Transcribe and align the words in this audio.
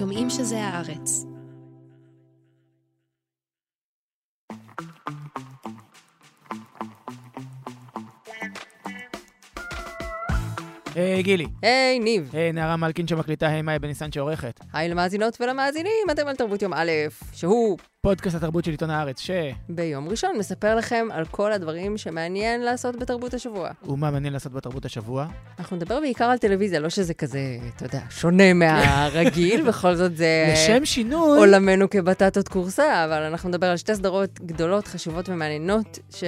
שומעים 0.00 0.30
שזה 0.30 0.64
הארץ. 0.64 1.24
היי, 10.94 11.22
גילי. 11.22 11.46
היי, 11.62 11.98
ניב. 11.98 12.30
היי, 12.32 12.52
נערה 12.52 12.76
מלכין 12.76 13.06
שמקליטה, 13.06 13.48
היי, 13.48 13.62
מאי 13.62 13.78
בניסן 13.78 14.12
שעורכת. 14.12 14.60
היי 14.72 14.88
למאזינות 14.88 15.40
ולמאזינים, 15.40 16.10
אתם 16.10 16.26
על 16.26 16.36
תרבות 16.36 16.62
יום 16.62 16.72
א', 16.74 16.90
שהוא 17.32 17.78
פודקאסט 18.02 18.36
התרבות 18.36 18.64
של 18.64 18.70
עיתון 18.70 18.90
הארץ, 18.90 19.20
ש... 19.20 19.30
ביום 19.68 20.08
ראשון 20.08 20.30
מספר 20.38 20.76
לכם 20.76 21.08
על 21.12 21.24
כל 21.24 21.52
הדברים 21.52 21.96
שמעניין 21.96 22.60
לעשות 22.60 22.96
בתרבות 22.96 23.34
השבוע. 23.34 23.70
ומה 23.86 24.10
מעניין 24.10 24.32
לעשות 24.32 24.52
בתרבות 24.52 24.84
השבוע? 24.84 25.26
אנחנו 25.58 25.76
נדבר 25.76 26.00
בעיקר 26.00 26.24
על 26.24 26.38
טלוויזיה, 26.38 26.80
לא 26.80 26.88
שזה 26.88 27.14
כזה, 27.14 27.58
אתה 27.76 27.84
יודע, 27.84 28.00
שונה 28.10 28.54
מהרגיל, 28.54 29.62
בכל 29.68 29.94
זאת 29.94 30.16
זה 30.16 30.52
לשם 30.52 30.84
שינוי... 30.84 31.38
עולמנו 31.38 31.90
כבטטות 31.90 32.48
קורסה, 32.48 33.04
אבל 33.04 33.22
אנחנו 33.22 33.48
נדבר 33.48 33.66
על 33.66 33.76
שתי 33.76 33.94
סדרות 33.94 34.40
גדולות, 34.40 34.86
חשובות 34.86 35.28
ומעניינות, 35.28 35.98
ש... 36.10 36.24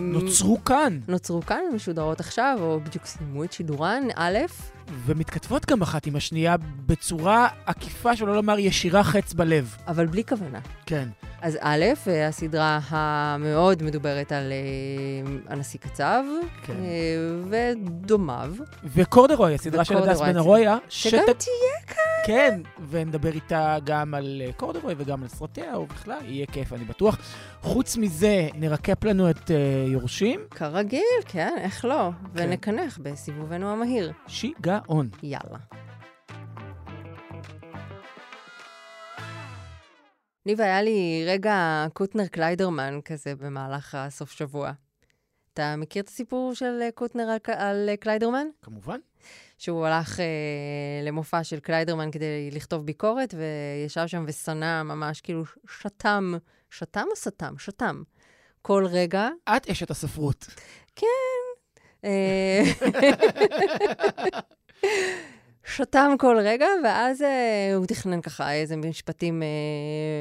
נוצרו 0.00 0.64
כאן, 0.64 0.98
נוצרו 1.08 1.42
כאן, 1.42 1.62
משודרות 1.74 2.20
עכשיו, 2.20 2.58
או 2.60 2.80
בדיוק 2.80 3.06
סיימו 3.06 3.44
את 3.44 3.52
שידורן, 3.52 4.02
א', 4.16 4.38
ומתכתבות 5.06 5.66
גם 5.66 5.82
אחת 5.82 6.06
עם 6.06 6.16
השנייה 6.16 6.56
בצורה 6.86 7.48
עקיפה, 7.66 8.16
שלא 8.16 8.34
לומר 8.34 8.58
ישירה 8.58 9.04
חץ 9.04 9.32
בלב. 9.32 9.76
אבל 9.86 10.06
בלי 10.06 10.24
כוונה. 10.24 10.58
כן. 10.86 11.08
אז 11.46 11.58
א', 11.60 11.84
הסדרה 12.28 12.78
המאוד 12.88 13.82
מדוברת 13.82 14.32
על 14.32 14.52
אה, 14.52 15.32
הנשיא 15.52 15.80
קצב, 15.80 16.22
כן. 16.62 16.72
אה, 16.72 17.16
ודומיו, 17.50 18.52
וקורדרוי, 18.84 19.54
הסדרה 19.54 19.84
של 19.84 19.96
הדס 19.96 20.20
בן 20.20 20.36
ארויה, 20.36 20.76
שגם 20.88 21.10
שת- 21.28 21.38
תהיה 21.38 21.86
כאן. 21.86 22.02
כן, 22.26 22.60
ונדבר 22.90 23.32
איתה 23.32 23.76
גם 23.84 24.14
על 24.14 24.42
אה, 24.46 24.52
קורדרוי 24.52 24.94
וגם 24.98 25.22
על 25.22 25.28
סרטיה, 25.28 25.78
ובכלל, 25.78 26.18
יהיה 26.24 26.46
כיף, 26.46 26.72
אני 26.72 26.84
בטוח. 26.84 27.18
חוץ 27.62 27.96
מזה, 27.96 28.48
נרקפ 28.54 29.04
לנו 29.04 29.30
את 29.30 29.50
אה, 29.50 29.56
יורשים, 29.88 30.40
כרגיל, 30.50 31.02
כן, 31.28 31.54
איך 31.60 31.84
לא? 31.84 32.10
כן. 32.36 32.44
ונקנח 32.48 32.98
בסיבובנו 33.02 33.72
המהיר. 33.72 34.12
שיגעון. 34.26 35.08
יאללה. 35.22 35.58
ניב, 40.46 40.60
היה 40.60 40.82
לי 40.82 41.24
רגע 41.26 41.86
קוטנר 41.92 42.26
קליידרמן 42.26 43.00
כזה 43.04 43.34
במהלך 43.34 43.94
הסוף 43.94 44.30
שבוע. 44.30 44.72
אתה 45.54 45.74
מכיר 45.76 46.02
את 46.02 46.08
הסיפור 46.08 46.54
של 46.54 46.78
אה, 46.82 46.90
קוטנר 46.94 47.22
על, 47.22 47.38
על 47.54 47.88
אה, 47.88 47.96
קליידרמן? 47.96 48.46
כמובן. 48.62 48.98
שהוא 49.58 49.86
הלך 49.86 50.20
אה, 50.20 50.26
למופע 51.06 51.44
של 51.44 51.60
קליידרמן 51.60 52.10
כדי 52.10 52.50
לכתוב 52.52 52.86
ביקורת, 52.86 53.34
וישב 53.34 54.06
שם 54.06 54.24
ושנא 54.28 54.82
ממש, 54.82 55.20
כאילו, 55.20 55.44
שתם, 55.70 56.34
שתם 56.70 57.04
או 57.10 57.16
סתם? 57.16 57.54
שתם. 57.58 58.02
כל 58.62 58.86
רגע. 58.90 59.28
את 59.56 59.70
אשת 59.70 59.90
הספרות. 59.90 60.46
אה, 62.04 62.62
שתם 65.74 66.14
כל 66.18 66.36
רגע, 66.44 66.66
ואז 66.84 67.22
אה, 67.22 67.72
הוא 67.76 67.86
תכנן 67.86 68.20
ככה 68.20 68.52
איזה 68.52 68.76
משפטים 68.76 69.42
אה, 69.42 69.48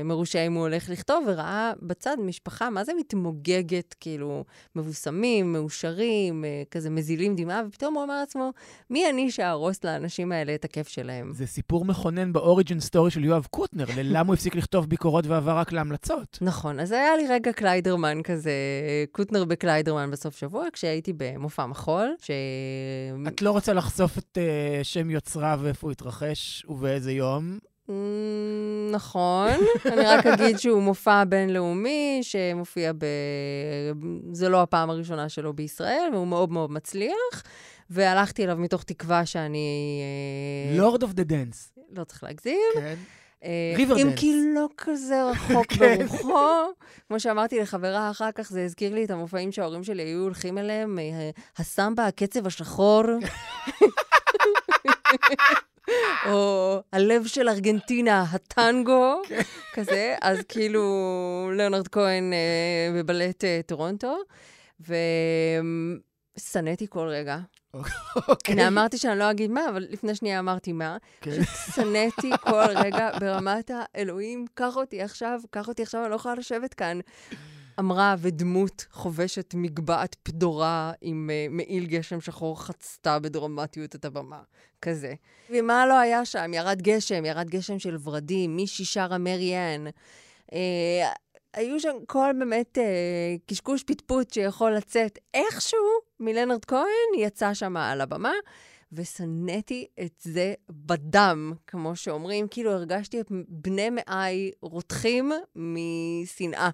מרושעים 0.04 0.54
הוא 0.54 0.62
הולך 0.62 0.90
לכתוב, 0.90 1.24
וראה 1.28 1.74
בצד 1.82 2.18
משפחה, 2.20 2.70
מה 2.70 2.84
זה 2.84 2.92
מתמוגגת, 3.00 3.96
כאילו, 4.00 4.44
מבוסמים, 4.76 5.54
מאושרים, 5.54 6.46
אה, 6.46 6.64
כזה 6.72 6.90
מזילים 6.90 7.36
דמעה, 7.36 7.62
ופתאום 7.68 7.94
הוא 7.94 8.04
אמר 8.04 8.20
לעצמו, 8.20 8.52
מי 8.90 9.10
אני 9.10 9.32
שאהרוס 9.32 9.84
לאנשים 9.84 10.32
האלה 10.32 10.56
את 10.56 10.66
הכיף 10.66 10.88
שלהם? 10.88 11.32
זה 11.34 11.48
סיפור 11.48 11.86
מכונן 11.86 12.34
ב 12.34 12.40
origin 12.40 12.80
story 12.80 13.12
של 13.12 13.24
יואב 13.24 13.48
קוטנר, 13.52 13.86
ללמה 13.98 14.28
הוא 14.28 14.34
הפסיק 14.34 14.56
לכתוב 14.56 14.90
ביקורות 14.90 15.28
ועבר 15.28 15.58
רק 15.58 15.72
להמלצות. 15.72 16.38
נכון, 16.42 16.80
אז 16.80 16.92
היה 16.92 17.18
לי 17.18 17.28
רגע 17.30 17.54
קליידרמן 17.54 18.22
כזה, 18.24 18.52
קוטנר 19.12 19.46
בקליידרמן 19.46 20.12
בסוף 20.12 20.38
שבוע, 20.38 20.66
כשהייתי 20.74 21.14
במופע 21.18 21.66
מחול, 21.66 22.16
ש... 22.22 22.32
את 23.28 23.42
לא 23.42 23.52
רוצה 23.52 23.74
לחשוף 23.74 24.18
את 24.18 24.38
uh, 24.38 24.84
שם 24.84 25.10
יוצריו 25.36 25.60
ואיפה 25.64 25.88
הוא 25.88 25.92
התרחש 25.92 26.66
ובאיזה 26.70 27.12
יום. 27.12 27.60
Mm, 27.88 27.92
נכון, 28.92 29.50
אני 29.94 30.02
רק 30.02 30.26
אגיד 30.26 30.58
שהוא 30.58 30.82
מופע 30.82 31.24
בינלאומי, 31.24 32.20
שמופיע 32.22 32.92
ב... 32.94 33.06
זה 34.32 34.50
לא 34.50 34.62
הפעם 34.62 34.90
הראשונה 34.90 35.30
שלו 35.30 35.54
בישראל, 35.54 36.10
והוא 36.14 36.28
מאוד 36.28 36.52
מאוד 36.52 36.72
מצליח, 36.72 37.44
והלכתי 37.90 38.44
אליו 38.44 38.58
מתוך 38.58 38.84
תקווה 38.84 39.26
שאני... 39.26 40.02
אה, 40.72 40.78
Lord 40.78 41.04
of 41.04 41.14
the 41.14 41.24
Dance. 41.24 41.74
לא 41.92 42.04
צריך 42.04 42.24
להגזים. 42.24 42.72
כן. 42.74 42.96
אה, 43.44 43.74
Riverdance. 43.78 44.02
אם 44.02 44.16
כי 44.16 44.34
לא 44.56 44.68
כזה 44.78 45.24
רחוק 45.24 45.74
כן. 45.80 45.98
ברוחו. 46.08 46.72
כמו 47.08 47.20
שאמרתי 47.20 47.60
לחברה 47.60 48.12
אחר 48.12 48.32
כך, 48.36 48.50
זה 48.50 48.64
הזכיר 48.64 48.94
לי 48.94 49.06
את 49.06 49.12
המופעים 49.12 49.52
שההורים 49.52 49.84
שלי 49.84 50.04
היו 50.04 50.20
הולכים 50.20 50.58
אליהם, 50.58 51.00
אה, 51.00 51.30
הסמבה, 51.58 52.08
הקצב 52.08 52.48
השחור. 52.48 53.04
או 56.30 56.82
הלב 56.92 57.26
של 57.26 57.50
ארגנטינה, 57.50 58.26
הטנגו, 58.32 59.22
כזה. 59.74 60.16
אז 60.22 60.40
כאילו, 60.48 60.84
ליאונרד 61.54 61.88
כהן 61.88 62.34
אה, 62.34 63.00
בבלט 63.00 63.44
אה, 63.44 63.60
טורונטו, 63.66 64.18
ושנאתי 64.80 66.88
כל 66.90 67.08
רגע. 67.08 67.38
אוקיי. 68.28 68.54
הנה, 68.54 68.68
אמרתי 68.68 68.98
שאני 68.98 69.20
לא 69.20 69.32
אגיד 69.32 69.52
מה, 69.52 69.70
אבל 69.70 69.88
לפני 69.90 70.16
שנייה 70.16 70.40
אמרתי 70.40 70.74
מה. 70.74 70.98
כן. 71.22 71.44
שנאתי 71.76 72.32
כל 72.42 72.66
רגע 72.76 73.10
ברמת 73.20 73.72
האלוהים, 73.74 74.46
קח 74.54 74.78
אותי 74.78 75.02
עכשיו, 75.02 75.40
קח 75.50 75.68
אותי 75.68 75.84
עכשיו, 75.84 76.02
אני 76.02 76.10
לא 76.10 76.16
יכולה 76.16 76.36
לשבת 76.36 76.74
כאן. 76.74 77.00
אמרה, 77.80 78.16
ודמות 78.20 78.86
חובשת 78.92 79.54
מגבעת 79.58 80.16
פדורה 80.24 80.92
עם 81.02 81.30
uh, 81.30 81.54
מעיל 81.54 81.86
גשם 81.86 82.22
שחור 82.22 82.62
חצתה 82.62 83.20
בדרמטיות 83.20 83.96
את 83.96 84.06
הבמה. 84.06 84.42
כזה. 84.82 85.14
ומה 85.50 85.86
לא 85.86 86.00
היה 86.00 86.26
שם? 86.26 86.54
ירד 86.54 86.82
גשם, 86.82 87.26
ירד 87.26 87.50
גשם 87.50 87.80
של 87.80 87.98
ורדים, 88.04 88.56
מישהי 88.56 88.86
שרה 88.86 89.18
מריאן. 89.18 89.86
Uh, 90.52 90.56
היו 91.54 91.80
שם 91.80 91.96
כל 92.08 92.32
באמת 92.40 92.78
uh, 92.78 92.82
קשקוש 93.46 93.84
פטפוט 93.84 94.34
שיכול 94.34 94.76
לצאת 94.76 95.20
איכשהו 95.34 95.80
מלאונרד 96.20 96.66
כהן, 96.66 97.20
יצא 97.20 97.54
שם 97.54 97.78
על 97.78 98.02
הבמה. 98.02 98.34
ושנאתי 98.92 99.88
את 100.06 100.22
זה 100.22 100.54
בדם, 100.70 101.54
כמו 101.68 101.96
שאומרים, 101.96 102.48
כאילו 102.48 102.72
הרגשתי 102.72 103.22
את 103.22 103.28
בני 103.48 103.90
מעיי 103.90 104.52
רותחים 104.62 105.32
משנאה. 105.56 106.70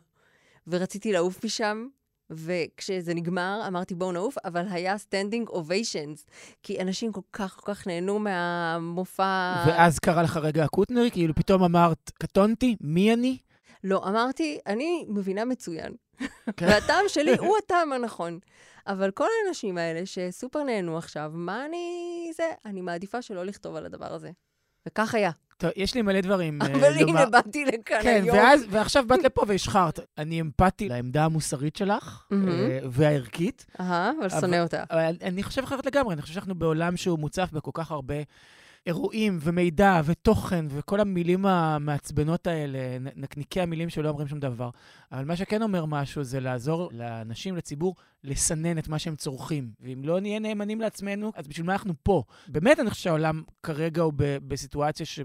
ורציתי 0.67 1.11
לעוף 1.11 1.45
משם, 1.45 1.87
וכשזה 2.29 3.13
נגמר, 3.13 3.61
אמרתי 3.67 3.95
בואו 3.95 4.11
נעוף, 4.11 4.37
אבל 4.45 4.65
היה 4.69 4.97
standing 4.97 5.49
ovations, 5.49 6.25
כי 6.63 6.81
אנשים 6.81 7.11
כל 7.11 7.21
כך 7.33 7.55
כל 7.55 7.73
כך 7.73 7.87
נהנו 7.87 8.19
מהמופע... 8.19 9.63
ואז 9.67 9.99
קרה 9.99 10.23
לך 10.23 10.37
רגע 10.37 10.63
הקוטנרי, 10.63 11.11
כאילו 11.11 11.35
פתאום 11.35 11.63
אמרת, 11.63 12.11
קטונתי, 12.13 12.75
מי 12.81 13.13
אני? 13.13 13.37
לא, 13.83 14.07
אמרתי, 14.07 14.59
אני 14.67 15.05
מבינה 15.09 15.45
מצוין. 15.45 15.93
כן. 16.57 16.67
והטעם 16.69 17.05
שלי 17.07 17.37
הוא 17.37 17.57
הטעם 17.57 17.93
הנכון. 17.93 18.39
אבל 18.87 19.11
כל 19.11 19.27
האנשים 19.45 19.77
האלה 19.77 20.05
שסופר 20.05 20.63
נהנו 20.63 20.97
עכשיו, 20.97 21.31
מה 21.33 21.65
אני... 21.65 22.31
זה, 22.35 22.43
אני 22.65 22.81
מעדיפה 22.81 23.21
שלא 23.21 23.45
לכתוב 23.45 23.75
על 23.75 23.85
הדבר 23.85 24.13
הזה. 24.13 24.31
וכך 24.87 25.15
היה. 25.15 25.31
טוב, 25.57 25.71
יש 25.75 25.95
לי 25.95 26.01
מלא 26.01 26.21
דברים 26.21 26.61
אה, 26.61 26.67
אבל 26.67 26.93
לומר. 26.99 27.19
הנה, 27.21 27.25
באתי 27.29 27.65
לכאן 27.65 28.01
כן, 28.01 28.21
היום. 28.23 28.37
ואז, 28.37 28.65
ועכשיו 28.69 29.03
באת 29.07 29.23
לפה 29.23 29.43
והשחרת. 29.47 29.99
אני 30.17 30.41
אמפתי 30.41 30.89
לעמדה 30.89 31.25
המוסרית 31.25 31.75
שלך. 31.75 32.23
אה, 32.31 32.79
והערכית. 32.91 33.65
אהה, 33.79 34.11
אבל 34.19 34.29
שונא 34.29 34.61
אותה. 34.63 34.83
אני 35.21 35.43
חושב 35.43 35.63
אחרת 35.63 35.85
לגמרי, 35.85 36.13
אני 36.13 36.21
חושב 36.21 36.33
שאנחנו 36.33 36.55
בעולם 36.55 36.97
שהוא 36.97 37.19
מוצף 37.19 37.49
בכל 37.51 37.71
כך 37.73 37.91
הרבה 37.91 38.15
אירועים 38.85 39.37
ומידע 39.41 40.01
ותוכן 40.05 40.65
וכל 40.69 40.99
המילים 40.99 41.45
המעצבנות 41.45 42.47
האלה, 42.47 42.79
נקניקי 43.15 43.61
המילים 43.61 43.89
שלא 43.89 44.09
אומרים 44.09 44.27
שום 44.27 44.39
דבר. 44.39 44.69
אבל 45.11 45.25
מה 45.25 45.35
שכן 45.35 45.61
אומר 45.61 45.85
משהו 45.85 46.23
זה 46.23 46.39
לעזור 46.39 46.89
לאנשים, 46.93 47.55
לציבור, 47.55 47.95
לסנן 48.23 48.77
את 48.77 48.87
מה 48.87 48.99
שהם 48.99 49.15
צורכים. 49.15 49.71
ואם 49.79 50.01
לא 50.03 50.19
נהיה 50.19 50.39
נאמנים 50.39 50.81
לעצמנו, 50.81 51.31
אז 51.35 51.47
בשביל 51.47 51.65
מה 51.65 51.73
אנחנו 51.73 51.93
פה? 52.03 52.23
באמת, 52.47 52.79
אני 52.79 52.89
חושב 52.89 53.03
שהעולם 53.03 53.43
כרגע 53.63 54.01
הוא 54.01 54.13
בסיטואציה 54.47 55.05
ש... 55.05 55.19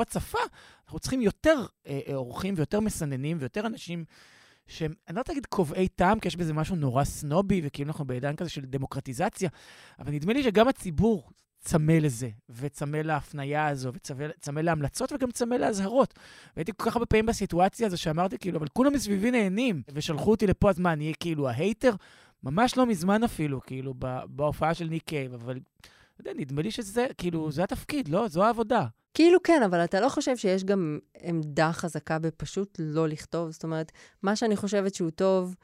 הצפה, 0.00 0.38
אנחנו 0.84 0.98
צריכים 0.98 1.22
יותר 1.22 1.64
אה, 1.86 2.00
אה, 2.08 2.14
אורחים 2.14 2.54
ויותר 2.56 2.80
מסננים 2.80 3.36
ויותר 3.40 3.66
אנשים 3.66 4.04
שהם, 4.66 4.92
אני 5.08 5.14
לא 5.14 5.20
רוצה 5.20 5.32
להגיד 5.32 5.46
קובעי 5.46 5.88
טעם, 5.88 6.20
כי 6.20 6.28
יש 6.28 6.36
בזה 6.36 6.52
משהו 6.52 6.76
נורא 6.76 7.04
סנובי, 7.04 7.60
וכאילו 7.64 7.88
אנחנו 7.88 8.04
בעידן 8.04 8.36
כזה 8.36 8.50
של 8.50 8.60
דמוקרטיזציה, 8.60 9.48
אבל 9.98 10.12
נדמה 10.12 10.32
לי 10.32 10.42
שגם 10.42 10.68
הציבור 10.68 11.30
צמא 11.66 11.92
לזה, 11.92 12.28
וצמא 12.48 12.96
להפניה 12.96 13.68
הזו, 13.68 13.92
וצמא 13.94 14.60
להמלצות 14.60 15.12
וגם 15.12 15.30
צמא 15.30 15.54
להזהרות. 15.54 16.14
והייתי 16.56 16.72
כל 16.76 16.90
כך 16.90 16.96
הרבה 16.96 17.06
פעמים 17.06 17.26
בסיטואציה 17.26 17.86
הזו 17.86 17.98
שאמרתי, 17.98 18.38
כאילו, 18.38 18.58
אבל 18.58 18.66
כולם 18.72 18.92
מסביבי 18.92 19.30
נהנים, 19.30 19.82
ושלחו 19.94 20.30
אותי 20.30 20.46
לפה, 20.46 20.70
אז 20.70 20.78
מה, 20.78 20.92
אני 20.92 21.04
אהיה 21.04 21.14
כאילו 21.20 21.48
ה 21.48 21.55
hater? 21.55 21.94
ממש 22.42 22.76
לא 22.76 22.86
מזמן 22.86 23.24
אפילו, 23.24 23.60
כאילו, 23.60 23.94
בהופעה 24.26 24.74
של 24.74 24.84
ניק 24.84 25.02
קייב, 25.02 25.34
אבל, 25.34 25.60
אתה 26.14 26.20
יודע, 26.20 26.40
נדמה 26.40 26.62
לי 26.62 26.70
שזה, 26.70 27.06
כאילו, 27.18 27.50
זה 27.52 27.64
התפקיד, 27.64 28.08
לא? 28.08 28.28
זו 28.28 28.44
העבודה. 28.44 28.86
כאילו 29.14 29.42
כן, 29.42 29.62
אבל 29.62 29.84
אתה 29.84 30.00
לא 30.00 30.08
חושב 30.08 30.36
שיש 30.36 30.64
גם 30.64 30.98
עמדה 31.22 31.72
חזקה 31.72 32.18
בפשוט 32.18 32.76
לא 32.78 33.08
לכתוב? 33.08 33.50
זאת 33.50 33.64
אומרת, 33.64 33.92
מה 34.22 34.36
שאני 34.36 34.56
חושבת 34.56 34.94
שהוא 34.94 35.10
טוב, 35.10 35.54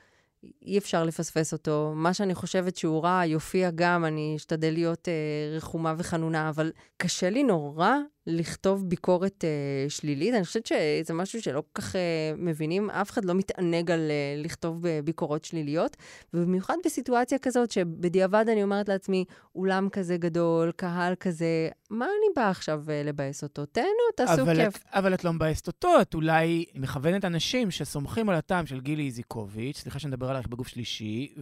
אי 0.63 0.79
אפשר 0.79 1.05
לפספס 1.05 1.53
אותו. 1.53 1.93
מה 1.95 2.15
שאני 2.15 2.35
חושבת 2.35 2.77
שהוא 2.77 3.03
רע, 3.03 3.23
יופיע 3.27 3.71
גם, 3.75 4.05
אני 4.05 4.35
אשתדל 4.37 4.71
להיות 4.73 5.09
אה, 5.09 5.57
רחומה 5.57 5.95
וחנונה, 5.99 6.49
אבל 6.49 6.73
קשה 6.97 7.31
לי 7.31 7.43
נורא 7.43 7.93
לכתוב 8.27 8.89
ביקורת 8.89 9.45
אה, 9.45 9.91
שלילית. 9.91 10.35
אני 10.35 10.45
חושבת 10.45 10.67
שזה 10.67 11.15
משהו 11.15 11.43
שלא 11.43 11.61
כל 11.61 11.83
כך 11.83 11.97
אה, 11.97 12.01
מבינים, 12.37 12.91
אף 12.91 13.11
אחד 13.11 13.25
לא 13.25 13.35
מתענג 13.35 13.91
על 13.91 14.11
אה, 14.11 14.43
לכתוב 14.43 14.85
ביקורות 15.05 15.45
שליליות, 15.45 15.97
ובמיוחד 16.35 16.75
בסיטואציה 16.85 17.39
כזאת 17.39 17.71
שבדיעבד 17.71 18.45
אני 18.49 18.63
אומרת 18.63 18.89
לעצמי, 18.89 19.25
אולם 19.55 19.89
כזה 19.89 20.17
גדול, 20.17 20.73
קהל 20.77 21.15
כזה, 21.15 21.69
מה 21.93 22.05
אני 22.05 22.33
באה 22.37 22.51
עכשיו 22.51 22.85
אה, 22.89 23.03
לבאס 23.05 23.43
אותו? 23.43 23.67
תהנו, 23.67 23.87
תעשו 24.17 24.43
אבל 24.43 24.57
כיף. 24.57 24.77
את, 24.77 24.83
אבל 24.93 25.15
את 25.15 25.25
לא 25.25 25.33
מבאסת 25.33 25.67
אותו, 25.67 26.01
את 26.01 26.15
אולי 26.15 26.65
מכוונת 26.75 27.25
אנשים 27.25 27.71
שסומכים 27.71 28.29
על 28.29 28.35
הטעם 28.35 28.67
של 28.67 28.81
גילי 28.81 29.05
איזיקוביץ', 29.07 29.79
סליחה 29.79 29.99
שאני 29.99 30.11
מדבר 30.11 30.31
עלייך 30.31 30.47
בגוף 30.47 30.69
שלישי, 30.69 31.35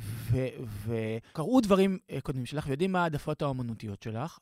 וקראו 0.86 1.60
דברים 1.60 1.98
אה, 2.10 2.20
קודמים 2.20 2.46
שלך 2.46 2.66
ויודעים 2.66 2.92
מה 2.92 3.02
העדפות 3.02 3.42
האומנותיות 3.42 4.02
שלך, 4.02 4.38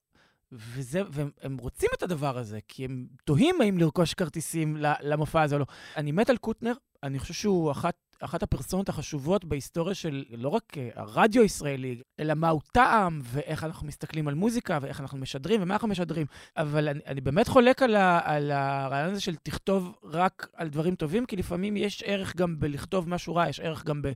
וזה, 0.52 1.02
והם 1.10 1.56
רוצים 1.58 1.88
את 1.98 2.02
הדבר 2.02 2.38
הזה, 2.38 2.58
כי 2.68 2.84
הם 2.84 3.06
תוהים 3.24 3.60
האם 3.60 3.78
לרכוש 3.78 4.14
כרטיסים 4.14 4.76
למופע 5.00 5.42
הזה 5.42 5.54
או 5.54 5.60
לא. 5.60 5.66
אני 5.96 6.12
מת 6.12 6.30
על 6.30 6.36
קוטנר, 6.36 6.72
אני 7.02 7.18
חושב 7.18 7.34
שהוא 7.34 7.70
אחת, 7.70 8.07
אחת 8.20 8.42
הפרסונות 8.42 8.88
החשובות 8.88 9.44
בהיסטוריה 9.44 9.94
של 9.94 10.24
לא 10.30 10.48
רק 10.48 10.62
אה, 10.76 10.88
הרדיו 10.94 11.42
הישראלי, 11.42 12.00
אלא 12.20 12.34
מהו 12.34 12.60
טעם, 12.72 13.20
ואיך 13.22 13.64
אנחנו 13.64 13.86
מסתכלים 13.86 14.28
על 14.28 14.34
מוזיקה, 14.34 14.78
ואיך 14.82 15.00
אנחנו 15.00 15.18
משדרים, 15.18 15.62
ומה 15.62 15.74
אנחנו 15.74 15.88
משדרים. 15.88 16.26
אבל 16.56 16.88
אני, 16.88 17.00
אני 17.06 17.20
באמת 17.20 17.48
חולק 17.48 17.82
על, 17.82 17.96
ה, 17.96 18.20
על 18.24 18.50
הרעיון 18.50 19.10
הזה 19.10 19.20
של 19.20 19.36
תכתוב 19.36 19.94
רק 20.04 20.48
על 20.54 20.68
דברים 20.68 20.94
טובים, 20.94 21.26
כי 21.26 21.36
לפעמים 21.36 21.76
יש 21.76 22.02
ערך 22.06 22.36
גם 22.36 22.60
בלכתוב 22.60 23.08
משהו 23.08 23.34
רע, 23.34 23.48
יש 23.48 23.60
ערך 23.60 23.84
גם 23.84 24.02
ב... 24.02 24.08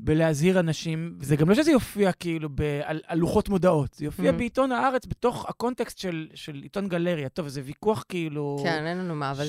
בלהזהיר 0.00 0.60
אנשים. 0.60 1.18
זה 1.20 1.36
גם 1.36 1.48
לא 1.48 1.54
שזה 1.54 1.70
יופיע 1.70 2.12
כאילו 2.12 2.48
ב, 2.54 2.80
על, 2.84 3.00
על 3.06 3.18
לוחות 3.18 3.48
מודעות, 3.48 3.94
זה 3.94 4.04
יופיע 4.04 4.30
mm-hmm. 4.30 4.34
בעיתון 4.34 4.72
הארץ, 4.72 5.06
בתוך 5.06 5.48
הקונטקסט 5.48 5.98
של, 5.98 6.28
של 6.34 6.54
עיתון 6.54 6.88
גלריה. 6.88 7.28
טוב, 7.28 7.48
זה 7.48 7.62
ויכוח 7.64 8.04
כאילו... 8.08 8.58
כן, 8.62 8.86
אין 8.86 8.98
לנו 8.98 9.14
מה, 9.14 9.30
אבל 9.30 9.46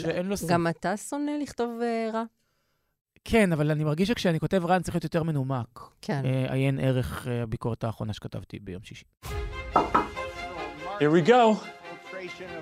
גם 0.48 0.68
אתה 0.68 0.98
שונא 0.98 1.31
לכתוב 1.42 1.80
uh, 1.80 2.13
רע? 2.13 2.24
כן, 3.25 3.52
אבל 3.52 3.70
אני 3.70 3.85
מרגיש 3.85 4.08
שכשאני 4.08 4.41
כותב 4.41 4.64
רע, 4.64 4.76
אני 4.76 4.82
צריך 4.82 4.94
להיות 4.94 5.05
יותר 5.05 5.23
מנומק. 5.23 5.81
כן. 6.02 6.23
Uh, 6.25 6.52
עיין 6.52 6.81
ערך 6.81 7.26
uh, 7.26 7.31
הביקורת 7.43 7.85
האחרונה 7.85 8.12
שכתבתי 8.12 8.58
ביום 8.58 8.82
שישי. 8.82 9.05
Here 11.00 11.11
we 11.11 11.23
go. 11.23 11.56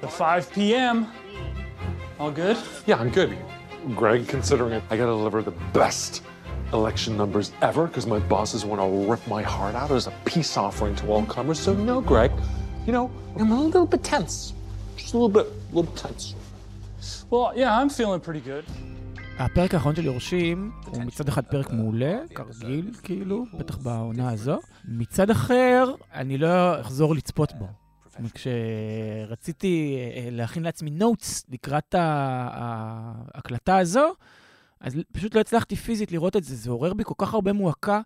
The 0.00 0.08
5 0.08 0.52
p.m. 0.52 1.06
All 2.20 2.30
good? 2.30 2.56
Yeah, 2.86 3.00
I'm 3.00 3.10
good. 3.10 3.36
Greg, 3.96 4.28
considering 4.28 4.72
it, 4.72 4.82
I 4.90 4.96
gotta 4.96 5.16
deliver 5.20 5.42
the 5.42 5.56
best 5.72 6.22
election 6.72 7.16
numbers 7.16 7.52
ever 7.62 7.86
because 7.86 8.06
my 8.06 8.18
bosses 8.18 8.64
want 8.64 8.80
to 8.80 9.10
rip 9.10 9.26
my 9.26 9.42
heart 9.42 9.74
out 9.74 9.90
as 9.90 10.06
a 10.06 10.12
peace 10.24 10.56
offering 10.56 10.94
to 10.96 11.06
all 11.12 11.24
comers. 11.24 11.58
So, 11.58 11.72
no, 11.74 12.00
Greg, 12.00 12.30
you 12.86 12.92
know, 12.92 13.10
I'm 13.38 13.50
a 13.50 13.62
little 13.62 13.86
bit 13.86 14.04
tense. 14.04 14.52
Just 14.96 15.14
a 15.14 15.16
little 15.16 15.28
bit, 15.28 15.46
a 15.46 15.74
little 15.74 15.90
bit 15.90 15.96
tense. 15.96 16.34
Well, 17.30 17.52
yeah, 17.56 17.78
I'm 17.78 17.90
feeling 17.90 18.20
pretty 18.20 18.40
good. 18.40 18.64
הפרק 19.39 19.73
האחרון 19.73 19.95
של 19.95 20.05
יורשים 20.05 20.71
הוא 20.85 21.03
מצד 21.03 21.27
אחד 21.27 21.45
פרק 21.45 21.71
מעולה, 21.71 22.19
כרגיל, 22.35 22.91
כאילו, 23.03 23.45
בטח 23.57 23.77
בעונה 23.77 24.29
הזו. 24.29 24.59
מצד 24.85 25.29
אחר, 25.29 25.93
אני 26.13 26.37
לא 26.37 26.81
אחזור 26.81 27.15
לצפות 27.15 27.53
בו. 27.53 27.67
כשרציתי 28.33 29.97
להכין 30.31 30.63
לעצמי 30.63 30.89
נוטס 30.89 31.45
לקראת 31.49 31.95
ההקלטה 31.97 33.77
הזו, 33.77 34.13
אז 34.79 34.97
פשוט 35.11 35.35
לא 35.35 35.39
הצלחתי 35.39 35.75
פיזית 35.75 36.11
לראות 36.11 36.35
את 36.35 36.43
זה. 36.43 36.55
זה 36.55 36.69
עורר 36.69 36.93
בי 36.93 37.03
כל 37.03 37.13
כך 37.17 37.33
הרבה 37.33 37.53
מועקה, 37.53 38.01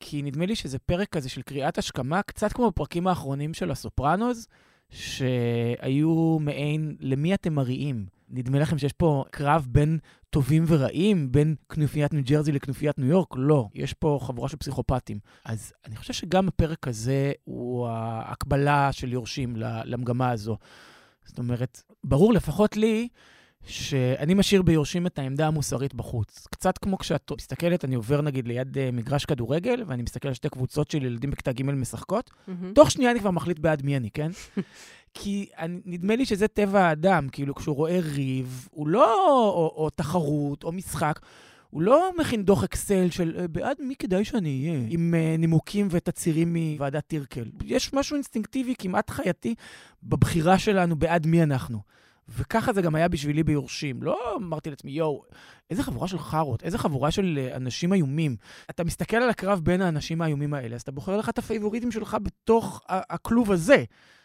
כי 0.00 0.22
נדמה 0.22 0.46
לי 0.46 0.56
שזה 0.56 0.78
פרק 0.78 1.08
כזה 1.08 1.28
של 1.28 1.42
קריאת 1.42 1.78
השכמה, 1.78 2.22
קצת 2.22 2.52
כמו 2.52 2.70
בפרקים 2.70 3.06
האחרונים 3.06 3.54
של 3.54 3.70
הסופרנוז, 3.70 4.46
שהיו 4.90 6.38
מעין 6.40 6.96
למי 7.00 7.34
אתם 7.34 7.54
מריעים. 7.54 8.13
נדמה 8.28 8.58
לכם 8.58 8.78
שיש 8.78 8.92
פה 8.92 9.24
קרב 9.30 9.66
בין 9.70 9.98
טובים 10.30 10.64
ורעים, 10.66 11.32
בין 11.32 11.54
כנופיית 11.68 12.12
ניו 12.12 12.24
ג'רזי 12.24 12.52
לכנופיית 12.52 12.98
ניו 12.98 13.08
יורק? 13.08 13.28
לא, 13.36 13.68
יש 13.74 13.94
פה 13.94 14.18
חבורה 14.22 14.48
של 14.48 14.56
פסיכופטים. 14.56 15.18
אז 15.44 15.72
אני 15.86 15.96
חושב 15.96 16.12
שגם 16.12 16.48
הפרק 16.48 16.88
הזה 16.88 17.32
הוא 17.44 17.88
ההקבלה 17.88 18.92
של 18.92 19.12
יורשים 19.12 19.56
למגמה 19.84 20.30
הזו. 20.30 20.56
זאת 21.24 21.38
אומרת, 21.38 21.82
ברור 22.04 22.32
לפחות 22.32 22.76
לי 22.76 23.08
שאני 23.66 24.34
משאיר 24.34 24.62
ביורשים 24.62 25.06
את 25.06 25.18
העמדה 25.18 25.46
המוסרית 25.46 25.94
בחוץ. 25.94 26.46
קצת 26.50 26.78
כמו 26.78 26.98
כשאת 26.98 27.32
מסתכלת, 27.36 27.84
אני 27.84 27.94
עובר 27.94 28.20
נגיד 28.20 28.48
ליד 28.48 28.76
uh, 28.76 28.80
מגרש 28.92 29.24
כדורגל, 29.24 29.82
ואני 29.86 30.02
מסתכל 30.02 30.28
על 30.28 30.34
שתי 30.34 30.48
קבוצות 30.48 30.90
של 30.90 31.04
ילדים 31.04 31.30
בכיתה 31.30 31.52
ג' 31.52 31.62
משחקות, 31.62 32.30
mm-hmm. 32.30 32.52
תוך 32.74 32.90
שנייה 32.90 33.10
אני 33.10 33.20
כבר 33.20 33.30
מחליט 33.30 33.58
בעד 33.58 33.82
מי 33.82 33.96
אני, 33.96 34.10
כן? 34.10 34.30
כי 35.14 35.48
אני, 35.58 35.80
נדמה 35.84 36.16
לי 36.16 36.26
שזה 36.26 36.48
טבע 36.48 36.80
האדם, 36.80 37.28
כאילו 37.32 37.54
כשהוא 37.54 37.76
רואה 37.76 37.98
ריב, 38.00 38.68
הוא 38.70 38.88
לא, 38.88 39.28
או, 39.50 39.72
או 39.76 39.90
תחרות, 39.90 40.64
או 40.64 40.72
משחק, 40.72 41.20
הוא 41.70 41.82
לא 41.82 42.10
מכין 42.18 42.42
דוח 42.42 42.64
אקסל 42.64 43.10
של 43.10 43.36
אה, 43.38 43.48
בעד 43.48 43.76
מי 43.80 43.96
כדאי 43.96 44.24
שאני 44.24 44.68
אהיה, 44.68 44.86
עם 44.88 45.14
uh, 45.14 45.38
נימוקים 45.38 45.88
ותצהירים 45.90 46.56
מוועדת 46.56 47.06
טירקל. 47.06 47.44
יש 47.64 47.92
משהו 47.92 48.14
אינסטינקטיבי, 48.14 48.74
כמעט 48.78 49.10
חייתי, 49.10 49.54
בבחירה 50.02 50.58
שלנו 50.58 50.96
בעד 50.96 51.26
מי 51.26 51.42
אנחנו. 51.42 51.94
וככה 52.28 52.72
זה 52.72 52.82
גם 52.82 52.94
היה 52.94 53.08
בשבילי 53.08 53.42
ביורשים. 53.42 54.02
לא 54.02 54.36
אמרתי 54.36 54.70
לעצמי, 54.70 54.90
יואו, 54.90 55.22
איזה 55.70 55.82
חבורה 55.82 56.08
של 56.08 56.18
חארות, 56.18 56.62
איזה 56.62 56.78
חבורה 56.78 57.10
של 57.10 57.38
אה, 57.42 57.56
אנשים 57.56 57.92
איומים. 57.92 58.36
אתה 58.70 58.84
מסתכל 58.84 59.16
על 59.16 59.30
הקרב 59.30 59.60
בין 59.60 59.82
האנשים 59.82 60.22
האיומים 60.22 60.54
האלה, 60.54 60.74
אז 60.74 60.82
אתה 60.82 60.92
בוחר 60.92 61.16
לך 61.16 61.28
את 61.28 61.38
הפייבוריטים 61.38 61.92
שלך 61.92 62.16
בתוך 62.22 62.82
הכלוב 62.88 63.52
הזה. 63.52 63.84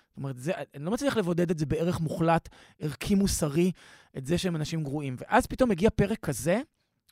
זאת 0.09 0.17
אומרת, 0.17 0.37
זה, 0.37 0.51
אני 0.75 0.85
לא 0.85 0.91
מצליח 0.91 1.17
לבודד 1.17 1.51
את 1.51 1.59
זה 1.59 1.65
בערך 1.65 1.99
מוחלט, 1.99 2.49
ערכי 2.79 3.15
מוסרי, 3.15 3.71
את 4.17 4.25
זה 4.25 4.37
שהם 4.37 4.55
אנשים 4.55 4.83
גרועים. 4.83 5.15
ואז 5.19 5.45
פתאום 5.45 5.69
מגיע 5.69 5.89
פרק 5.89 6.19
כזה, 6.19 6.61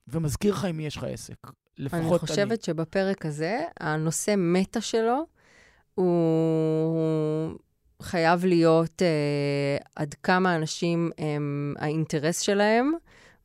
ומזכיר 0.08 0.54
לך 0.54 0.66
עם 0.66 0.78
מי 0.78 0.86
יש 0.86 0.98
לך 0.98 1.04
עסק. 1.04 1.48
לפחות 1.78 2.02
אני 2.02 2.20
חושבת 2.20 2.52
אני... 2.52 2.58
שבפרק 2.62 3.26
הזה, 3.26 3.64
הנושא 3.80 4.36
מטה 4.38 4.82
שלו 4.82 5.26
הוא 5.96 7.58
חייב 8.02 8.46
להיות 8.46 9.02
אה, 9.02 9.78
עד 9.96 10.14
כמה 10.14 10.56
אנשים 10.56 11.12
הם 11.18 11.76
האינטרס 11.80 12.40
שלהם 12.40 12.94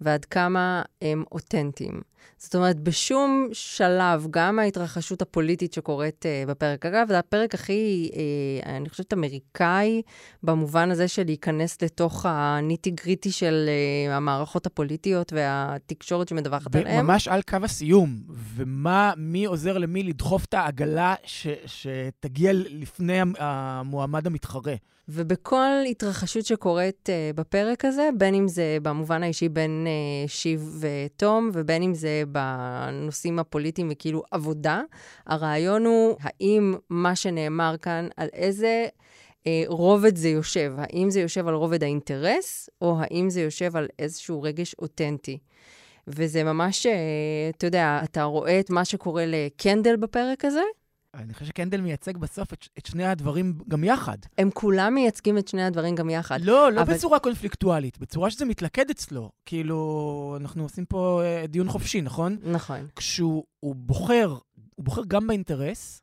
ועד 0.00 0.24
כמה 0.24 0.82
הם 1.02 1.24
אותנטיים. 1.32 2.11
זאת 2.38 2.54
אומרת, 2.54 2.80
בשום 2.80 3.48
שלב, 3.52 4.26
גם 4.30 4.58
ההתרחשות 4.58 5.22
הפוליטית 5.22 5.72
שקורית 5.72 6.24
uh, 6.26 6.50
בפרק, 6.50 6.86
אגב, 6.86 7.08
זה 7.08 7.18
הפרק 7.18 7.54
הכי, 7.54 8.10
uh, 8.12 8.66
אני 8.68 8.88
חושבת, 8.88 9.12
אמריקאי, 9.12 10.02
במובן 10.42 10.90
הזה 10.90 11.08
של 11.08 11.22
להיכנס 11.24 11.82
לתוך 11.82 12.26
הניטי 12.28 12.90
גריטי 12.90 13.32
של 13.32 13.68
uh, 13.68 14.12
המערכות 14.12 14.66
הפוליטיות 14.66 15.32
והתקשורת 15.32 16.28
שמדווחת 16.28 16.76
עליהן. 16.76 17.04
ממש 17.04 17.28
על 17.28 17.42
קו 17.42 17.56
הסיום, 17.62 18.20
ומה, 18.54 19.12
מי 19.16 19.44
עוזר 19.44 19.78
למי 19.78 20.02
לדחוף 20.02 20.44
את 20.44 20.54
העגלה 20.54 21.14
ש, 21.24 21.46
שתגיע 21.66 22.52
לפני 22.52 23.18
המועמד 23.38 24.26
המתחרה. 24.26 24.74
ובכל 25.08 25.70
התרחשות 25.90 26.46
שקורית 26.46 27.08
uh, 27.08 27.36
בפרק 27.36 27.84
הזה, 27.84 28.08
בין 28.18 28.34
אם 28.34 28.48
זה 28.48 28.78
במובן 28.82 29.22
האישי 29.22 29.48
בין 29.48 29.86
uh, 29.86 30.28
שיב 30.30 30.80
ותום, 30.80 31.50
ובין 31.52 31.82
אם 31.82 31.94
זה 31.94 32.08
בנושאים 32.28 33.38
הפוליטיים 33.38 33.88
וכאילו 33.92 34.22
עבודה, 34.30 34.80
הרעיון 35.26 35.86
הוא 35.86 36.16
האם 36.20 36.74
מה 36.90 37.16
שנאמר 37.16 37.74
כאן, 37.82 38.08
על 38.16 38.28
איזה 38.32 38.86
אה, 39.46 39.62
רובד 39.66 40.16
זה 40.16 40.28
יושב. 40.28 40.72
האם 40.76 41.10
זה 41.10 41.20
יושב 41.20 41.48
על 41.48 41.54
רובד 41.54 41.82
האינטרס, 41.82 42.70
או 42.80 42.96
האם 43.00 43.30
זה 43.30 43.40
יושב 43.40 43.76
על 43.76 43.88
איזשהו 43.98 44.42
רגש 44.42 44.74
אותנטי. 44.78 45.38
וזה 46.06 46.44
ממש, 46.44 46.86
אה, 46.86 46.92
אתה 47.56 47.66
יודע, 47.66 48.00
אתה 48.04 48.22
רואה 48.22 48.60
את 48.60 48.70
מה 48.70 48.84
שקורה 48.84 49.24
לקנדל 49.26 49.96
בפרק 49.96 50.44
הזה, 50.44 50.62
אני 51.14 51.34
חושב 51.34 51.46
שקנדל 51.46 51.80
מייצג 51.80 52.16
בסוף 52.16 52.52
את, 52.52 52.68
את 52.78 52.86
שני 52.86 53.04
הדברים 53.04 53.58
גם 53.68 53.84
יחד. 53.84 54.16
הם 54.38 54.50
כולם 54.50 54.94
מייצגים 54.94 55.38
את 55.38 55.48
שני 55.48 55.64
הדברים 55.64 55.94
גם 55.94 56.10
יחד. 56.10 56.40
לא, 56.40 56.72
לא 56.72 56.82
אבל... 56.82 56.94
בצורה 56.94 57.18
קונפליקטואלית, 57.18 57.98
בצורה 57.98 58.30
שזה 58.30 58.44
מתלכד 58.44 58.90
אצלו. 58.90 59.30
כאילו, 59.46 60.36
אנחנו 60.40 60.62
עושים 60.62 60.84
פה 60.84 61.22
uh, 61.22 61.46
דיון 61.46 61.68
חופשי, 61.68 62.00
נכון? 62.00 62.36
נכון. 62.42 62.86
כשהוא 62.96 63.44
בוחר, 63.76 64.36
הוא 64.74 64.84
בוחר 64.84 65.02
גם 65.08 65.26
באינטרס, 65.26 66.02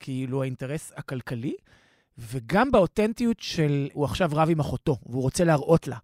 כאילו 0.00 0.42
האינטרס 0.42 0.92
הכלכלי, 0.96 1.54
וגם 2.18 2.70
באותנטיות 2.70 3.40
של 3.40 3.88
הוא 3.92 4.04
עכשיו 4.04 4.30
רב 4.32 4.50
עם 4.50 4.60
אחותו, 4.60 4.96
והוא 5.06 5.22
רוצה 5.22 5.44
להראות 5.44 5.88
לה. 5.88 5.96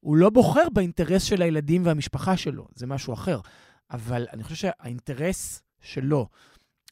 הוא 0.00 0.16
לא 0.16 0.30
בוחר 0.30 0.68
באינטרס 0.72 1.22
של 1.22 1.42
הילדים 1.42 1.86
והמשפחה 1.86 2.36
שלו, 2.36 2.68
זה 2.74 2.86
משהו 2.86 3.14
אחר. 3.14 3.40
אבל 3.90 4.26
אני 4.32 4.42
חושב 4.42 4.56
שהאינטרס 4.56 5.62
שלו, 5.80 6.28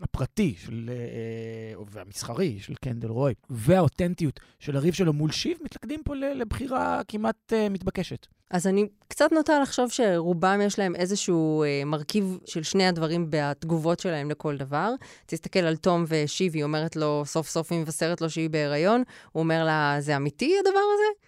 הפרטי 0.00 0.54
של, 0.58 0.90
אה, 0.92 1.82
והמסחרי 1.90 2.58
של 2.60 2.74
קנדל 2.74 3.08
רוי, 3.08 3.34
והאותנטיות 3.50 4.40
של 4.58 4.76
הריב 4.76 4.94
שלו 4.94 5.12
מול 5.12 5.30
שיב, 5.30 5.58
מתלכדים 5.64 6.02
פה 6.04 6.14
לבחירה 6.14 7.00
כמעט 7.08 7.52
אה, 7.52 7.68
מתבקשת. 7.68 8.26
אז 8.50 8.66
אני 8.66 8.88
קצת 9.08 9.32
נוטה 9.32 9.60
לחשוב 9.60 9.90
שרובם 9.90 10.60
יש 10.62 10.78
להם 10.78 10.96
איזשהו 10.96 11.62
אה, 11.62 11.82
מרכיב 11.86 12.38
של 12.46 12.62
שני 12.62 12.86
הדברים 12.86 13.26
בתגובות 13.30 14.00
שלהם 14.00 14.30
לכל 14.30 14.56
דבר. 14.56 14.90
תסתכל 15.26 15.58
על 15.58 15.76
תום 15.76 16.04
ושיב, 16.08 16.54
היא 16.54 16.64
אומרת 16.64 16.96
לו, 16.96 17.22
סוף 17.26 17.48
סוף 17.48 17.72
היא 17.72 17.80
מבשרת 17.80 18.20
לו 18.20 18.30
שהיא 18.30 18.50
בהיריון, 18.50 19.02
הוא 19.32 19.42
אומר 19.42 19.64
לה, 19.64 19.96
זה 20.00 20.16
אמיתי 20.16 20.54
הדבר 20.60 20.70
הזה? 20.94 21.24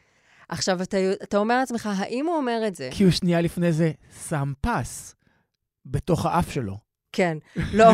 עכשיו, 0.48 0.82
אתה, 0.82 0.96
אתה 1.22 1.38
אומר 1.38 1.58
לעצמך, 1.58 1.88
האם 1.92 2.26
הוא 2.26 2.36
אומר 2.36 2.64
את 2.66 2.74
זה? 2.74 2.88
כי 2.92 3.04
הוא 3.04 3.12
שנייה 3.12 3.40
לפני 3.40 3.72
זה 3.72 3.92
שם 4.28 4.52
פס 4.60 5.14
בתוך 5.86 6.26
האף 6.26 6.52
שלו. 6.52 6.85
כן, 7.16 7.38
לא. 7.78 7.84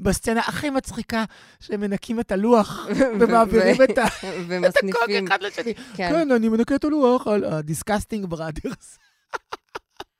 בסצנה 0.00 0.40
הכי 0.40 0.70
מצחיקה, 0.70 1.24
שהם 1.60 1.80
מנקים 1.80 2.20
את 2.20 2.32
הלוח 2.32 2.86
ומעבירים 3.20 3.82
את 3.82 3.98
הקוק 3.98 5.10
אחד 5.28 5.42
לשני. 5.42 5.74
כן, 5.94 6.30
אני 6.30 6.48
מנקה 6.48 6.74
את 6.74 6.84
הלוח 6.84 7.26
על 7.26 7.44
ה-disgusting 7.44 8.26
brothers. 8.32 8.98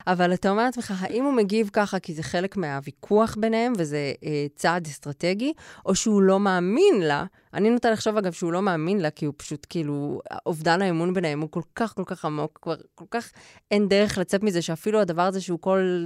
אבל 0.07 0.33
אתה 0.33 0.49
אומר 0.49 0.63
לעצמך, 0.63 0.93
האם 0.99 1.23
הוא 1.23 1.33
מגיב 1.33 1.69
ככה 1.73 1.99
כי 1.99 2.13
זה 2.13 2.23
חלק 2.23 2.57
מהוויכוח 2.57 3.35
ביניהם 3.39 3.73
וזה 3.77 4.13
אה, 4.23 4.45
צעד 4.55 4.87
אסטרטגי, 4.87 5.53
או 5.85 5.95
שהוא 5.95 6.21
לא 6.21 6.39
מאמין 6.39 7.01
לה? 7.01 7.25
אני 7.53 7.69
נוטה 7.69 7.91
לחשוב, 7.91 8.17
אגב, 8.17 8.31
שהוא 8.31 8.51
לא 8.51 8.61
מאמין 8.61 8.99
לה, 8.99 9.09
כי 9.09 9.25
הוא 9.25 9.33
פשוט, 9.37 9.65
כאילו, 9.69 10.19
אובדן 10.45 10.81
האמון 10.81 11.13
ביניהם 11.13 11.41
הוא 11.41 11.49
כל 11.51 11.61
כך 11.75 11.95
כל 11.95 12.03
כך 12.05 12.25
עמוק, 12.25 12.59
כבר 12.61 12.75
כל 12.95 13.05
כך 13.11 13.31
אין 13.71 13.87
דרך 13.87 14.17
לצאת 14.17 14.43
מזה, 14.43 14.61
שאפילו 14.61 15.01
הדבר 15.01 15.21
הזה 15.21 15.41
שהוא 15.41 15.59
כל 15.59 16.05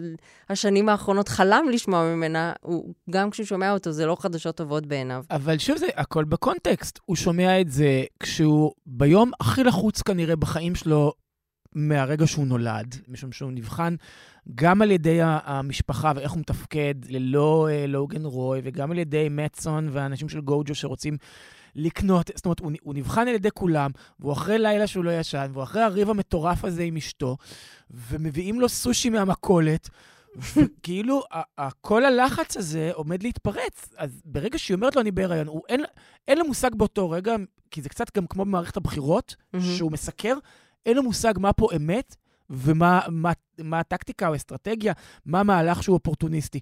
השנים 0.50 0.90
האחרונות 0.90 1.30
חלם 1.30 1.66
לשמוע 1.72 2.04
ממנה, 2.16 2.54
הוא, 2.62 2.94
גם 3.10 3.30
כשהוא 3.30 3.46
שומע 3.46 3.72
אותו, 3.72 3.92
זה 3.92 4.06
לא 4.06 4.18
חדשות 4.20 4.56
טובות 4.56 4.86
בעיניו. 4.86 5.24
אבל 5.32 5.58
שוב, 5.58 5.78
זה 5.78 5.88
הכל 5.96 6.24
בקונטקסט. 6.24 7.00
הוא 7.06 7.16
שומע 7.16 7.62
את 7.62 7.72
זה 7.72 8.04
כשהוא 8.20 8.72
ביום 8.86 9.32
הכי 9.40 9.64
לחוץ 9.64 10.02
כנראה 10.02 10.36
בחיים 10.36 10.76
שלו, 10.76 11.14
מהרגע 11.76 12.28
שהוא 12.28 12.48
נולד, 12.48 12.96
משום 13.08 13.32
שהוא 13.32 13.52
נבחן 13.52 13.96
גם 14.56 14.82
על 14.82 14.92
ידי 14.92 15.20
המשפחה 15.22 16.12
ואיך 16.16 16.32
הוא 16.32 16.40
מתפקד 16.40 16.96
ללא 17.10 17.68
uh, 17.70 17.88
לוגן 17.88 18.26
רוי, 18.26 18.62
וגם 18.64 18.92
על 18.92 18.98
ידי 18.98 19.28
מצון 19.32 19.90
והאנשים 19.92 20.30
של 20.30 20.42
גוג'ו 20.42 20.76
שרוצים 20.76 21.18
לקנות, 21.76 22.32
זאת 22.36 22.46
אומרת, 22.46 22.60
הוא, 22.60 22.72
הוא 22.82 22.94
נבחן 22.94 23.28
על 23.28 23.34
ידי 23.36 23.52
כולם, 23.54 23.92
והוא 24.20 24.34
אחרי 24.34 24.60
לילה 24.60 24.88
שהוא 24.88 25.04
לא 25.04 25.12
ישן, 25.20 25.50
והוא 25.54 25.64
אחרי 25.64 25.82
הריב 25.82 26.10
המטורף 26.10 26.66
הזה 26.66 26.84
עם 26.84 26.98
אשתו, 26.98 27.38
ומביאים 27.92 28.60
לו 28.60 28.70
סושי 28.70 29.10
מהמכולת. 29.10 29.90
וכאילו, 30.36 31.24
כל 31.82 32.06
הלחץ 32.06 32.58
הזה 32.58 32.92
עומד 32.94 33.24
להתפרץ. 33.24 33.90
אז 33.98 34.22
ברגע 34.26 34.60
שהיא 34.60 34.76
אומרת 34.76 34.96
לו, 34.96 35.02
אני 35.02 35.12
בהיריון, 35.12 35.48
אין, 35.70 35.84
אין 36.28 36.38
לו 36.38 36.46
מושג 36.46 36.76
באותו 36.76 37.10
רגע, 37.10 37.36
כי 37.72 37.82
זה 37.82 37.90
קצת 37.90 38.18
גם 38.18 38.28
כמו 38.28 38.46
במערכת 38.46 38.78
הבחירות. 38.78 39.36
שהוא 39.78 39.92
מסקר, 39.92 40.38
אין 40.86 40.98
לו 40.98 41.04
מושג 41.04 41.34
מה 41.38 41.54
פה 41.54 41.68
אמת 41.76 42.16
ומה 42.50 43.00
מה, 43.10 43.32
מה 43.60 43.80
הטקטיקה 43.80 44.28
או 44.28 44.36
אסטרטגיה, 44.36 44.94
מה 45.26 45.40
המהלך 45.40 45.84
שהוא 45.84 45.94
אופורטוניסטי. 45.94 46.60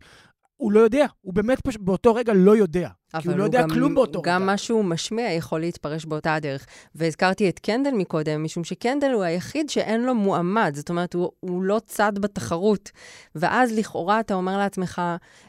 הוא 0.58 0.72
לא 0.72 0.80
יודע, 0.80 1.06
הוא 1.22 1.34
באמת 1.34 1.62
פשוט 1.62 1.82
באותו 1.82 2.16
רגע 2.16 2.34
לא 2.36 2.58
יודע. 2.58 2.90
כי 3.22 3.28
הוא 3.28 3.38
לא 3.38 3.44
יודע 3.44 3.62
גם, 3.62 3.70
כלום 3.70 3.96
באותו 3.96 4.22
רגע. 4.22 4.32
גם 4.32 4.46
מה 4.46 4.58
שהוא 4.58 4.86
משמיע 4.86 5.32
יכול 5.32 5.60
להתפרש 5.60 6.06
באותה 6.06 6.34
הדרך. 6.34 6.66
והזכרתי 6.96 7.50
את 7.50 7.60
קנדל 7.60 7.92
מקודם, 7.92 8.44
משום 8.44 8.63
שקנדל 8.63 9.12
הוא 9.12 9.24
היחיד 9.24 9.70
שאין 9.70 10.01
לו 10.04 10.16
מועמד. 10.16 10.72
זאת 10.75 10.89
אומרת, 10.89 11.13
הוא, 11.13 11.32
הוא 11.39 11.63
לא 11.63 11.82
צד 11.86 12.13
בתחרות. 12.20 12.92
ואז 13.36 13.72
לכאורה 13.72 14.20
אתה 14.20 14.34
אומר 14.34 14.58
לעצמך, 14.58 15.01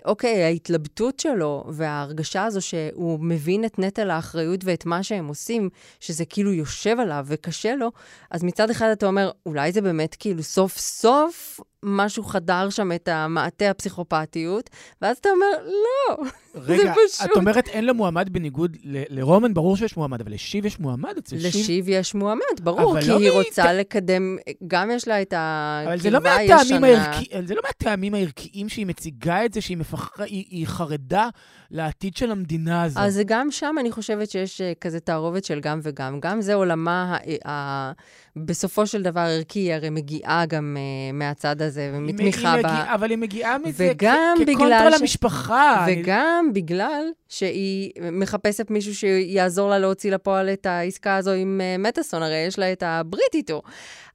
אוקיי, 0.05 0.43
ההתלבטות 0.43 1.21
שלו 1.21 1.65
וההרגשה 1.69 2.45
הזו 2.45 2.61
שהוא 2.63 3.21
מבין 3.21 3.65
את 3.65 3.79
נטל 3.79 4.11
האחריות 4.11 4.61
ואת 4.65 4.87
מה 4.87 5.03
שהם 5.03 5.29
עושים, 5.29 5.69
שזה 6.01 6.25
כאילו 6.25 6.53
יושב 6.53 7.01
עליו 7.01 7.25
וקשה 7.29 7.75
לו, 7.75 7.91
אז 8.31 8.43
מצד 8.43 8.71
אחד 8.71 8.89
אתה 8.93 9.07
אומר, 9.07 9.31
אולי 9.47 9.73
זה 9.73 9.81
באמת 9.81 10.17
כאילו 10.19 10.43
סוף 10.43 10.79
סוף 10.79 11.61
משהו 11.83 12.25
חדר 12.25 12.71
שם 12.71 12.93
את 12.93 13.09
המעטה 13.09 13.71
הפסיכופתיות, 13.71 14.71
ואז 15.03 15.17
אתה 15.17 15.29
אומר, 15.31 15.47
לא, 15.67 16.25
רגע, 16.55 16.93
פשוט... 16.93 17.31
את 17.31 17.37
אומרת 17.37 17.69
אין 17.69 17.85
לו 17.85 17.95
מועמד 17.95 18.29
בניגוד 18.33 18.77
ל- 18.85 19.19
לרומן, 19.21 19.55
ברור 19.55 19.77
שיש 19.77 19.97
מועמד, 19.97 20.21
אבל 20.21 20.33
לשיב 20.33 20.67
יש 20.67 20.81
מועמד? 20.81 21.13
לשיב 21.33 21.65
שיב 21.65 21.89
יש 21.89 22.15
מועמד, 22.15 22.61
ברור, 22.63 23.01
כי 23.01 23.09
לא 23.09 23.19
היא 23.19 23.31
רוצה 23.31 23.63
ת... 23.63 23.67
לקדם, 23.75 24.37
גם 24.67 24.91
יש 24.91 25.09
לה 25.09 25.23
את 25.23 25.35
הקרבה 25.37 26.37
הישנה. 26.37 27.13
אבל 27.35 27.47
זה 27.47 27.55
לא 27.55 27.63
מהטעמים 27.65 28.15
הערכיים 28.15 28.69
שהיא 28.69 28.87
מציגה 28.87 29.45
את 29.45 29.53
זה, 29.53 29.61
שהיא 29.61 29.77
מפח... 29.77 30.21
היא, 30.21 30.45
היא 30.51 30.67
חרדה 30.67 31.29
לעתיד 31.71 32.17
של 32.17 32.31
המדינה 32.31 32.83
הזאת. 32.83 33.03
אז 33.03 33.21
גם 33.27 33.51
שם 33.51 33.77
אני 33.81 33.91
חושבת 33.91 34.31
שיש 34.31 34.61
אה, 34.61 34.73
כזה 34.81 35.01
תערובת 35.01 35.45
של 35.45 35.61
גם 35.61 35.81
וגם. 35.83 36.21
גם 36.21 36.41
זה 36.41 36.55
עולמה, 36.55 37.17
ה... 37.47 37.93
בסופו 38.37 38.87
של 38.87 39.03
דבר 39.03 39.21
ערכי, 39.21 39.59
היא 39.59 39.75
הרי 39.75 39.91
מגיעה 39.91 40.47
גם 40.47 40.77
uh, 40.77 41.13
מהצד 41.15 41.63
הזה, 41.63 41.91
ומתמיכה 41.95 42.57
בה. 42.63 42.95
אבל 42.95 43.11
היא 43.11 43.19
מגיעה 43.19 43.59
מזה 43.59 43.93
כקונטרה 43.99 44.99
ש... 44.99 45.01
למשפחה. 45.01 45.87
וגם 45.89 46.45
אני... 46.45 46.53
בגלל 46.53 47.05
שהיא 47.29 47.93
מחפשת 48.13 48.71
מישהו 48.71 48.95
שיעזור 48.95 49.71
לה 49.71 49.79
להוציא 49.79 50.11
לפועל 50.11 50.49
את 50.49 50.67
העסקה 50.67 51.17
הזו 51.17 51.31
עם 51.31 51.61
uh, 51.61 51.89
מטאסון, 51.89 52.23
הרי 52.23 52.45
יש 52.47 52.59
לה 52.59 52.73
את 52.73 52.83
הברית 52.87 53.35
איתו. 53.35 53.63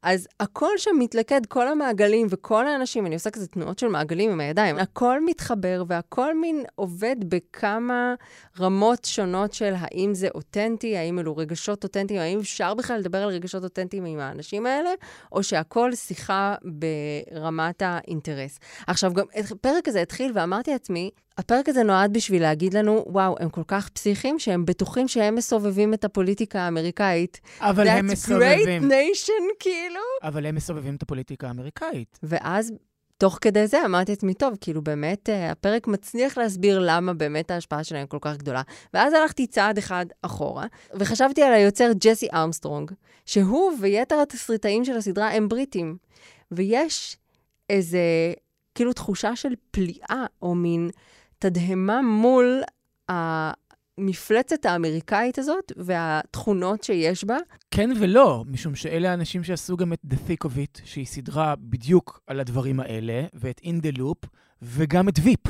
אז 0.05 0.27
הכל 0.39 0.69
שם 0.77 0.91
מתלכד, 0.99 1.45
כל 1.45 1.67
המעגלים 1.67 2.27
וכל 2.29 2.67
האנשים, 2.67 3.05
אני 3.05 3.15
עושה 3.15 3.29
כזה 3.29 3.47
תנועות 3.47 3.79
של 3.79 3.87
מעגלים 3.87 4.31
עם 4.31 4.39
הידיים, 4.39 4.77
הכל 4.77 5.25
מתחבר 5.25 5.83
והכל 5.87 6.37
מין 6.37 6.63
עובד 6.75 7.15
בכמה 7.19 8.13
רמות 8.59 9.05
שונות 9.05 9.53
של 9.53 9.73
האם 9.77 10.13
זה 10.13 10.27
אותנטי, 10.35 10.97
האם 10.97 11.19
אלו 11.19 11.37
רגשות 11.37 11.83
אותנטיים, 11.83 12.19
האם 12.19 12.39
אפשר 12.39 12.73
בכלל 12.73 12.99
לדבר 12.99 13.23
על 13.23 13.29
רגשות 13.29 13.63
אותנטיים 13.63 14.05
עם 14.05 14.19
האנשים 14.19 14.65
האלה, 14.65 14.89
או 15.31 15.43
שהכל 15.43 15.95
שיחה 15.95 16.55
ברמת 16.63 17.81
האינטרס. 17.81 18.59
עכשיו, 18.87 19.13
גם 19.13 19.25
הפרק 19.51 19.87
הזה 19.87 20.01
התחיל 20.01 20.31
ואמרתי 20.35 20.71
לעצמי, 20.71 21.09
הפרק 21.37 21.69
הזה 21.69 21.83
נועד 21.83 22.13
בשביל 22.13 22.41
להגיד 22.41 22.73
לנו, 22.73 23.05
וואו, 23.07 23.35
הם 23.39 23.49
כל 23.49 23.63
כך 23.67 23.89
פסיכים 23.89 24.39
שהם 24.39 24.65
בטוחים 24.65 25.07
שהם 25.07 25.35
מסובבים 25.35 25.93
את 25.93 26.03
הפוליטיקה 26.03 26.59
האמריקאית. 26.61 27.41
אבל 27.59 27.87
הם 27.87 28.07
מסובבים. 28.07 28.81
That's 28.81 28.85
great 28.85 28.91
nation, 28.91 29.43
כאילו. 29.59 29.99
אבל 30.23 30.45
הם 30.45 30.55
מסובבים 30.55 30.95
את 30.95 31.03
הפוליטיקה 31.03 31.47
האמריקאית. 31.47 32.19
ואז, 32.23 32.73
תוך 33.17 33.37
כדי 33.41 33.67
זה, 33.67 33.85
אמרתי 33.85 34.11
לעצמי, 34.11 34.33
טוב, 34.33 34.57
כאילו 34.61 34.81
באמת, 34.81 35.29
uh, 35.29 35.51
הפרק 35.51 35.87
מצליח 35.87 36.37
להסביר 36.37 36.79
למה 36.81 37.13
באמת 37.13 37.51
ההשפעה 37.51 37.83
שלהם 37.83 38.07
כל 38.07 38.19
כך 38.21 38.37
גדולה. 38.37 38.61
ואז 38.93 39.13
הלכתי 39.13 39.47
צעד 39.47 39.77
אחד 39.77 40.05
אחורה, 40.21 40.65
וחשבתי 40.93 41.43
על 41.43 41.53
היוצר 41.53 41.91
ג'סי 41.99 42.27
ארמסטרונג, 42.33 42.91
שהוא 43.25 43.71
ויתר 43.81 44.19
התסריטאים 44.21 44.85
של 44.85 44.97
הסדרה 44.97 45.31
הם 45.31 45.49
בריטים. 45.49 45.97
ויש 46.51 47.17
איזה, 47.69 48.33
כאילו, 48.75 48.93
תחושה 48.93 49.35
של 49.35 49.53
פליאה, 49.71 50.25
או 50.41 50.55
מין... 50.55 50.89
תדהמה 51.39 52.01
מול 52.01 52.61
המפלצת 53.09 54.65
האמריקאית 54.65 55.37
הזאת 55.37 55.71
והתכונות 55.77 56.83
שיש 56.83 57.23
בה. 57.23 57.37
כן 57.71 57.89
ולא, 57.99 58.43
משום 58.47 58.75
שאלה 58.75 59.11
האנשים 59.11 59.43
שעשו 59.43 59.77
גם 59.77 59.93
את 59.93 59.99
The 60.09 60.15
Thick 60.15 60.47
of 60.47 60.51
It, 60.51 60.81
שהיא 60.85 61.05
סדרה 61.05 61.55
בדיוק 61.55 62.21
על 62.27 62.39
הדברים 62.39 62.79
האלה, 62.79 63.25
ואת 63.33 63.61
In 63.63 63.85
the 63.85 63.97
Loop, 63.97 64.27
וגם 64.61 65.09
את 65.09 65.19
ויפ. 65.23 65.47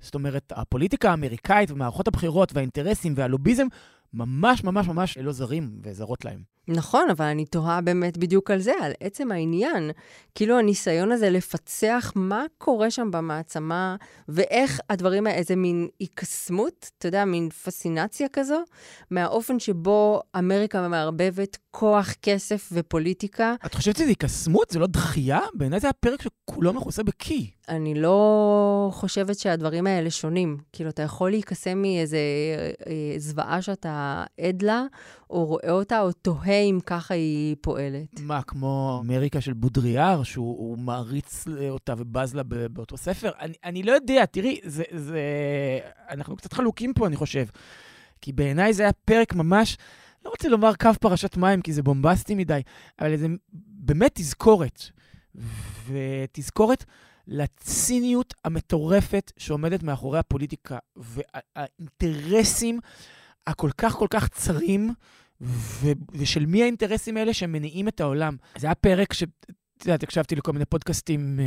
זאת 0.00 0.14
אומרת, 0.14 0.52
הפוליטיקה 0.56 1.10
האמריקאית 1.10 1.70
ומערכות 1.70 2.08
הבחירות 2.08 2.52
והאינטרסים 2.54 3.14
והלוביזם 3.16 3.66
ממש 4.14 4.64
ממש 4.64 4.88
ממש 4.88 5.18
לא 5.18 5.32
זרים 5.32 5.78
וזרות 5.82 6.24
להם. 6.24 6.53
נכון, 6.68 7.10
אבל 7.10 7.24
אני 7.24 7.44
תוהה 7.44 7.80
באמת 7.80 8.18
בדיוק 8.18 8.50
על 8.50 8.60
זה, 8.60 8.72
על 8.82 8.92
עצם 9.00 9.32
העניין. 9.32 9.90
כאילו 10.34 10.58
הניסיון 10.58 11.12
הזה 11.12 11.30
לפצח 11.30 12.12
מה 12.14 12.44
קורה 12.58 12.90
שם 12.90 13.10
במעצמה, 13.10 13.96
ואיך 14.28 14.80
הדברים 14.90 15.26
האלה, 15.26 15.38
איזה 15.38 15.56
מין 15.56 15.88
היקסמות, 16.00 16.90
אתה 16.98 17.08
יודע, 17.08 17.24
מין 17.24 17.50
פסינציה 17.50 18.28
כזו, 18.32 18.62
מהאופן 19.10 19.58
שבו 19.58 20.20
אמריקה 20.38 20.88
מערבבת 20.88 21.58
כוח, 21.70 22.14
כסף 22.22 22.68
ופוליטיקה. 22.72 23.54
את 23.66 23.74
חושבת 23.74 23.96
שזה 23.96 24.08
היקסמות? 24.08 24.70
זה 24.70 24.78
לא 24.78 24.86
דחייה? 24.86 25.40
בעיניי 25.54 25.80
זה 25.80 25.88
הפרק 25.88 26.22
שכולו 26.22 26.72
מכוסה 26.72 27.02
בקי. 27.02 27.50
אני 27.68 27.94
לא 27.94 28.88
חושבת 28.92 29.38
שהדברים 29.38 29.86
האלה 29.86 30.10
שונים. 30.10 30.56
כאילו, 30.72 30.90
אתה 30.90 31.02
יכול 31.02 31.30
להיקסם 31.30 31.78
מאיזה 31.78 32.18
אה, 32.86 33.14
זוועה 33.18 33.62
שאתה 33.62 34.24
עד 34.40 34.62
לה, 34.62 34.84
או 35.30 35.44
רואה 35.44 35.70
אותה, 35.70 36.00
או 36.00 36.12
תוהה 36.12 36.53
אם 36.62 36.78
ככה 36.86 37.14
היא 37.14 37.56
פועלת. 37.60 38.20
מה, 38.20 38.42
כמו 38.42 39.00
אמריקה 39.04 39.40
של 39.40 39.52
בודריאר, 39.52 40.22
שהוא 40.22 40.78
מעריץ 40.78 41.44
אותה 41.70 41.94
ובז 41.98 42.34
לה 42.34 42.42
באותו 42.42 42.96
ספר? 42.96 43.30
אני, 43.40 43.54
אני 43.64 43.82
לא 43.82 43.92
יודע, 43.92 44.26
תראי, 44.26 44.60
זה, 44.64 44.82
זה... 44.92 45.20
אנחנו 46.10 46.36
קצת 46.36 46.52
חלוקים 46.52 46.92
פה, 46.94 47.06
אני 47.06 47.16
חושב. 47.16 47.44
כי 48.20 48.32
בעיניי 48.32 48.72
זה 48.72 48.82
היה 48.82 48.92
פרק 48.92 49.34
ממש, 49.34 49.76
לא 50.24 50.30
רוצה 50.30 50.48
לומר 50.48 50.74
קו 50.74 50.90
פרשת 51.00 51.36
מים, 51.36 51.62
כי 51.62 51.72
זה 51.72 51.82
בומבסטי 51.82 52.34
מדי, 52.34 52.60
אבל 53.00 53.16
זה 53.16 53.26
באמת 53.52 54.10
תזכורת. 54.14 54.82
ותזכורת 55.86 56.84
לציניות 57.26 58.34
המטורפת 58.44 59.32
שעומדת 59.36 59.82
מאחורי 59.82 60.18
הפוליטיקה 60.18 60.78
והאינטרסים 60.96 62.80
הכל 63.46 63.70
כך 63.78 63.92
כל 63.92 64.06
כך 64.10 64.28
צרים, 64.28 64.94
ו- 65.40 65.92
ושל 66.12 66.46
מי 66.46 66.62
האינטרסים 66.62 67.16
האלה 67.16 67.34
שמניעים 67.34 67.88
את 67.88 68.00
העולם. 68.00 68.36
זה 68.58 68.66
היה 68.66 68.74
פרק 68.74 69.12
ש... 69.12 69.24
את 69.78 69.86
יודעת, 69.86 70.02
הקשבתי 70.02 70.36
לכל 70.36 70.52
מיני 70.52 70.64
פודקאסטים 70.64 71.40
אה, 71.40 71.44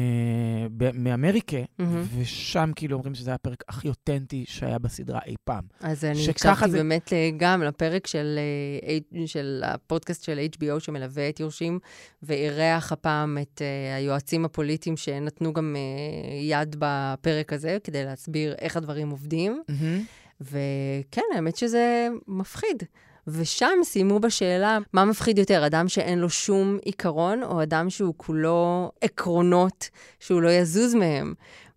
ב- 0.78 0.92
מאמריקה, 0.94 1.58
מהמם. 1.80 2.04
ושם 2.20 2.72
כאילו 2.76 2.98
אומרים 2.98 3.16
שזה 3.16 3.30
היה 3.30 3.36
הפרק 3.36 3.64
הכי 3.70 3.88
אותנטי 3.90 4.44
שהיה 4.48 4.80
בסדרה 4.80 5.20
אי 5.26 5.36
פעם. 5.44 5.64
אז 5.80 6.06
אני 6.06 6.30
הקשבתי 6.30 6.70
זה- 6.72 6.78
באמת 6.78 7.14
אה, 7.14 7.30
גם 7.38 7.64
לפרק 7.64 8.08
של, 8.08 8.40
אה, 8.88 8.98
של 9.26 9.64
הפודקאסט 9.66 10.24
של 10.24 10.40
HBO 10.60 10.80
שמלווה 10.80 11.30
את 11.30 11.40
יורשים, 11.40 11.80
ואירח 12.24 12.92
הפעם 12.92 13.38
את 13.42 13.62
אה, 13.62 13.96
היועצים 13.96 14.46
הפוליטיים 14.46 14.98
שנתנו 14.98 15.54
גם 15.54 15.76
אה, 15.76 15.82
יד 16.42 16.76
בפרק 16.80 17.54
הזה, 17.54 17.78
כדי 17.84 18.06
להסביר 18.06 18.56
איך 18.60 18.78
הדברים 18.78 19.10
עובדים. 19.10 19.62
וכן, 20.42 21.22
האמת 21.36 21.56
שזה 21.58 22.08
מפחיד. 22.28 22.84
ושם 23.28 23.70
סיימו 23.84 24.20
בשאלה, 24.20 24.78
מה 24.94 25.06
מפחיד 25.06 25.38
יותר, 25.38 25.66
אדם 25.66 25.88
שאין 25.90 26.20
לו 26.20 26.30
שום 26.30 26.78
עיקרון, 26.86 27.44
או 27.44 27.64
אדם 27.64 27.90
שהוא 27.90 28.14
כולו 28.18 28.92
עקרונות 29.02 29.90
שהוא 30.20 30.42
לא 30.42 30.50
יזוז 30.50 30.96
מהם? 30.96 31.34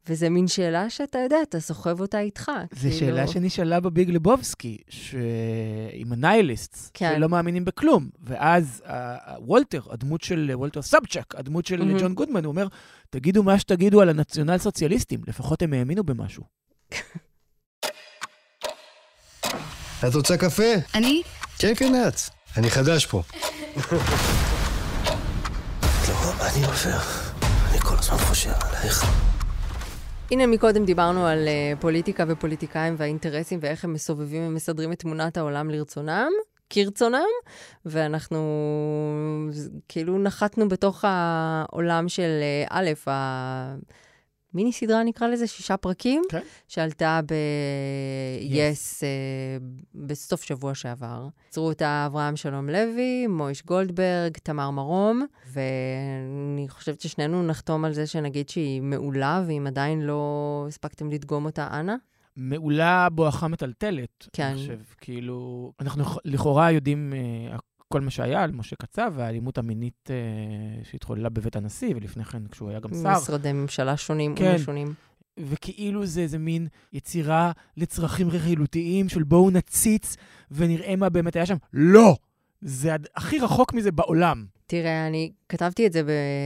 וזו 0.08 0.30
מין 0.30 0.48
שאלה 0.48 0.90
שאתה 0.90 1.18
יודע, 1.18 1.36
אתה 1.42 1.60
סוחב 1.60 2.00
אותה 2.00 2.20
איתך. 2.20 2.50
זו 2.72 2.80
כאילו- 2.80 2.96
שאלה 2.96 3.26
שנשאלה 3.26 3.80
ב 3.80 3.88
Big 3.88 4.10
Lebowski, 4.10 4.78
ש... 4.88 5.14
עם 5.92 6.12
ה 6.12 6.19
nihilists, 6.19 6.90
כן. 6.94 7.12
שלא 7.16 7.28
מאמינים 7.28 7.64
בכלום. 7.64 8.08
ואז 8.24 8.82
ה- 8.86 9.32
ה- 9.32 9.40
וולטר, 9.40 9.80
הדמות 9.90 10.20
של 10.22 10.50
וולטר 10.54 10.82
סאבצ'ק, 10.82 11.34
הדמות 11.36 11.66
של 11.66 11.76
מהמם. 11.84 11.98
ג'ון 12.00 12.14
גודמן, 12.14 12.44
הוא 12.44 12.50
אומר, 12.50 12.66
תגידו 13.10 13.42
מה 13.42 13.58
שתגידו 13.58 14.00
על 14.00 14.08
ה 14.08 14.14
national 14.14 14.58
סוציאליסטים, 14.58 15.20
לפחות 15.28 15.62
הם 15.62 15.72
האמינו 15.72 16.04
במשהו. 16.04 16.44
את 20.08 20.14
רוצה 20.14 20.36
קפה? 20.36 20.72
אני? 20.94 21.22
כן, 21.60 21.74
כן, 21.76 21.92
את. 22.08 22.14
אני 22.56 22.70
חדש 22.70 23.06
פה. 23.06 23.22
לא, 23.86 23.98
אני 26.40 26.64
עובר. 26.64 26.98
אני 27.70 27.78
כל 27.78 27.94
הזמן 27.98 28.18
חושב 28.18 28.50
עלייך. 28.60 29.04
הנה, 30.30 30.46
מקודם 30.46 30.84
דיברנו 30.84 31.26
על 31.26 31.48
uh, 31.48 31.80
פוליטיקה 31.80 32.24
ופוליטיקאים 32.28 32.94
והאינטרסים 32.98 33.58
ואיך 33.62 33.84
הם 33.84 33.92
מסובבים 33.92 34.42
ומסדרים 34.42 34.92
את 34.92 34.98
תמונת 34.98 35.36
העולם 35.36 35.70
לרצונם, 35.70 36.30
כרצונם, 36.70 37.28
ואנחנו 37.86 38.38
כאילו 39.88 40.18
נחתנו 40.18 40.68
בתוך 40.68 41.04
העולם 41.08 42.08
של 42.08 42.40
uh, 42.66 42.68
א', 42.70 42.90
המיני 44.54 44.72
סדרה 44.72 45.02
נקרא 45.02 45.26
לזה, 45.28 45.46
שישה 45.46 45.76
פרקים, 45.76 46.22
כן. 46.30 46.40
שעלתה 46.68 47.20
ב-yes 47.26 49.00
uh, 49.00 49.62
בסוף 49.94 50.42
שבוע 50.42 50.74
שעבר. 50.74 51.26
יצרו 51.48 51.68
אותה 51.68 52.04
אברהם 52.06 52.36
שלום 52.36 52.68
לוי, 52.68 53.26
מויש 53.26 53.64
גולדברג, 53.64 54.36
תמר 54.42 54.70
מרום, 54.70 55.26
ואני 55.52 56.68
חושבת 56.68 57.00
ששנינו 57.00 57.42
נחתום 57.42 57.84
על 57.84 57.92
זה 57.92 58.06
שנגיד 58.06 58.48
שהיא 58.48 58.82
מעולה, 58.82 59.42
ואם 59.46 59.66
עדיין 59.66 60.00
לא 60.02 60.24
הספקתם 60.68 61.10
לדגום 61.10 61.44
אותה, 61.44 61.68
אנא. 61.80 61.94
מעולה 62.36 63.08
בואכה 63.12 63.48
מטלטלת. 63.48 64.26
כן. 64.32 64.42
אני 64.46 64.54
חושב, 64.58 64.78
כאילו, 65.00 65.72
אנחנו 65.80 66.02
לכ- 66.02 66.18
לכאורה 66.24 66.70
יודעים 66.70 67.12
אה, 67.16 67.56
כל 67.92 68.00
מה 68.00 68.10
שהיה 68.10 68.42
על 68.42 68.52
משה 68.52 68.76
קצב 68.76 69.12
והאלימות 69.16 69.58
המינית 69.58 70.10
אה, 70.10 70.84
שהתחוללה 70.84 71.28
בבית 71.28 71.56
הנשיא, 71.56 71.94
ולפני 71.96 72.24
כן 72.24 72.46
כשהוא 72.46 72.70
היה 72.70 72.80
גם 72.80 72.90
שר. 73.02 73.12
משרדי 73.16 73.52
ממשלה 73.52 73.96
שונים 73.96 74.34
כן. 74.34 74.52
ומשונים. 74.58 74.94
וכאילו 75.38 76.06
זה 76.06 76.20
איזה 76.20 76.38
מין 76.38 76.66
יצירה 76.92 77.52
לצרכים 77.76 78.28
רכילותיים 78.30 79.08
של 79.08 79.22
בואו 79.22 79.50
נציץ 79.50 80.16
ונראה 80.50 80.96
מה 80.96 81.08
באמת 81.08 81.36
היה 81.36 81.46
שם. 81.46 81.56
לא! 81.72 82.16
זה 82.60 82.96
הכי 83.16 83.38
רחוק 83.38 83.72
מזה 83.72 83.92
בעולם. 83.92 84.44
תראה, 84.70 85.06
אני 85.06 85.32
כתבתי 85.48 85.86
את 85.86 85.92
זה 85.92 86.02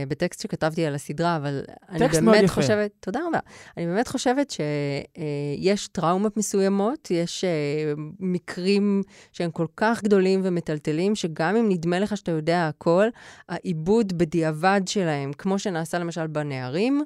בטקסט 0.07 0.41
שכתבתי 0.41 0.85
על 0.85 0.95
הסדרה, 0.95 1.37
אבל 1.37 1.61
אני 1.89 1.99
טקסט 1.99 2.21
מאוד 2.21 2.35
באמת 2.35 2.49
יפה. 2.49 2.61
חושבת, 2.61 2.91
תודה 2.99 3.19
רבה. 3.27 3.39
אני 3.77 3.85
באמת 3.85 4.07
חושבת 4.07 4.51
שיש 4.51 5.87
טראומות 5.87 6.37
מסוימות, 6.37 7.11
יש 7.11 7.43
אה, 7.43 7.93
מקרים 8.19 9.03
שהם 9.31 9.51
כל 9.51 9.65
כך 9.77 10.03
גדולים 10.03 10.41
ומטלטלים, 10.43 11.15
שגם 11.15 11.55
אם 11.55 11.69
נדמה 11.69 11.99
לך 11.99 12.17
שאתה 12.17 12.31
יודע 12.31 12.67
הכל, 12.67 13.07
העיבוד 13.49 14.17
בדיעבד 14.17 14.81
שלהם, 14.85 15.33
כמו 15.33 15.59
שנעשה 15.59 15.99
למשל 15.99 16.27
בנערים, 16.27 17.03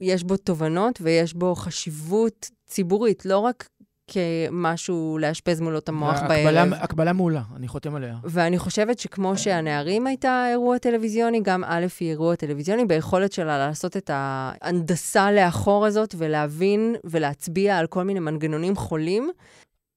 יש 0.00 0.24
בו 0.24 0.36
תובנות 0.36 0.98
ויש 1.02 1.34
בו 1.34 1.54
חשיבות 1.54 2.50
ציבורית, 2.66 3.26
לא 3.26 3.38
רק 3.38 3.68
כמשהו 4.10 5.18
לאשפז 5.20 5.60
מולו 5.60 5.78
את 5.78 5.88
המוח 5.88 6.20
בערב. 6.28 6.72
הקבלה 6.72 7.12
מעולה, 7.12 7.42
אני 7.56 7.68
חותם 7.68 7.94
עליה. 7.94 8.16
ואני 8.24 8.58
חושבת 8.58 8.98
שכמו 8.98 9.36
שהנערים 9.36 10.06
הייתה 10.06 10.46
אירוע 10.50 10.78
טלוויזיוני, 10.78 11.40
גם 11.42 11.64
א' 11.64 11.86
היא 12.00 12.10
אירוע 12.10 12.34
טלוויזיוני, 12.34 12.84
ביכולת 12.84 13.32
שלה 13.32 13.58
לעשות 13.58 13.96
את 13.96 14.10
ההנדסה 14.14 15.32
לאחור 15.32 15.86
הזאת 15.86 16.14
ולהבין 16.18 16.96
ולהצביע 17.04 17.78
על 17.78 17.86
כל 17.86 18.02
מיני 18.02 18.20
מנגנונים 18.20 18.76
חולים. 18.76 19.30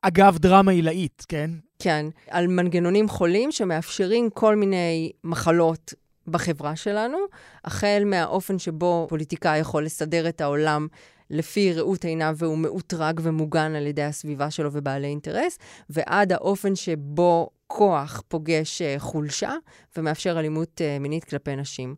אגב, 0.02 0.38
דרמה 0.38 0.72
עילאית, 0.72 1.26
כן? 1.28 1.52
כן, 1.80 2.06
על 2.30 2.48
מנגנונים 2.48 3.10
חולים 3.10 3.52
שמאפשרים 3.52 4.30
כל 4.30 4.56
מיני 4.56 5.12
מחלות 5.24 5.94
בחברה 6.28 6.76
שלנו, 6.76 7.18
החל 7.66 8.04
מהאופן 8.06 8.60
שבו 8.60 9.06
פוליטיקאי 9.10 9.60
יכול 9.60 9.86
לסדר 9.86 10.30
את 10.30 10.42
העולם 10.42 10.88
לפי 11.30 11.74
ראות 11.74 12.06
עיניו 12.06 12.36
והוא 12.38 12.58
מאותרג 12.58 13.20
ומוגן 13.24 13.76
על 13.76 13.88
ידי 13.88 14.04
הסביבה 14.04 14.52
שלו 14.52 14.70
ובעלי 14.74 15.08
אינטרס, 15.08 15.58
ועד 15.90 16.32
האופן 16.32 16.76
שבו 16.76 17.50
כוח 17.68 18.24
פוגש 18.28 18.82
אה, 18.82 18.96
חולשה 18.98 19.54
ומאפשר 19.98 20.40
אלימות 20.40 20.82
אה, 20.82 21.00
מינית 21.00 21.24
כלפי 21.24 21.56
נשים. 21.56 21.96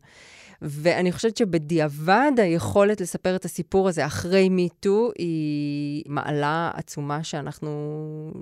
ואני 0.62 1.12
חושבת 1.12 1.36
שבדיעבד 1.36 2.32
היכולת 2.36 3.00
לספר 3.00 3.36
את 3.36 3.44
הסיפור 3.44 3.88
הזה 3.88 4.06
אחרי 4.06 4.48
מיטו 4.48 5.10
היא 5.18 6.04
מעלה 6.06 6.70
עצומה 6.74 7.24
שאנחנו 7.24 7.70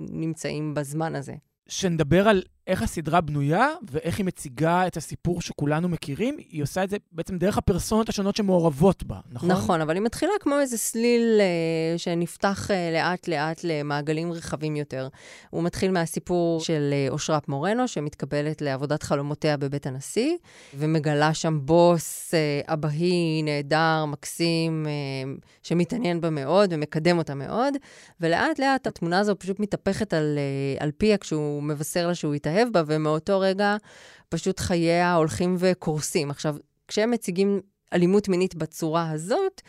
נמצאים 0.09 0.73
בזמן 0.73 1.15
הזה. 1.15 1.33
שנדבר 1.67 2.27
על 2.27 2.43
איך 2.67 2.81
הסדרה 2.81 3.21
בנויה 3.21 3.67
ואיך 3.91 4.17
היא 4.17 4.25
מציגה 4.25 4.87
את 4.87 4.97
הסיפור 4.97 5.41
שכולנו 5.41 5.89
מכירים, 5.89 6.37
היא 6.37 6.63
עושה 6.63 6.83
את 6.83 6.89
זה 6.89 6.97
בעצם 7.11 7.37
דרך 7.37 7.57
הפרסונות 7.57 8.09
השונות 8.09 8.35
שמעורבות 8.35 9.03
בה, 9.03 9.19
נכון? 9.31 9.51
נכון, 9.51 9.81
אבל 9.81 9.95
היא 9.95 10.03
מתחילה 10.03 10.31
כמו 10.39 10.59
איזה 10.59 10.77
סליל 10.77 11.39
אה, 11.39 11.97
שנפתח 11.97 12.71
אה, 12.71 12.91
לאט-לאט 12.93 13.61
למעגלים 13.63 14.31
רחבים 14.31 14.75
יותר. 14.75 15.07
הוא 15.49 15.63
מתחיל 15.63 15.91
מהסיפור 15.91 16.61
של 16.61 16.89
אה, 16.93 17.07
אושרת 17.09 17.47
מורנו, 17.47 17.87
שמתקבלת 17.87 18.61
לעבודת 18.61 19.03
חלומותיה 19.03 19.57
בבית 19.57 19.87
הנשיא, 19.87 20.37
ומגלה 20.73 21.33
שם 21.33 21.59
בוס 21.61 22.33
אה, 22.33 22.73
אבהי, 22.73 23.41
נהדר, 23.43 24.05
מקסים, 24.07 24.85
אה, 24.87 25.33
שמתעניין 25.63 26.21
בה 26.21 26.29
מאוד 26.29 26.73
ומקדם 26.73 27.17
אותה 27.17 27.35
מאוד, 27.35 27.73
ולאט-לאט 28.21 28.87
התמונה 28.87 29.19
הזו 29.19 29.35
פשוט 29.39 29.59
מתהפכת 29.59 30.13
על, 30.13 30.37
אה, 30.37 30.83
על 30.83 30.91
פיה 30.97 31.17
כשהוא 31.17 31.63
מבשר 31.63 32.07
לה 32.07 32.15
שהוא 32.15 32.33
התאהב 32.51 32.73
בה, 32.73 32.83
ומאותו 32.87 33.39
רגע 33.39 33.77
פשוט 34.29 34.59
חייה 34.59 35.15
הולכים 35.15 35.55
וקורסים. 35.59 36.29
עכשיו, 36.29 36.55
כשהם 36.87 37.11
מציגים 37.11 37.61
אלימות 37.93 38.29
מינית 38.29 38.55
בצורה 38.55 39.11
הזאת, 39.11 39.61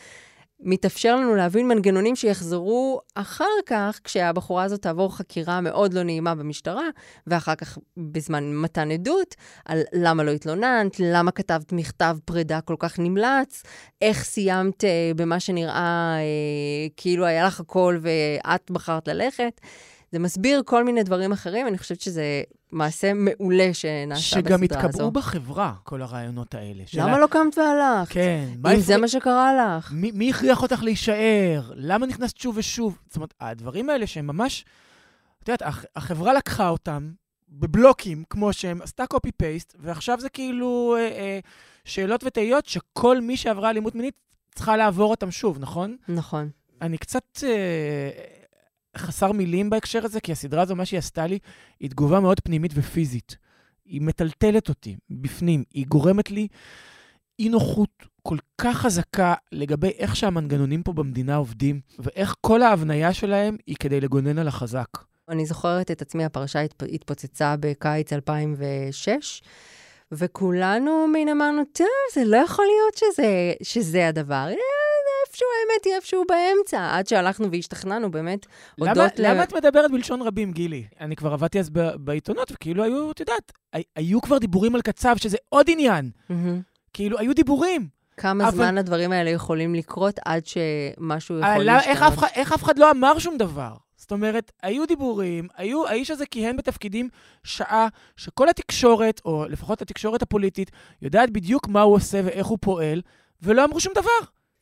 מתאפשר 0.65 1.17
לנו 1.17 1.35
להבין 1.35 1.69
מנגנונים 1.69 2.17
שיחזרו 2.17 3.01
אחר 3.15 3.45
כך, 3.67 4.01
כשהבחורה 4.05 4.65
הזאת 4.65 4.83
תעבור 4.83 5.17
חקירה 5.17 5.61
מאוד 5.61 5.95
לא 5.95 6.03
נעימה 6.03 6.35
במשטרה, 6.35 6.89
ואחר 7.27 7.55
כך 7.55 7.79
בזמן 7.97 8.55
מתן 8.55 8.91
עדות, 8.91 9.35
על 9.65 9.83
למה 9.93 10.23
לא 10.23 10.31
התלוננת, 10.31 11.01
למה 11.01 11.31
כתבת 11.31 11.73
מכתב 11.73 12.17
פרידה 12.25 12.61
כל 12.61 12.77
כך 12.79 12.99
נמלץ, 12.99 13.63
איך 14.03 14.25
סיימת 14.25 14.85
אה, 14.85 15.11
במה 15.17 15.41
שנראה 15.41 16.15
אה, 16.19 16.89
כאילו 16.97 17.27
היה 17.27 17.47
לך 17.47 17.61
הכל 17.61 17.99
ואת 18.03 18.71
בחרת 18.71 19.09
ללכת. 19.09 19.61
זה 20.13 20.19
מסביר 20.19 20.63
כל 20.67 20.85
מיני 20.85 21.03
דברים 21.03 21.33
אחרים, 21.33 21.67
אני 21.67 21.79
חושבת 21.79 22.01
שזה 22.01 22.43
מעשה 22.73 23.13
מעולה 23.15 23.75
שנעשה 23.75 24.37
בסדרה 24.41 24.57
שגם 24.59 24.79
הזו. 24.79 24.87
התקבעו 24.87 25.11
בחברה, 25.11 25.73
כל 25.85 26.03
הרעיונות 26.03 26.55
האלה. 26.55 26.83
של 26.87 27.01
למה 27.01 27.19
לא 27.19 27.27
קמת 27.27 27.59
והלכת? 27.59 28.13
כן. 28.13 28.49
אם 28.55 28.61
הפריע- 28.61 28.81
זה 28.81 28.97
מה 28.97 29.09
שקרה 29.09 29.51
לך. 29.79 29.93
מי, 29.93 30.11
מי 30.11 30.31
הכריח 30.31 30.63
אותך 30.63 30.83
להישאר? 30.83 31.73
למה 31.75 32.07
נכנסת 32.07 32.37
שוב 32.37 32.57
ושוב? 32.59 32.99
זאת 33.07 33.17
אומרת, 33.17 33.35
הדברים 33.41 33.91
האלה 33.91 34.07
שהם 34.07 34.27
ממש... 34.27 34.65
את 35.43 35.49
יודעת, 35.49 35.63
הח- 35.63 35.85
החברה 35.97 36.33
לקחה 36.35 36.69
אותם 36.69 37.11
בבלוקים, 37.49 38.25
כמו 38.31 38.53
שהם, 38.53 38.83
עשתה 38.83 39.07
קופי-פייסט, 39.07 39.77
ועכשיו 39.81 40.21
זה 40.21 40.29
כאילו 40.29 40.97
אה, 40.99 41.01
אה, 41.09 41.39
שאלות 41.85 42.25
ותהיות 42.25 42.67
שכל 42.67 43.21
מי 43.21 43.37
שעברה 43.37 43.71
אלימות 43.71 43.95
מינית 43.95 44.15
צריכה 44.55 44.77
לעבור 44.77 45.11
אותם 45.11 45.31
שוב, 45.31 45.59
נכון? 45.61 45.97
נכון. 46.09 46.51
אני 46.83 46.99
קצת 46.99 47.23
אה, 47.43 48.11
חסר 48.97 49.33
מילים 49.33 49.71
בהקשר 49.71 50.05
הזה, 50.05 50.21
כי 50.21 50.33
הסדרה 50.33 50.63
הזו, 50.63 50.77
מה 50.77 50.85
שהיא 50.85 50.99
עשתה 50.99 51.27
לי, 51.27 51.39
היא 51.81 51.91
תגובה 51.91 52.21
מאוד 52.21 52.41
פנימית 52.41 52.73
ופיזית. 52.75 53.37
היא 53.85 54.01
מטלטלת 54.01 54.69
אותי 54.69 54.97
בפנים, 55.11 55.65
היא 55.71 55.87
גורמת 55.87 56.31
לי 56.31 56.49
אי 57.39 57.49
נוחות 57.49 58.07
כל 58.23 58.37
כך 58.59 58.77
חזקה 58.77 59.35
לגבי 59.53 59.89
איך 59.89 60.17
שהמנגנונים 60.17 60.83
פה 60.83 60.93
במדינה 60.93 61.37
עובדים, 61.37 61.81
ואיך 61.99 62.35
כל 62.41 62.63
ההבניה 62.63 63.13
שלהם 63.13 63.57
היא 63.67 63.77
כדי 63.81 64.01
לגונן 64.01 64.39
על 64.39 64.49
החזק. 64.49 64.89
אני 65.29 65.47
זוכרת 65.47 65.91
את 65.91 66.03
עצמי, 66.03 66.25
הפרשה 66.25 66.61
התפ... 66.61 66.83
התפוצצה 66.83 67.55
בקיץ 67.61 68.13
2006, 68.13 69.43
וכולנו 70.13 71.07
מין 71.13 71.29
אמרנו, 71.29 71.63
טוב, 71.73 71.87
זה 72.15 72.25
לא 72.25 72.37
יכול 72.37 72.65
להיות 72.65 72.97
שזה, 72.97 73.53
שזה 73.63 74.09
הדבר. 74.09 74.49
אה, 75.23 75.27
איפשהו 75.29 75.47
האמת 75.61 75.85
היא 75.85 75.95
איפשהו 75.95 76.23
באמצע, 76.29 76.97
עד 76.99 77.07
שהלכנו 77.07 77.51
והשתכנענו 77.51 78.11
באמת, 78.11 78.47
למה, 78.79 78.91
הודות 78.91 79.19
ל... 79.19 79.31
למה 79.31 79.43
את 79.43 79.55
מדברת 79.55 79.91
בלשון 79.91 80.23
רבים, 80.23 80.53
גילי? 80.53 80.85
אני 81.01 81.17
כבר 81.17 81.33
עבדתי 81.33 81.59
אז 81.61 81.71
ב- 81.71 81.95
בעיתונות, 81.97 82.53
וכאילו 82.53 82.85
היו, 82.85 83.11
את 83.11 83.21
יודעת, 83.21 83.53
הי- 83.73 83.83
היו 83.97 84.21
כבר 84.21 84.39
דיבורים 84.39 84.75
על 84.75 84.83
קצב, 84.83 85.17
שזה 85.17 85.37
עוד 85.49 85.67
עניין. 85.71 86.11
מהמם. 86.29 86.61
כאילו, 86.93 87.19
היו 87.19 87.35
דיבורים. 87.35 87.89
כמה 88.17 88.49
אבל- 88.49 88.57
זמן 88.57 88.79
הדברים 88.79 89.13
האלה 89.13 89.31
יכולים 89.31 89.75
לקרות 89.75 90.19
עד 90.25 90.43
שמשהו 90.47 91.39
יכול 91.39 91.51
אבל 91.51 91.65
להשתנות? 91.65 91.97
איך 91.97 92.03
אף, 92.03 92.25
איך 92.35 92.53
אף 92.53 92.63
אחד 92.63 92.79
לא 92.79 92.91
אמר 92.91 93.19
שום 93.19 93.37
דבר? 93.37 93.73
זאת 93.97 94.13
אומרת, 94.13 94.53
היו 94.63 94.87
דיבורים, 94.87 95.49
היו, 95.57 95.87
האיש 95.87 96.11
הזה 96.11 96.27
כיהן 96.27 96.57
בתפקידים 96.57 97.09
שעה 97.45 97.89
שכל 98.17 98.49
התקשורת, 98.49 99.21
או 99.25 99.45
לפחות 99.49 99.83
התקשורת 99.83 100.23
הפוליטית, 100.23 100.71
יודעת 101.03 101.31
בדיוק 101.31 101.69
מה 101.69 101.83
הוא 101.83 101.95
עושה 101.95 102.21
ואיך 102.25 102.47
הוא 102.47 102.59
פועל, 102.61 103.01
ולא 103.43 103.65
אמרו 103.65 103.81
שום 103.81 103.93
דבר. 103.97 104.11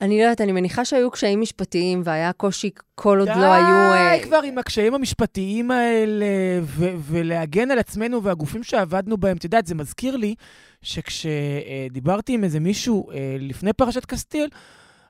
אני 0.00 0.18
לא 0.18 0.22
יודעת, 0.22 0.40
אני 0.40 0.52
מניחה 0.52 0.84
שהיו 0.84 1.10
קשיים 1.10 1.40
משפטיים 1.40 2.02
והיה 2.04 2.32
קושי 2.32 2.70
כל 2.94 3.18
עוד 3.18 3.28
לא 3.28 3.52
היו... 3.52 3.74
אה, 3.74 4.16
די 4.16 4.24
כבר 4.24 4.40
עם 4.44 4.58
הקשיים 4.58 4.94
המשפטיים 4.94 5.70
האלה, 5.70 6.26
ו- 6.62 6.94
ולהגן 7.00 7.70
על 7.70 7.78
עצמנו 7.78 8.22
והגופים 8.22 8.62
שעבדנו 8.62 9.16
בהם. 9.16 9.36
את 9.36 9.44
יודעת, 9.44 9.66
זה 9.66 9.74
מזכיר 9.74 10.16
לי 10.16 10.34
שכשדיברתי 10.82 12.34
עם 12.34 12.44
איזה 12.44 12.60
מישהו 12.60 13.10
אה, 13.10 13.36
לפני 13.40 13.72
פרשת 13.72 14.04
קסטיאל, 14.04 14.48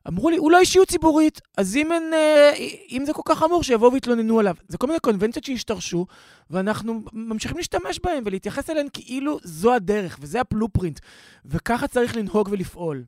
אמרו 0.08 0.30
לי, 0.30 0.36
לא 0.50 0.58
אישיות 0.58 0.88
ציבורית, 0.88 1.40
אז 1.56 1.76
אם, 1.76 1.92
אין, 1.92 2.14
אה, 2.14 2.50
אם 2.90 3.02
זה 3.06 3.12
כל 3.12 3.22
כך 3.24 3.38
חמור, 3.38 3.62
שיבואו 3.62 3.92
ויתלוננו 3.92 4.38
עליו. 4.38 4.54
זה 4.68 4.78
כל 4.78 4.86
מיני 4.86 5.00
קונבנציות 5.00 5.44
שהשתרשו, 5.44 6.06
ואנחנו 6.50 7.00
ממשיכים 7.12 7.56
להשתמש 7.56 8.00
בהן 8.04 8.22
ולהתייחס 8.26 8.70
אליהן 8.70 8.86
כאילו 8.92 9.38
זו 9.42 9.74
הדרך, 9.74 10.18
וזה 10.20 10.40
הפלופרינט, 10.40 11.00
וככה 11.44 11.88
צריך 11.88 12.16
לנהוג 12.16 12.48
ולפעול. 12.52 13.04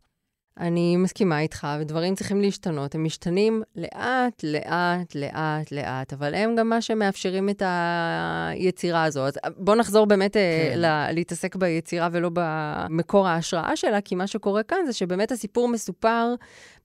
אני 0.61 0.97
מסכימה 0.97 1.41
איתך, 1.41 1.67
ודברים 1.81 2.15
צריכים 2.15 2.41
להשתנות. 2.41 2.95
הם 2.95 3.05
משתנים 3.05 3.63
לאט, 3.77 4.45
לאט, 4.45 5.15
לאט, 5.15 5.73
לאט, 5.73 6.13
אבל 6.13 6.35
הם 6.35 6.57
גם 6.57 6.69
מה 6.69 6.81
שמאפשרים 6.83 7.49
את 7.49 7.63
היצירה 7.67 9.05
הזו. 9.05 9.27
אז 9.27 9.35
בואו 9.57 9.77
נחזור 9.77 10.07
באמת 10.07 10.33
כן. 10.35 10.41
כן. 10.73 10.79
ל- 10.79 11.13
להתעסק 11.13 11.57
ביצירה 11.57 12.09
ולא 12.13 12.31
במקור 12.33 13.29
ההשראה 13.29 13.77
שלה, 13.77 14.01
כי 14.01 14.15
מה 14.15 14.27
שקורה 14.27 14.63
כאן 14.63 14.79
זה 14.87 14.93
שבאמת 14.93 15.33
הסיפור 15.33 15.69
מסופר 15.69 16.35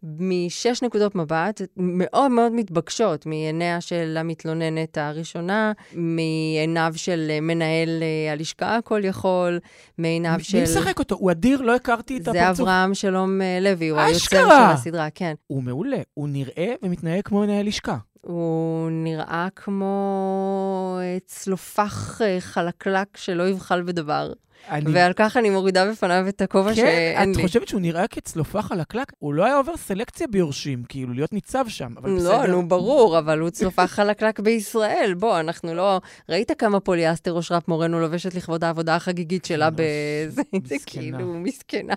משש 0.03 0.83
נקודות 0.83 1.15
מבט 1.15 1.62
מאוד 1.77 2.31
מאוד 2.31 2.51
מתבקשות, 2.51 3.25
מעיניה 3.25 3.81
של 3.81 4.17
המתלוננת 4.19 4.97
הראשונה, 4.97 5.71
מעיניו 5.93 6.93
של 6.95 7.31
מנהל 7.41 7.89
אה, 8.01 8.31
הלשכה 8.33 8.75
הכל 8.75 9.01
יכול, 9.03 9.60
מעיניו 9.97 10.36
של... 10.39 10.57
מי 10.57 10.63
משחק 10.63 10.99
אותו? 10.99 11.15
הוא 11.15 11.31
אדיר, 11.31 11.62
לא 11.62 11.75
הכרתי 11.75 12.17
את 12.17 12.23
זה 12.23 12.31
הפרצוף. 12.31 12.60
אברהם 12.60 12.93
שלום 12.93 13.41
אה, 13.41 13.60
לוי, 13.62 13.88
הוא 13.88 13.99
היוצר! 13.99 14.27
של 14.27 14.51
הסדרה, 14.51 15.10
כן. 15.10 15.33
הוא 15.47 15.63
מעולה, 15.63 16.01
הוא 16.13 16.29
נראה 16.29 16.73
ומתנהג 16.83 17.21
כמו 17.23 17.41
מנהל 17.41 17.67
לשכה. 17.67 17.97
הוא 18.21 18.89
נראה 18.91 19.47
כמו 19.56 20.97
אה, 21.01 21.17
צלופח 21.25 22.21
אה, 22.21 22.38
חלקלק 22.39 23.17
שלא 23.17 23.47
יבחל 23.47 23.82
בדבר. 23.82 24.34
אני... 24.69 24.91
ועל 24.93 25.13
כך 25.15 25.38
אני 25.38 25.49
מורידה 25.49 25.91
בפניו 25.91 26.25
את 26.30 26.41
הכובע 26.41 26.69
כן, 26.69 26.75
שאין 26.75 27.32
את 27.32 27.38
לי. 27.38 27.43
חושבת 27.43 27.67
שהוא 27.67 27.82
נראה 27.82 28.08
כצלופח 28.08 28.67
חלקלק? 28.67 29.12
הוא 29.19 29.34
לא 29.34 29.45
היה 29.45 29.58
עובר 29.58 29.77
סלקציה 29.77 30.27
ביורשים, 30.27 30.84
כאילו, 30.89 31.13
להיות 31.13 31.34
ניצב 31.34 31.65
שם, 31.67 31.93
אבל 31.97 32.15
בסדר. 32.15 32.41
לא, 32.41 32.47
נו, 32.47 32.67
ברור, 32.67 33.19
אבל 33.19 33.39
הוא 33.39 33.49
צלופח 33.49 33.86
חלקלק 33.86 34.39
בישראל. 34.39 35.13
בוא, 35.19 35.39
אנחנו 35.39 35.73
לא... 35.73 36.01
ראית 36.30 36.51
כמה 36.58 36.80
פוליאסטר 36.80 37.34
אושרת 37.34 37.67
מורנו 37.67 37.99
לובשת 37.99 38.36
לכבוד 38.36 38.63
העבודה 38.63 38.95
החגיגית 38.95 39.45
שלה 39.45 39.69
בזה? 39.69 40.41
זה. 40.63 40.75
כאילו, 40.86 41.34
מסכנה. 41.34 41.93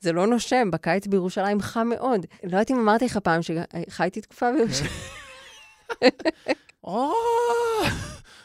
זה 0.00 0.12
לא 0.12 0.26
נושם, 0.26 0.70
בקיץ 0.70 1.06
בירושלים 1.06 1.60
חם 1.60 1.88
מאוד. 1.90 2.26
לא 2.44 2.48
יודעת 2.48 2.70
אם 2.70 2.78
אמרתי 2.78 3.04
לך 3.04 3.16
פעם 3.16 3.40
שחייתי 3.42 4.20
תקופה 4.20 4.46
בירושלים. 4.52 5.27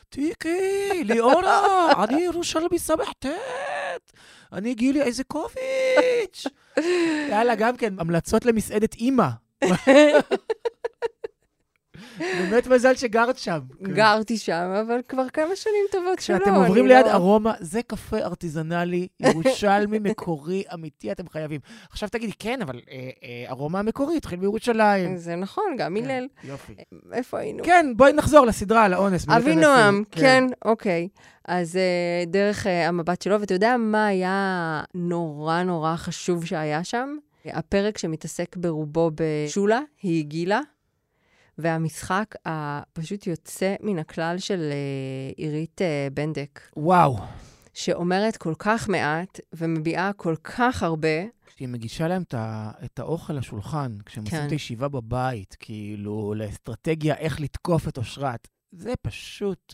תיקי, 0.10 1.04
ליאורה, 1.04 2.04
אני 2.04 2.22
ירושלמי 2.22 2.80
סמך 2.80 3.10
ט', 3.20 3.26
אני 4.54 4.74
גילי 4.74 5.02
איזקוביץ'. 5.02 6.46
יאללה, 7.30 7.56
גם 7.56 7.78
כן, 7.78 7.94
המלצות 8.00 8.46
למסעדת 8.46 8.96
אימא. 8.96 9.28
באמת 12.20 12.68
מזל 12.68 12.96
שגרת 12.96 13.38
שם. 13.38 13.60
גרתי 13.82 14.38
שם, 14.38 14.74
אבל 14.82 15.00
כבר 15.08 15.30
כמה 15.30 15.56
שנים 15.56 15.86
טובות 15.92 16.20
שלא. 16.20 16.38
כשאתם 16.38 16.54
עוברים 16.54 16.88
ליד 16.88 17.06
לא- 17.06 17.12
ארומה, 17.12 17.54
זה 17.60 17.82
קפה 17.88 18.18
ארטיזנלי, 18.18 19.08
ירושלמי 19.20 20.00
מקורי, 20.10 20.64
אמיתי, 20.74 21.12
אתם 21.12 21.30
חייבים. 21.30 21.60
עכשיו 21.92 22.10
תגידי, 22.10 22.34
כן, 22.40 22.60
אבל 22.62 22.82
אה, 22.92 23.10
אה, 23.24 23.46
ארומה 23.50 23.80
המקורי 23.80 24.18
התחיל 24.18 24.40
בירושלים. 24.40 25.18
זה 25.18 25.36
נכון, 25.36 25.76
גם 25.78 25.98
הלל. 25.98 26.28
יופי. 26.44 26.74
איפה 27.14 27.40
היינו? 27.40 27.64
כן, 27.64 27.86
בואי 27.96 28.14
נחזור 28.14 28.46
לסדרה, 28.46 28.84
על 28.86 28.94
האונס. 28.94 29.26
בבית 29.26 29.38
אבינועם, 29.44 29.96
הנשיא. 29.98 30.22
כן, 30.28 30.44
אוקיי. 30.66 31.08
אז 31.48 31.80
דרך 32.28 32.68
המבט 32.88 33.22
שלו, 33.22 33.40
ואתה 33.42 33.54
יודע 33.54 33.76
מה 33.80 34.06
היה 34.08 34.82
נורא 34.94 35.64
נורא 35.64 35.96
חשוב 35.96 36.46
שהיה 36.46 36.84
שם? 36.84 37.16
הפרק 37.46 37.98
שמתעסק 37.98 38.56
ברובו 38.58 39.12
בשולה, 39.16 39.80
היא 40.02 40.26
גילה, 40.26 40.62
והמשחק 41.58 42.36
הפשוט 42.46 43.28
יוצא 43.28 43.76
מן 43.82 44.00
הכלל 44.00 44.38
של 44.38 44.72
uh, 44.72 45.36
עירית 45.38 45.82
uh, 45.82 46.14
בנדק, 46.14 46.60
וואו. 46.78 47.18
שאומרת 47.74 48.38
כל 48.38 48.54
כך 48.60 48.90
מעט 48.90 49.40
ומביעה 49.54 50.14
כל 50.14 50.36
כך 50.44 50.84
הרבה. 50.84 51.24
כשהיא 51.46 51.68
מגישה 51.68 52.08
להם 52.08 52.22
את, 52.22 52.34
ה, 52.34 52.72
את 52.86 53.00
האוכל 53.00 53.34
לשולחן, 53.34 53.98
כשהם 54.06 54.24
כן. 54.24 54.30
עושים 54.36 54.48
את 54.48 54.52
הישיבה 54.52 54.88
בבית, 54.88 55.56
כאילו, 55.60 56.34
לאסטרטגיה 56.38 57.16
איך 57.16 57.42
לתקוף 57.42 57.88
את 57.88 57.98
אושרת, 57.98 58.48
זה 58.72 58.94
פשוט 59.02 59.74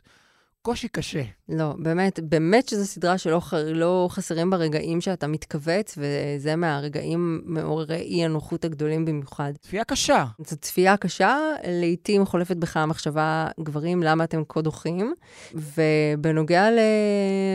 קושי 0.61 0.87
קשה. 0.87 1.23
לא, 1.49 1.73
באמת, 1.77 2.19
באמת 2.19 2.69
שזו 2.69 2.85
סדרה 2.85 3.17
שלא 3.17 3.39
ח... 3.39 3.53
לא 3.53 4.07
חסרים 4.11 4.49
בה 4.49 4.57
רגעים 4.57 5.01
שאתה 5.01 5.27
מתכווץ, 5.27 5.97
וזה 5.97 6.55
מהרגעים 6.55 7.41
מעוררי 7.45 7.95
אי-הנוחות 7.95 8.65
הגדולים 8.65 9.05
במיוחד. 9.05 9.53
צפייה 9.61 9.83
קשה. 9.83 10.25
זו 10.45 10.57
צפייה 10.57 10.97
קשה, 10.97 11.37
לעתים 11.67 12.25
חולפת 12.25 12.55
בך 12.55 12.77
המחשבה, 12.77 13.47
גברים, 13.59 14.03
למה 14.03 14.23
אתם 14.23 14.41
כה 14.49 14.61
דוחים? 14.61 15.13
ובנוגע 15.53 16.67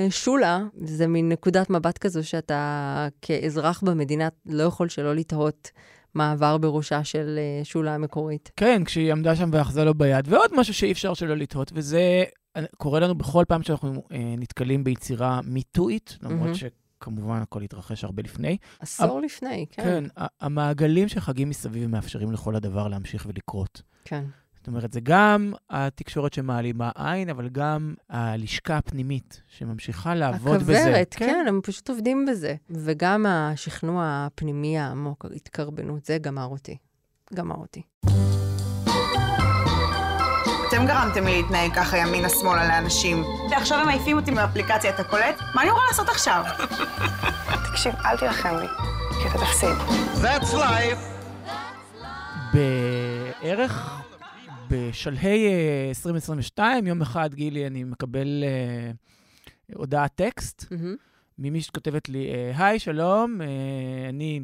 לשולה, 0.07 0.63
זה 0.85 1.07
מין 1.07 1.29
נקודת 1.29 1.71
מבט 1.71 1.99
כזו 1.99 2.29
שאתה 2.29 3.09
כאזרח 3.23 3.83
במדינה 3.85 4.29
לא 4.47 4.63
יכול 4.63 4.89
שלא 4.89 5.15
לתהות 5.15 5.71
מה 6.15 6.33
עבר 6.33 6.59
בראשה 6.59 7.05
של 7.05 7.39
אה, 7.39 7.65
שולה 7.65 7.95
המקורית. 7.95 8.51
כן, 8.57 8.85
כשהיא 8.85 9.13
עמדה 9.13 9.37
שם 9.37 9.51
ואחזה 9.53 9.85
לו 9.85 9.95
ביד. 9.95 10.29
ועוד 10.29 10.51
משהו 10.57 10.75
שאי 10.75 10.93
אפשר 10.93 11.15
שלא 11.15 11.37
לתהות, 11.37 11.73
וזה 11.75 12.25
קורה 12.77 13.01
לנו 13.01 13.15
בכל 13.15 13.45
פעם 13.49 13.63
שאנחנו 13.63 14.03
אה, 14.13 14.35
נתקלים 14.39 14.85
ביצירה 14.85 15.41
מיטואית, 15.45 16.19
למרות 16.23 16.41
מהמם. 16.41 16.55
שכמובן 16.55 17.43
הכל 17.43 17.63
התרחש 17.63 18.05
הרבה 18.05 18.23
לפני. 18.23 18.57
עשור 18.81 19.21
לפני, 19.21 19.67
כן. 19.71 19.83
כן, 19.83 20.05
ה- 20.17 20.27
המעגלים 20.41 21.09
שחגים 21.09 21.49
מסביב 21.49 21.87
מאפשרים 21.91 22.33
לכל 22.33 22.57
הדבר 22.57 22.89
להמשיך 22.89 23.27
ולקרות. 23.29 23.83
כן. 24.05 24.25
זאת 24.57 24.67
אומרת, 24.67 24.93
זה 24.93 25.01
גם 25.03 25.53
התקשורת 25.71 26.33
שמעלימה 26.33 26.91
עין, 26.95 27.31
אבל 27.31 27.49
גם 27.49 27.95
הלשכה 28.11 28.77
הפנימית 28.77 29.43
שממשיכה 29.49 30.15
לעבוד 30.15 30.61
בזה. 30.61 30.79
הכוורת, 30.81 31.15
כן, 31.19 31.45
הם 31.49 31.61
פשוט 31.63 31.91
עובדים 31.91 32.27
בזה. 32.31 32.55
וגם 32.71 33.27
השכנוע 33.29 34.05
הפנימי 34.27 34.79
העמוק, 34.79 35.25
ההתקרבנות, 35.31 36.05
זה 36.05 36.19
גמר 36.19 36.45
אותי. 36.47 36.77
גמר 37.35 37.55
אותי. 37.57 37.83
אתם 40.75 40.87
גרמתם 40.87 41.25
לי 41.25 41.43
להתנהג 41.43 41.75
ככה 41.75 41.97
ימינה-שמאלה 41.97 42.69
לאנשים. 42.69 43.25
ועכשיו 43.51 43.79
הם 43.79 43.87
מעיפים 43.87 44.17
אותי 44.17 44.31
מאפליקציה, 44.31 44.91
אתה 44.91 45.05
קולט? 45.05 45.41
מה 45.55 45.63
אני 45.63 45.71
אמורה 45.71 45.85
לעשות 45.89 46.09
עכשיו? 46.09 46.45
תקשיב, 47.71 47.95
אל 48.05 48.17
תילחם 48.17 48.57
לי, 48.57 48.67
כי 49.23 49.29
אתה 49.29 49.39
תפסיד. 49.39 49.77
בערך 52.53 54.03
בשלהי 54.71 55.47
אה, 55.47 55.89
2022, 55.89 56.87
יום 56.87 57.03
אחד, 57.03 57.35
גילי, 57.35 57.67
אני 57.67 57.85
מקבל 57.85 58.45
אה, 58.45 58.91
הודעת 59.75 60.15
טקסט 60.15 60.65
מהמם. 60.71 60.97
ממי 61.39 61.61
שכותבת 61.61 62.09
לי, 62.09 62.33
אה, 62.35 62.53
היי, 62.67 62.79
שלום, 62.79 63.41
אה, 63.43 63.47
אני, 64.09 64.41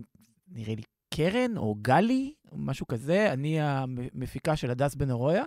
נראה 0.49 0.75
לי 0.75 0.83
קרן 1.15 1.57
או 1.57 1.75
גלי, 1.83 2.33
או 2.53 2.59
משהו 2.59 2.87
כזה, 2.87 3.33
אני 3.33 3.61
המפיקה 3.61 4.57
של 4.57 4.71
הדס 4.71 4.95
בן 4.95 5.11
ארויה, 5.11 5.45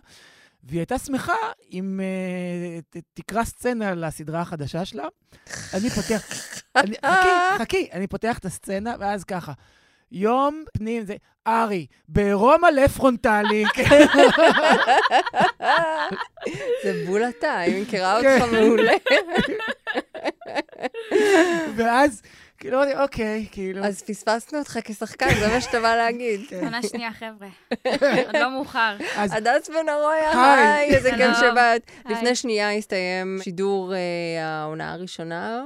והיא 0.63 0.79
הייתה 0.79 0.97
שמחה 0.99 1.33
אם 1.71 1.99
ת- 2.89 2.97
תקרא 3.13 3.43
סצנה 3.43 3.93
לסדרה 3.95 4.41
החדשה 4.41 4.85
שלה. 4.85 5.07
אני 5.73 5.89
פותח, 5.89 6.23
אני- 6.75 6.95
חכי, 7.05 7.29
חכי, 7.63 7.89
אני 7.93 8.07
פותח 8.07 8.37
את 8.37 8.45
הסצנה, 8.45 8.95
ואז 8.99 9.23
ככה. 9.23 9.51
יום 10.11 10.63
פנים 10.77 11.05
זה, 11.05 11.15
ארי, 11.47 11.85
בעירום 12.07 12.63
הלב 12.63 12.87
פרונטלי, 12.89 13.63
זה 16.83 17.03
בול 17.07 17.23
אתה, 17.23 17.57
היא 17.57 17.81
מכירה 17.83 18.19
כן. 18.21 18.41
אותך 18.41 18.53
מעולה. 18.53 18.93
ואז, 21.75 22.21
כאילו, 22.63 22.79
אוקיי, 23.01 23.45
כאילו, 23.51 23.85
אז 23.85 24.01
פספסנו 24.01 24.59
אותך 24.59 24.79
כשחקן, 24.83 25.29
זה 25.39 25.47
מה 25.47 25.61
שאתה 25.61 25.79
בא 25.79 25.95
להגיד. 25.95 26.41
עונה 26.61 26.81
שנייה, 26.83 27.11
חבר'ה. 27.11 27.47
עוד 28.27 28.35
לא 28.35 28.49
מאוחר. 28.51 28.97
אז 29.15 29.33
הדס 29.33 29.69
בן 29.69 29.89
ארויה, 29.89 30.55
היי. 30.55 30.95
איזה 30.95 31.11
כיף. 31.11 31.37
שבאת. 31.39 31.91
לפני 32.09 32.35
שנייה 32.35 32.73
הסתיים 32.73 33.39
שידור 33.43 33.93
אה, 33.93 33.99
העונה 34.45 34.93
הראשונה, 34.93 35.63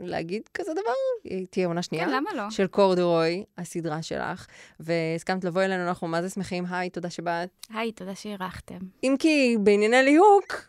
להגיד 0.00 0.42
כזה 0.54 0.72
דבר? 0.72 1.38
תהיה 1.50 1.66
עונה 1.66 1.82
שנייה? 1.82 2.04
כן, 2.04 2.12
למה 2.12 2.30
לא? 2.34 2.50
של 2.50 2.66
קורדרוי, 2.66 3.44
הסדרה 3.58 4.02
שלך, 4.02 4.46
והסכמת 4.80 5.44
לבוא 5.44 5.62
אלינו, 5.62 5.88
אנחנו 5.88 6.08
מה 6.08 6.22
זה 6.22 6.30
שמחים. 6.30 6.64
היי, 6.70 6.90
תודה 6.90 7.10
שבאת. 7.10 7.48
היי, 7.74 7.92
תודה 7.92 8.14
שאירחתם. 8.14 8.78
אם 9.04 9.16
כי 9.18 9.56
בענייני 9.60 10.02
ליהוק, 10.02 10.66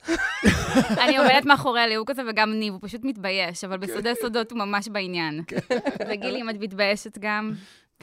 אני 1.03 1.17
עומדת 1.17 1.45
מאחורי 1.45 1.81
הליהוק 1.81 2.09
הזה, 2.09 2.21
וגם 2.29 2.53
ניב, 2.53 2.73
הוא 2.73 2.79
פשוט 2.83 3.01
מתבייש, 3.03 3.63
אבל 3.63 3.77
בסודי 3.77 4.13
סודות 4.21 4.51
הוא 4.51 4.59
ממש 4.59 4.87
בעניין. 4.87 5.41
וגילי, 6.09 6.41
אם 6.41 6.49
את 6.49 6.55
מתביישת 6.59 7.17
גם, 7.19 7.53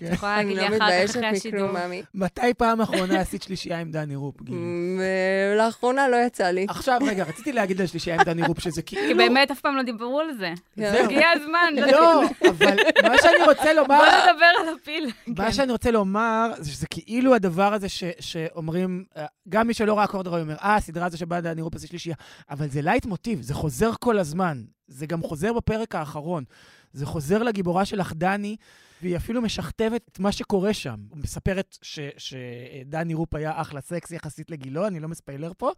את 0.02 0.08
כן. 0.08 0.14
יכולה 0.14 0.40
אני 0.40 0.54
להגיד 0.54 0.70
לא 0.70 0.76
לי 0.76 0.84
אחר 0.84 1.06
כך 1.06 1.16
אחרי 1.16 1.26
השידור. 1.26 1.70
מתי 2.14 2.54
פעם 2.58 2.80
אחרונה 2.80 3.20
עשית 3.20 3.42
שלישייה 3.42 3.80
עם 3.80 3.90
דני 3.90 4.16
רופ, 4.16 4.42
גילי? 4.42 4.58
ו- 4.98 5.56
לאחרונה 5.58 6.08
לא 6.08 6.16
יצא 6.26 6.50
לי. 6.50 6.66
עכשיו, 6.68 7.00
רגע, 7.06 7.24
רציתי 7.24 7.52
להגיד 7.52 7.80
על 7.80 7.86
שלישייה 7.86 8.16
עם 8.16 8.22
דני 8.22 8.42
רופ, 8.42 8.60
שזה 8.60 8.82
כאילו... 8.82 9.08
כי 9.08 9.14
באמת 9.14 9.50
אף 9.50 9.60
פעם 9.60 9.76
לא 9.76 9.82
דיברו 9.82 10.20
על 10.20 10.32
זה. 10.32 10.52
זהו. 10.76 11.04
הגיע 11.04 11.28
הזמן. 11.34 11.90
לא, 11.92 12.22
אבל 12.50 12.76
מה 13.02 13.18
שאני 13.22 13.44
רוצה 13.48 13.72
לומר... 13.72 13.96
בוא 13.96 14.06
נדבר 14.06 14.46
על 14.60 14.74
הפיל. 14.74 15.10
מה 15.26 15.44
כן. 15.44 15.52
שאני 15.52 15.72
רוצה 15.72 15.90
לומר, 15.90 16.52
זה 16.58 16.70
שזה 16.70 16.86
כאילו 16.90 17.34
הדבר 17.34 17.74
הזה 17.74 17.88
ש, 17.88 18.04
שאומרים, 18.20 19.04
אה, 19.16 19.26
גם 19.48 19.66
מי 19.66 19.74
שלא 19.74 19.98
ראה 19.98 20.06
קורדרוי 20.06 20.40
אומר, 20.40 20.54
אה, 20.54 20.76
הסדרה 20.76 21.06
הזו 21.06 21.18
שבה 21.18 21.40
דני 21.40 21.62
רופ 21.62 21.84
עושה 21.84 21.90
שלישייה, 21.90 22.16
אבל 22.50 22.68
זה 22.68 22.82
לייט 22.82 23.06
מוטיב, 23.06 23.42
זה 23.42 23.54
חוזר 23.54 23.90
כל 24.00 24.18
הזמן. 24.18 24.62
זה 24.88 25.06
גם 25.06 25.22
חוזר 25.22 25.52
בפרק 25.52 25.94
האחרון. 25.94 26.44
זה 26.92 27.06
חוזר 27.06 27.42
לגיבורה 27.42 27.84
שלך, 27.84 28.12
דני, 28.16 28.56
והיא 29.02 29.16
אפילו 29.16 29.42
משכתבת 29.42 30.08
את 30.12 30.18
מה 30.18 30.32
שקורה 30.32 30.74
שם. 30.74 30.96
היא 31.14 31.22
מספרת 31.22 31.78
שדני 32.16 33.14
רופ 33.14 33.34
היה 33.34 33.60
אחלה 33.60 33.80
סקס 33.80 34.10
יחסית 34.10 34.50
לגילו, 34.50 34.86
אני 34.86 35.00
לא 35.00 35.08
מספיילר 35.08 35.52
פה. 35.58 35.70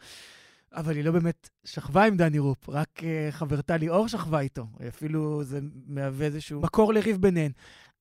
אבל 0.72 0.96
היא 0.96 1.04
לא 1.04 1.12
באמת 1.12 1.50
שכבה 1.64 2.04
עם 2.04 2.16
דני 2.16 2.38
רופ, 2.38 2.68
רק 2.68 2.88
אה, 2.98 3.02
חברתה 3.30 3.76
ליאור 3.76 4.08
שכבה 4.08 4.40
איתו. 4.40 4.66
אפילו 4.88 5.44
זה 5.44 5.60
מהווה 5.86 6.26
איזשהו 6.26 6.60
מקור 6.60 6.94
לריב 6.94 7.16
ביניהן. 7.16 7.52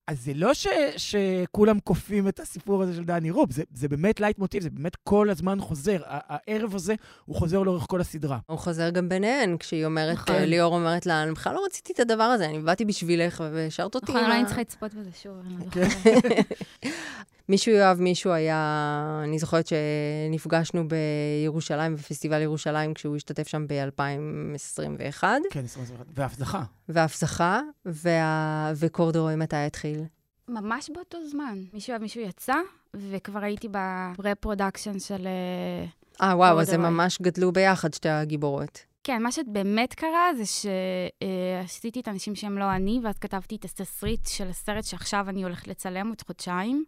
אז 0.07 0.23
זה 0.23 0.31
לא 0.35 0.53
ש, 0.53 0.67
שכולם 0.97 1.79
כופים 1.79 2.27
את 2.27 2.39
הסיפור 2.39 2.83
הזה 2.83 2.93
של 2.95 3.03
דני 3.03 3.31
רופ, 3.31 3.51
זה, 3.51 3.63
זה 3.73 3.87
באמת 3.87 4.19
לייט 4.19 4.37
מוטיב, 4.39 4.63
זה 4.63 4.69
באמת 4.69 4.95
כל 4.95 5.29
הזמן 5.29 5.59
חוזר. 5.61 6.01
ה- 6.05 6.19
הערב 6.47 6.75
הזה, 6.75 6.95
הוא 7.25 7.35
חוזר 7.35 7.59
לאורך 7.63 7.85
כל 7.89 8.01
הסדרה. 8.01 8.39
הוא 8.45 8.57
חוזר 8.57 8.89
גם 8.89 9.09
ביניהן, 9.09 9.57
כשהיא 9.57 9.85
אומרת, 9.85 10.13
נכון. 10.17 10.35
אה, 10.35 10.45
ליאור 10.45 10.75
אומרת 10.75 11.05
לה, 11.05 11.23
אני 11.23 11.31
בכלל 11.31 11.53
לא 11.53 11.65
רציתי 11.65 11.93
את 11.93 11.99
הדבר 11.99 12.23
הזה, 12.23 12.45
אני 12.45 12.59
באתי 12.59 12.85
בשבילך 12.85 13.43
והשארת 13.53 13.95
אותי. 13.95 14.11
נכון, 14.11 14.23
אולי 14.23 14.33
ה-" 14.35 14.37
אני 14.39 14.45
צריכה 14.45 14.61
לצפות 14.61 14.93
בזה 14.93 15.09
שוב. 15.21 15.33
אני 15.45 15.55
לא 15.65 15.71
כן. 15.71 15.89
זוכרת. 15.89 16.51
מישהו 17.49 17.71
יאהב 17.73 18.01
מישהו 18.01 18.31
היה, 18.31 19.21
אני 19.23 19.39
זוכרת 19.39 19.67
שנפגשנו 19.67 20.83
בירושלים, 20.87 21.95
בפסטיבל 21.95 22.41
ירושלים, 22.41 22.93
כשהוא 22.93 23.15
השתתף 23.15 23.47
שם 23.47 23.65
ב-2021, 23.67 25.23
כן, 25.49 25.63
21. 25.65 26.05
ואף 26.15 26.35
זכה. 26.37 26.63
ואף 26.89 27.15
זכה, 27.17 27.61
וה... 27.85 28.71
וקורדורוי 28.75 29.35
מתי 29.35 29.55
התחיל? 29.55 30.03
ממש 30.47 30.89
באותו 30.93 31.17
זמן. 31.27 31.63
מישהו 31.73 31.99
מישהו 31.99 32.21
יצא, 32.21 32.55
וכבר 32.93 33.43
הייתי 33.43 33.67
ב 33.71 33.80
pre-production 33.80 34.99
של... 34.99 35.27
אה, 35.27 36.27
אה, 36.27 36.37
וואו, 36.37 36.61
אז 36.61 36.73
הם. 36.73 36.81
ממש 36.81 37.21
גדלו 37.21 37.51
ביחד, 37.51 37.93
שתי 37.93 38.09
הגיבורות. 38.09 38.85
כן, 39.03 39.23
מה 39.23 39.31
שבאמת 39.31 39.93
קרה 39.93 40.29
זה 40.37 40.43
שעשיתי 40.45 41.99
את 41.99 42.07
האנשים 42.07 42.35
שהם 42.35 42.57
לא 42.57 42.71
אני, 42.71 42.99
ואז 43.03 43.17
כתבתי 43.17 43.55
את 43.55 43.65
התסריט 43.65 44.27
של 44.27 44.49
הסרט 44.49 44.83
שעכשיו 44.83 45.29
אני 45.29 45.43
הולכת 45.43 45.67
לצלם 45.67 46.09
עוד 46.09 46.21
חודשיים. 46.21 46.85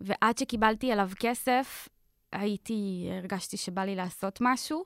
ועד 0.00 0.38
שקיבלתי 0.38 0.92
עליו 0.92 1.10
כסף, 1.20 1.88
הייתי, 2.32 3.08
הרגשתי 3.18 3.56
שבא 3.56 3.84
לי 3.84 3.96
לעשות 3.96 4.38
משהו. 4.40 4.84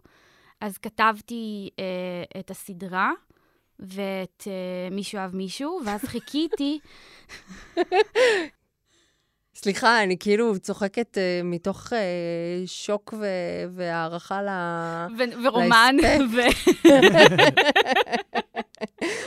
אז 0.61 0.79
כתבתי 0.79 1.71
אה, 1.79 2.41
את 2.41 2.51
הסדרה 2.51 3.11
ואת 3.81 4.45
אה, 4.47 4.91
מישהו 4.91 5.19
אהב 5.19 5.37
מישהו, 5.37 5.81
ואז 5.87 6.05
חיכיתי, 6.05 6.79
סליחה, 9.55 10.03
אני 10.03 10.19
כאילו 10.19 10.59
צוחקת 10.59 11.19
אה, 11.19 11.41
מתוך 11.45 11.93
אה, 11.93 11.99
שוק 12.67 13.15
ו... 13.19 13.27
והערכה 13.71 14.43
ל... 14.43 14.49
ו- 15.19 15.45
ורומן. 15.45 15.97
ו... 16.33 16.41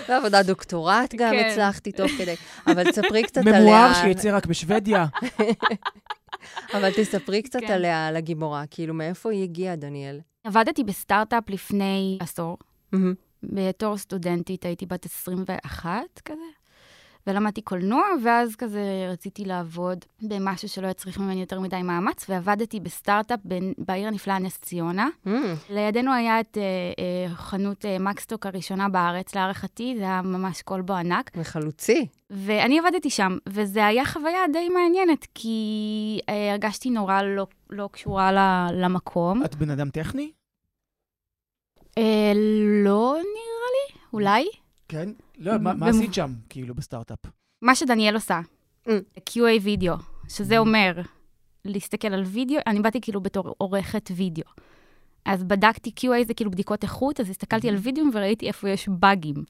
ועבודת 0.10 0.46
דוקטורט 0.46 1.16
גם 1.16 1.34
כן. 1.34 1.50
הצלחתי 1.50 1.92
תוך 1.92 2.12
כדי. 2.12 2.36
אבל 2.68 2.92
תספרי 2.92 3.24
קצת 3.24 3.42
עליה... 3.48 3.62
ממואר 3.62 3.94
שיצא 3.94 4.36
רק 4.36 4.46
בשוודיה. 4.46 5.06
אבל 6.78 6.92
תספרי 6.92 7.42
קצת 7.42 7.60
כן. 7.60 7.74
עליה, 7.74 8.08
על 8.08 8.16
הגיבורה. 8.16 8.64
כאילו, 8.72 8.94
מאיפה 8.94 9.32
היא 9.32 9.44
הגיעה, 9.44 9.76
דניאל? 9.76 10.20
עבדתי 10.44 10.84
בסטארט-אפ 10.84 11.50
לפני 11.50 12.18
עשור. 12.22 12.58
מהמם. 12.92 13.14
בתור 13.50 13.98
סטודנטית 13.98 14.66
הייתי 14.66 14.86
בת 14.86 15.06
21 15.06 15.92
כזה, 16.26 16.40
ולמדתי 17.28 17.62
קולנוע, 17.62 18.04
ואז 18.24 18.56
כזה 18.56 18.82
רציתי 19.12 19.46
לעבוד 19.46 20.06
במשהו 20.22 20.70
שלא 20.70 20.88
יצריך 20.88 21.18
ממני 21.20 21.42
יותר 21.42 21.60
מדי 21.60 21.82
מאמץ, 21.82 22.26
ועבדתי 22.30 22.80
בסטארט-אפ 22.80 23.40
בין- 23.44 23.74
בעיר 23.78 24.08
הנפלאה 24.08 24.40
נס 24.40 24.58
ציונה. 24.60 25.08
מהמם. 25.26 25.54
לידינו 25.70 26.14
היה 26.14 26.40
את 26.40 26.58
אה, 26.58 26.64
אה, 27.30 27.36
חנות 27.36 27.86
אה, 27.86 27.98
מקסטוק 28.00 28.46
הראשונה 28.46 28.90
בארץ, 28.90 29.36
להערכתי, 29.36 29.96
זה 29.98 30.04
היה 30.04 30.22
ממש 30.22 30.62
כלבו 30.62 30.94
ענק, 30.94 31.32
וחלוצי. 31.36 32.08
ואני 32.30 32.80
עבדתי 32.80 33.10
שם, 33.10 33.38
וזו 33.50 33.80
היה 33.82 34.06
חוויה 34.06 34.40
די 34.54 34.70
מעניינת, 34.70 35.28
כי 35.36 35.60
אה, 36.30 36.52
הרגשתי 36.52 36.90
נורא 36.90 37.22
לא, 37.22 37.48
לא 37.70 37.90
קשורה 37.92 38.32
ל- 38.32 38.84
למקום. 38.86 39.44
את 39.46 39.56
בן 39.56 39.70
אדם 39.70 39.90
טכני? 39.90 40.32
אה, 41.98 42.32
לא 42.86 43.14
נראה 43.14 43.70
לי, 43.76 44.00
אולי. 44.14 44.46
כן. 44.90 45.10
לא, 45.38 45.58
מה 45.58 45.74
מה 45.74 45.88
עשית 45.88 46.14
שם, 46.14 46.34
כאילו, 46.50 46.76
בסטארט-אפ? 46.76 47.20
מה 47.62 47.76
שדניאל 47.76 48.16
עושה, 48.16 48.40
Mm. 48.88 48.90
QA 49.30 49.62
וידאו, 49.62 49.94
שזה 50.30 50.56
Mm. 50.56 50.60
אומר 50.60 51.02
להסתכל 51.66 52.08
על 52.08 52.24
וידאו, 52.24 52.58
אני 52.68 52.80
באתי 52.80 53.02
כאילו 53.02 53.22
בתור 53.22 53.56
עורכת 53.58 54.10
וידאו. 54.16 54.44
אז 55.26 55.44
בדקתי 55.44 55.92
QA 56.00 56.28
זה 56.28 56.34
כאילו 56.34 56.52
בדיקות 56.52 56.84
איכות, 56.84 57.20
אז 57.20 57.30
הסתכלתי 57.30 57.70
על 57.70 57.76
וידאו 57.76 58.04
וראיתי 58.14 58.48
איפה 58.48 58.70
יש 58.70 58.90
באגים. 58.90 59.44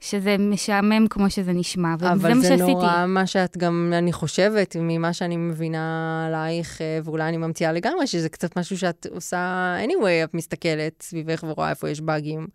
שזה 0.00 0.36
משעמם 0.38 1.06
כמו 1.10 1.30
שזה 1.30 1.52
נשמע, 1.52 1.94
וזה 1.98 2.12
אבל 2.12 2.34
מה 2.34 2.40
זה 2.40 2.48
שעשיתי. 2.48 2.72
נורא 2.72 3.06
מה 3.06 3.26
שאת 3.26 3.56
גם, 3.56 3.92
אני 3.98 4.12
חושבת, 4.12 4.76
ממה 4.80 5.12
שאני 5.12 5.36
מבינה 5.36 6.24
עלייך, 6.26 6.82
אה, 6.82 6.98
ואולי 7.04 7.28
אני 7.28 7.36
ממציאה 7.36 7.72
לגמרי, 7.72 8.06
שזה 8.06 8.28
קצת 8.28 8.58
משהו 8.58 8.78
שאת 8.78 9.06
עושה 9.10 9.76
anyway, 9.84 10.24
את 10.24 10.34
מסתכלת 10.34 11.02
סביבך 11.02 11.44
ורואה 11.48 11.70
איפה 11.70 11.90
יש 11.90 12.00
באגים. 12.00 12.46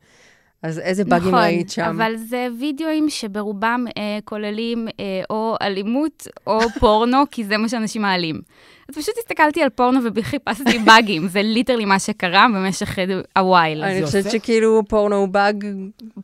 אז 0.63 0.79
איזה 0.79 1.05
באגים 1.05 1.27
נכון, 1.27 1.39
ראית 1.39 1.69
שם? 1.69 1.81
אבל 1.81 2.15
זה 2.15 2.47
וידאוים 2.59 3.09
שברובם 3.09 3.85
אה, 3.97 4.19
כוללים 4.25 4.87
אה, 4.99 5.21
או 5.29 5.55
אלימות 5.61 6.27
או 6.47 6.59
פורנו, 6.79 7.17
כי 7.31 7.43
זה 7.45 7.57
מה 7.57 7.69
שאנשים 7.69 8.01
מעלים. 8.01 8.41
אז 8.89 8.95
פשוט 8.95 9.15
הסתכלתי 9.17 9.61
על 9.63 9.69
פורנו 9.69 9.99
וחיפשתי 10.15 10.79
באגים, 10.85 11.27
זה 11.27 11.41
literally 11.41 11.85
מה 11.85 11.99
שקרה 11.99 12.47
במשך 12.55 12.99
אה, 12.99 13.21
a 13.37 13.44
while. 13.44 13.83
אני 13.83 13.99
זה 13.99 14.05
חושבת 14.05 14.31
שכאילו 14.31 14.81
פורנו 14.89 15.15
הוא 15.15 15.27
באג. 15.27 15.65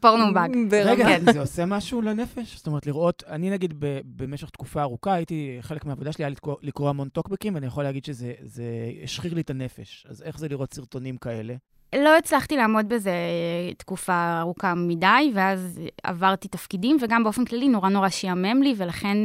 פורנו 0.01 0.23
הוא 0.23 0.33
באג. 0.33 0.51
רגע, 0.71 1.05
כן. 1.05 1.31
זה 1.33 1.39
עושה 1.39 1.65
משהו 1.65 2.01
לנפש? 2.01 2.57
זאת 2.57 2.67
אומרת, 2.67 2.85
לראות, 2.87 3.23
אני 3.29 3.49
נגיד 3.49 3.73
במשך 4.05 4.49
תקופה 4.49 4.81
ארוכה, 4.81 5.13
הייתי, 5.13 5.57
חלק 5.61 5.85
מהעבודה 5.85 6.11
שלי 6.11 6.25
היה 6.25 6.33
לקרוא, 6.61 6.89
המון 6.89 7.09
טוקבקים, 7.09 7.55
ואני 7.55 7.65
יכול 7.65 7.83
להגיד 7.83 8.05
שזה 8.05 8.33
זה 8.43 8.63
השחיר 9.03 9.33
לי 9.33 9.41
את 9.41 9.49
הנפש. 9.49 10.05
אז 10.09 10.21
איך 10.21 10.39
זה 10.39 10.47
לראות 10.47 10.73
סרטונים 10.73 11.17
כאלה? 11.17 11.53
לא 11.95 12.17
הצלחתי 12.17 12.57
לעמוד 12.57 12.89
בזה 12.89 13.09
אה, 13.09 13.73
תקופה 13.77 14.39
ארוכה 14.39 14.73
מדי, 14.75 15.31
ואז 15.33 15.79
עברתי 16.03 16.47
תפקידים, 16.47 16.97
וגם 17.01 17.23
באופן 17.23 17.45
כללי 17.45 17.67
נורא 17.67 17.89
נורא 17.89 18.09
שיאמם 18.09 18.63
לי, 18.63 18.73
ולכן 18.77 19.17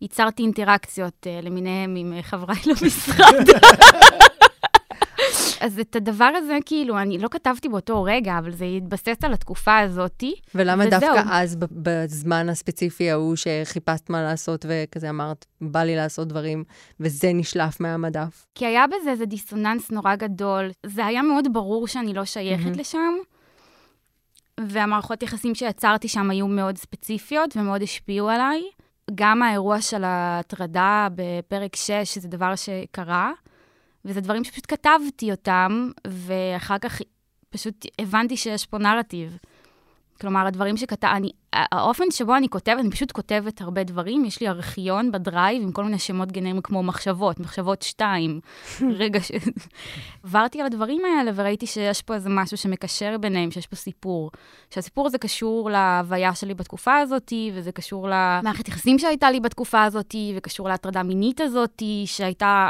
ייצרתי 0.00 0.42
אינטראקציות 0.42 1.26
אה, 1.26 1.40
למיניהם 1.42 1.96
עם 1.96 2.12
אה, 2.12 2.22
חבריי 2.22 2.58
למשרד. 2.70 3.46
אז 5.60 5.78
את 5.78 5.96
הדבר 5.96 6.30
הזה, 6.36 6.58
כאילו, 6.66 6.98
אני 6.98 7.18
לא 7.18 7.28
כתבתי 7.28 7.68
באותו 7.68 8.02
רגע, 8.02 8.38
אבל 8.38 8.52
זה 8.52 8.64
התבסס 8.64 9.24
על 9.24 9.32
התקופה 9.32 9.78
הזאתי. 9.78 10.34
ולמה 10.54 10.84
וזהו. 10.86 11.00
דווקא 11.00 11.22
אז, 11.30 11.56
בזמן 11.60 12.48
הספציפי 12.48 13.10
ההוא, 13.10 13.36
שחיפשת 13.36 14.10
מה 14.10 14.22
לעשות, 14.22 14.66
וכזה 14.68 15.10
אמרת, 15.10 15.46
בא 15.60 15.82
לי 15.82 15.96
לעשות 15.96 16.28
דברים, 16.28 16.64
וזה 17.00 17.32
נשלף 17.32 17.80
מהמדף? 17.80 18.46
כי 18.54 18.66
היה 18.66 18.84
בזה 18.86 19.10
איזה 19.10 19.26
דיסוננס 19.26 19.90
נורא 19.90 20.14
גדול. 20.14 20.70
זה 20.86 21.06
היה 21.06 21.22
מאוד 21.22 21.52
ברור 21.52 21.86
שאני 21.86 22.14
לא 22.14 22.24
שייכת 22.24 22.64
מהמם. 22.64 22.78
לשם, 22.78 23.14
והמערכות 24.60 25.22
יחסים 25.22 25.54
שיצרתי 25.54 26.08
שם 26.08 26.30
היו 26.30 26.48
מאוד 26.48 26.78
ספציפיות 26.78 27.56
ומאוד 27.56 27.82
השפיעו 27.82 28.28
עליי. 28.28 28.62
גם 29.14 29.42
האירוע 29.42 29.80
של 29.80 30.04
ההטרדה 30.04 31.08
בפרק 31.14 31.76
6, 31.76 32.18
זה 32.18 32.28
דבר 32.28 32.54
שקרה, 32.56 33.32
וזה 34.04 34.20
דברים 34.20 34.44
שפשוט 34.44 34.64
כתבתי 34.68 35.30
אותם, 35.30 35.90
ואחר 36.06 36.78
כך 36.78 37.00
פשוט 37.50 37.86
הבנתי 37.98 38.36
שיש 38.36 38.66
פה 38.66 38.78
נרטיב. 38.78 39.38
כלומר, 40.22 40.46
הדברים 40.46 40.76
שכתב... 40.76 41.06
אני, 41.06 41.30
האופן 41.52 42.04
שבו 42.10 42.36
אני 42.36 42.48
כותבת, 42.48 42.78
אני 42.78 42.90
פשוט 42.90 43.12
כותבת 43.12 43.60
הרבה 43.60 43.84
דברים. 43.84 44.24
יש 44.24 44.40
לי 44.40 44.48
ארכיון 44.48 45.12
ב 45.12 45.20
drive 45.20 45.62
עם 45.62 45.72
כל 45.72 45.84
מיני 45.84 45.98
שמות 45.98 46.32
גנריים 46.32 46.60
כמו 46.60 46.82
מחשבות, 46.82 47.40
מחשבות 47.40 47.82
שתיים. 47.82 48.40
רגע 49.00 49.20
ש... 49.20 49.30
עברתי 50.24 50.60
על 50.60 50.66
הדברים 50.66 51.02
האלה 51.04 51.30
וראיתי 51.34 51.66
שיש 51.66 52.02
פה 52.02 52.14
איזה 52.14 52.28
משהו 52.28 52.56
שמקשר 52.56 53.18
ביניהם, 53.20 53.50
שיש 53.50 53.66
פה 53.66 53.76
סיפור. 53.76 54.30
שהסיפור 54.70 55.06
הזה 55.06 55.18
קשור 55.18 55.70
להוויה 55.70 56.34
שלי 56.34 56.54
בתקופה 56.54 56.96
הזאת, 56.96 57.32
וזה 57.54 57.72
קשור 57.72 58.08
למערכת 58.08 58.68
יחסים 58.68 58.98
שהייתה 58.98 59.30
לי 59.30 59.40
בתקופה 59.40 59.82
הזאת, 59.82 60.14
וקשור 60.36 60.68
להטרדה 60.68 61.02
מינית 61.02 61.40
הזאת, 61.40 61.82
שהייתה 62.04 62.68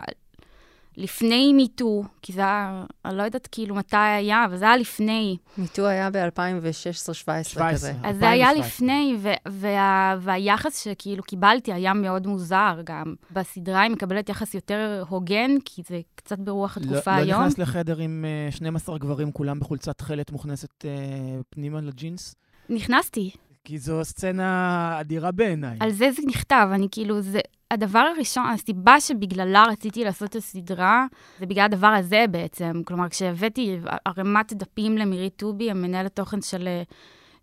לפני 0.97 1.53
מיטו, 1.53 2.05
כי 2.23 2.33
זה 2.33 2.41
היה, 2.41 2.85
אני 3.05 3.17
לא 3.17 3.23
יודעת 3.23 3.49
כאילו 3.53 3.75
מתי 3.75 3.97
היה, 3.97 4.45
אבל 4.45 4.57
זה 4.57 4.65
היה 4.65 4.77
לפני. 4.77 5.37
מיטו 5.59 5.87
היה 5.87 6.11
ב-2016-2017 6.11 7.61
כזה. 7.73 7.93
אז 8.03 8.17
זה 8.19 8.31
היה 8.31 8.53
לפני, 8.53 9.17
וה, 9.47 10.17
והיחס 10.21 10.85
שכאילו 10.85 11.23
קיבלתי 11.23 11.73
היה 11.73 11.95
מאוד 11.95 12.27
מוזר 12.27 12.81
גם. 12.85 13.15
בסדרה 13.31 13.81
היא 13.81 13.91
מקבלת 13.91 14.29
יחס 14.29 14.55
יותר 14.55 15.05
הוגן, 15.09 15.51
כי 15.65 15.83
זה 15.89 16.01
קצת 16.15 16.39
ברוח 16.39 16.77
התקופה 16.77 17.17
לא, 17.17 17.23
היום. 17.23 17.41
לא 17.41 17.47
נכנס 17.47 17.59
לחדר 17.59 17.99
עם 17.99 18.25
uh, 18.51 18.55
12 18.55 18.99
גברים, 18.99 19.33
כולם 19.33 19.61
בחולצת 19.61 19.99
תכלת 19.99 20.33
מוכנסת 20.33 20.85
uh, 20.85 21.43
פנימה 21.51 21.81
לג'ינס? 21.81 22.35
נכנסתי. 22.69 23.31
כי 23.65 23.79
זו 23.79 24.05
סצנה 24.05 24.97
אדירה 25.01 25.33
בעיניי. 25.33 25.77
על 25.81 25.91
זה 25.91 26.11
זה 26.17 26.23
נכתב, 26.27 26.69
אני 26.73 26.89
כאילו, 26.91 27.21
זה... 27.21 27.41
הדבר 27.73 27.99
הראשון, 27.99 28.47
הסיבה 28.47 29.01
שבגללה 29.01 29.65
רציתי 29.71 30.05
לעשות 30.05 30.31
את 30.31 30.37
הסדרה, 30.37 31.07
זה 31.39 31.47
בגלל 31.47 31.65
הדבר 31.65 31.87
הזה 31.87 32.25
בעצם. 32.31 32.83
כלומר, 32.85 33.09
כשהבאתי 33.09 33.79
ערימת 34.05 34.53
דפים 34.53 34.99
למירית 34.99 35.37
טובי, 35.37 35.71
המנהלת 35.71 36.17
תוכן 36.17 36.41
של, 36.41 36.69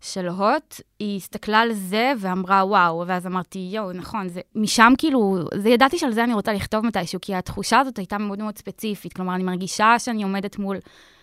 של 0.00 0.28
הוט, 0.28 0.80
היא 0.98 1.16
הסתכלה 1.16 1.60
על 1.60 1.72
זה 1.72 2.12
ואמרה, 2.18 2.64
וואו, 2.64 3.04
ואז 3.06 3.26
אמרתי, 3.26 3.68
יואו, 3.72 3.92
נכון, 3.92 4.28
זה, 4.28 4.40
משם 4.54 4.92
כאילו, 4.98 5.38
זה 5.54 5.68
ידעתי 5.68 5.98
שעל 5.98 6.12
זה 6.12 6.24
אני 6.24 6.34
רוצה 6.34 6.52
לכתוב 6.52 6.86
מתישהו, 6.86 7.20
כי 7.22 7.34
התחושה 7.34 7.78
הזאת 7.78 7.98
הייתה 7.98 8.18
מאוד 8.18 8.38
מאוד 8.38 8.58
ספציפית. 8.58 9.12
כלומר, 9.12 9.34
אני 9.34 9.42
מרגישה 9.44 9.98
שאני 9.98 10.22
עומדת 10.22 10.58
מול 10.58 10.76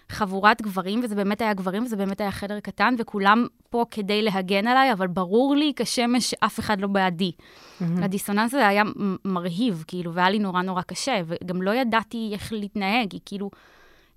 חבורת 0.10 0.62
גברים, 0.62 1.02
וזה 1.04 1.16
באמת 1.16 1.42
היה 1.42 1.54
גברים, 1.54 1.84
וזה 1.84 1.96
באמת 1.96 2.22
היה 2.22 2.32
חדר 2.32 2.60
קטן, 2.60 2.96
וכולם 2.98 3.48
פה 3.70 3.86
כדי 3.92 4.22
להגן 4.22 4.68
עליי, 4.68 4.92
אבל 4.92 5.08
ברור 5.08 5.56
לי 5.56 5.74
כשמש 5.76 6.30
שאף 6.30 6.60
אחד 6.60 6.82
לא 6.82 6.88
בעדי. 6.88 7.32
Mm-hmm. 7.32 7.84
הדיסוננס 8.02 8.54
הזה 8.54 8.68
היה 8.68 8.84
מרהיב, 9.26 9.84
כאילו, 9.88 10.14
והיה 10.14 10.30
לי 10.30 10.40
נורא 10.40 10.62
נורא 10.62 10.82
קשה, 10.82 11.22
וגם 11.26 11.62
לא 11.62 11.72
ידעתי 11.76 12.30
איך 12.34 12.54
להתנהג, 12.54 13.10
כי 13.10 13.20
כאילו, 13.26 13.50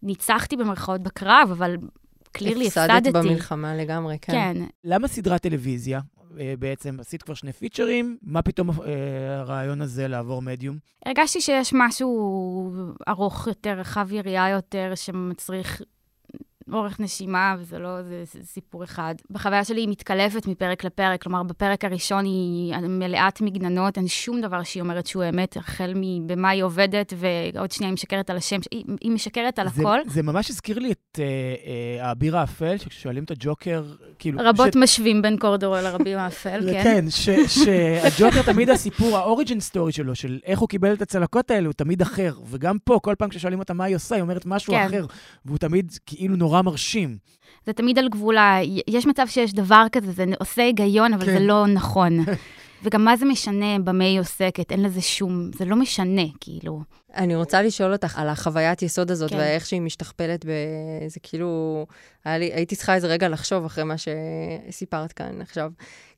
ניצחתי 0.02 0.56
במרכאות 0.56 1.00
בקרב, 1.00 1.48
אבל 1.50 1.76
קלירלי 2.32 2.66
הפסדתי. 2.66 2.92
הפסדת 2.92 3.12
במלחמה 3.16 3.76
לגמרי, 3.76 4.18
כן. 4.22 4.32
כן. 4.32 4.64
למה 4.84 5.08
סדרת 5.08 5.42
טלוויזיה? 5.42 6.00
בעצם 6.58 7.00
עשית 7.00 7.22
כבר 7.22 7.34
שני 7.34 7.52
פיצ'רים, 7.52 8.18
מה 8.22 8.42
פתאום 8.42 8.70
הרעיון 9.40 9.80
הזה 9.82 10.08
לעבור 10.08 10.42
מדיום? 10.42 10.78
הרגשתי 11.06 11.40
שיש 11.40 11.72
משהו 11.74 12.72
ארוך 13.08 13.46
יותר, 13.46 13.70
רחב 13.78 14.12
יריעה 14.12 14.50
יותר, 14.50 14.92
שמצריך 14.94 15.82
אורך 16.72 17.00
נשימה, 17.00 17.56
וזה 17.58 17.78
לא, 17.78 18.02
זה, 18.02 18.22
זה 18.32 18.38
סיפור 18.44 18.84
אחד. 18.84 19.14
בחוויה 19.30 19.64
שלי 19.64 19.80
היא 19.80 19.88
מתקלפת 19.88 20.46
מפרק 20.46 20.84
לפרק, 20.84 21.22
כלומר, 21.22 21.42
בפרק 21.42 21.84
הראשון 21.84 22.24
היא 22.24 22.74
מלאת 22.76 23.40
מגננות, 23.40 23.98
אין 23.98 24.08
שום 24.08 24.40
דבר 24.40 24.62
שהיא 24.62 24.82
אומרת 24.82 25.06
שהוא 25.06 25.24
אמת, 25.28 25.56
החל 25.56 25.92
מבמה 25.96 26.48
היא 26.48 26.62
עובדת, 26.62 27.12
ועוד 27.16 27.70
שנייה 27.70 27.88
היא 27.88 27.94
משקרת 27.94 28.30
על 28.30 28.36
השם, 28.36 28.58
היא, 28.70 28.84
היא 29.00 29.10
משקרת 29.10 29.58
על 29.58 29.68
זה, 29.68 29.82
הכל. 29.82 29.98
זה 30.06 30.22
ממש 30.22 30.50
הזכיר 30.50 30.78
לי 30.78 30.92
את 30.92 31.18
אה, 31.18 31.24
אה, 31.24 32.08
האביר 32.08 32.36
האפל, 32.36 32.76
שכששואלים 32.78 33.24
את 33.24 33.30
הג'וקר, 33.30 33.84
כאילו... 34.18 34.40
רבות 34.44 34.72
ש... 34.72 34.76
משווים 34.76 35.22
בין 35.22 35.36
קורדורו 35.38 35.76
לרבי 35.76 36.14
האפל, 36.20 36.60
כן. 36.72 36.82
כן, 36.82 37.04
שהג'וקר 37.48 38.42
תמיד 38.42 38.70
הסיפור, 38.70 39.16
האוריג'ן 39.16 39.60
סטורי 39.60 39.92
שלו, 39.92 40.14
של 40.14 40.38
איך 40.44 40.58
הוא 40.58 40.68
קיבל 40.68 40.92
את 40.92 41.02
הצלקות 41.02 41.50
האלה, 41.50 41.66
הוא 41.66 41.72
תמיד 41.72 42.02
אחר. 42.02 42.34
וגם 42.46 42.76
פה, 42.84 42.98
כל 43.02 43.14
פעם 43.18 43.28
כששואלים 43.28 43.58
אותה 43.58 43.74
מה 43.74 43.84
היא 43.84 43.96
עושה, 43.96 44.14
היא 44.14 44.22
אומרת 44.22 44.46
משהו 44.46 44.72
כן. 44.72 44.86
אחר, 44.86 45.06
והוא 45.44 45.58
תמיד 45.58 45.92
כאילו 46.06 46.36
נורא 46.36 46.59
מרשים. 46.62 47.16
זה 47.66 47.72
תמיד 47.72 47.98
על 47.98 48.08
גבול 48.08 48.36
ה... 48.36 48.58
יש 48.88 49.06
מצב 49.06 49.26
שיש 49.26 49.52
דבר 49.52 49.86
כזה, 49.92 50.12
זה 50.12 50.24
עושה 50.40 50.62
היגיון, 50.62 51.14
אבל 51.14 51.26
כן. 51.26 51.32
זה 51.32 51.40
לא 51.40 51.66
נכון. 51.66 52.24
וגם 52.82 53.04
מה 53.04 53.16
זה 53.16 53.24
משנה 53.24 53.78
במה 53.84 54.04
היא 54.04 54.20
עוסקת? 54.20 54.72
אין 54.72 54.82
לזה 54.82 55.00
שום... 55.00 55.50
זה 55.54 55.64
לא 55.64 55.76
משנה, 55.76 56.22
כאילו. 56.40 56.82
אני 57.14 57.36
רוצה 57.36 57.62
לשאול 57.62 57.92
אותך 57.92 58.18
על 58.18 58.28
החוויית 58.28 58.82
יסוד 58.82 59.10
הזאת, 59.10 59.30
כן. 59.30 59.36
ואיך 59.36 59.66
שהיא 59.66 59.80
משתכפלת 59.80 60.44
ב... 60.44 60.50
זה 61.06 61.20
כאילו... 61.22 61.86
לי... 62.26 62.52
הייתי 62.52 62.76
צריכה 62.76 62.94
איזה 62.94 63.06
רגע 63.06 63.28
לחשוב 63.28 63.64
אחרי 63.64 63.84
מה 63.84 63.94
שסיפרת 63.98 65.12
כאן 65.12 65.40
עכשיו. 65.40 65.70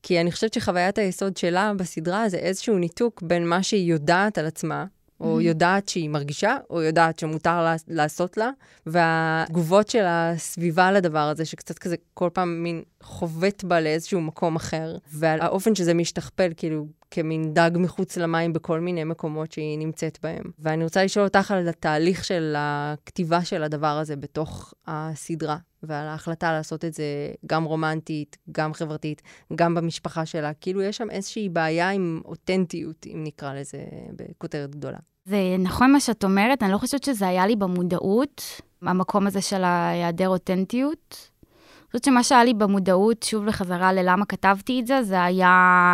כי 0.02 0.20
אני 0.20 0.32
חושבת 0.32 0.54
שחוויית 0.54 0.98
היסוד 0.98 1.36
שלה 1.36 1.72
בסדרה 1.76 2.28
זה 2.28 2.36
איזשהו 2.36 2.78
ניתוק 2.78 3.22
בין 3.22 3.48
מה 3.48 3.62
שהיא 3.62 3.90
יודעת 3.90 4.38
על 4.38 4.46
עצמה, 4.46 4.84
או 5.22 5.38
mm-hmm. 5.38 5.42
יודעת 5.42 5.88
שהיא 5.88 6.08
מרגישה, 6.08 6.56
או 6.70 6.82
יודעת 6.82 7.18
שמותר 7.18 7.62
לה, 7.62 7.74
לעשות 7.88 8.36
לה, 8.36 8.50
והתגובות 8.86 9.88
של 9.88 10.04
הסביבה 10.06 10.92
לדבר 10.92 11.18
הזה, 11.18 11.44
שקצת 11.44 11.78
כזה 11.78 11.96
כל 12.14 12.28
פעם 12.32 12.62
מין 12.62 12.82
חובט 13.02 13.64
בה 13.64 13.80
לאיזשהו 13.80 14.20
מקום 14.20 14.56
אחר, 14.56 14.96
והאופן 15.12 15.74
שזה 15.74 15.94
משתכפל, 15.94 16.52
כאילו, 16.56 16.86
כמין 17.10 17.54
דג 17.54 17.70
מחוץ 17.74 18.16
למים 18.16 18.52
בכל 18.52 18.80
מיני 18.80 19.04
מקומות 19.04 19.52
שהיא 19.52 19.78
נמצאת 19.78 20.18
בהם. 20.22 20.44
ואני 20.58 20.84
רוצה 20.84 21.04
לשאול 21.04 21.24
אותך 21.24 21.50
על 21.50 21.68
התהליך 21.68 22.24
של 22.24 22.54
הכתיבה 22.58 23.44
של 23.44 23.62
הדבר 23.62 23.98
הזה 23.98 24.16
בתוך 24.16 24.74
הסדרה, 24.86 25.56
ועל 25.82 26.06
ההחלטה 26.06 26.52
לעשות 26.52 26.84
את 26.84 26.94
זה 26.94 27.04
גם 27.46 27.64
רומנטית, 27.64 28.38
גם 28.52 28.74
חברתית, 28.74 29.22
גם 29.54 29.74
במשפחה 29.74 30.26
שלה. 30.26 30.54
כאילו, 30.54 30.82
יש 30.82 30.96
שם 30.96 31.10
איזושהי 31.10 31.48
בעיה 31.48 31.90
עם 31.90 32.20
אותנטיות, 32.24 33.06
אם 33.06 33.24
נקרא 33.24 33.54
לזה 33.54 33.84
בכותרת 34.16 34.70
גדולה. 34.70 34.98
זה 35.24 35.56
נכון 35.58 35.92
מה 35.92 36.00
שאת 36.00 36.24
אומרת, 36.24 36.62
אני 36.62 36.72
לא 36.72 36.78
חושבת 36.78 37.04
שזה 37.04 37.28
היה 37.28 37.46
לי 37.46 37.56
במודעות, 37.56 38.42
המקום 38.82 39.26
הזה 39.26 39.40
של 39.40 39.64
ההיעדר 39.64 40.28
אותנטיות. 40.28 41.30
אני 41.42 41.86
חושבת 41.86 42.04
שמה 42.04 42.22
שהיה 42.22 42.44
לי 42.44 42.54
במודעות, 42.54 43.22
שוב 43.22 43.46
לחזרה 43.46 43.92
ללמה 43.92 44.24
כתבתי 44.26 44.80
את 44.80 44.86
זה, 44.86 45.02
זה 45.02 45.24
היה 45.24 45.48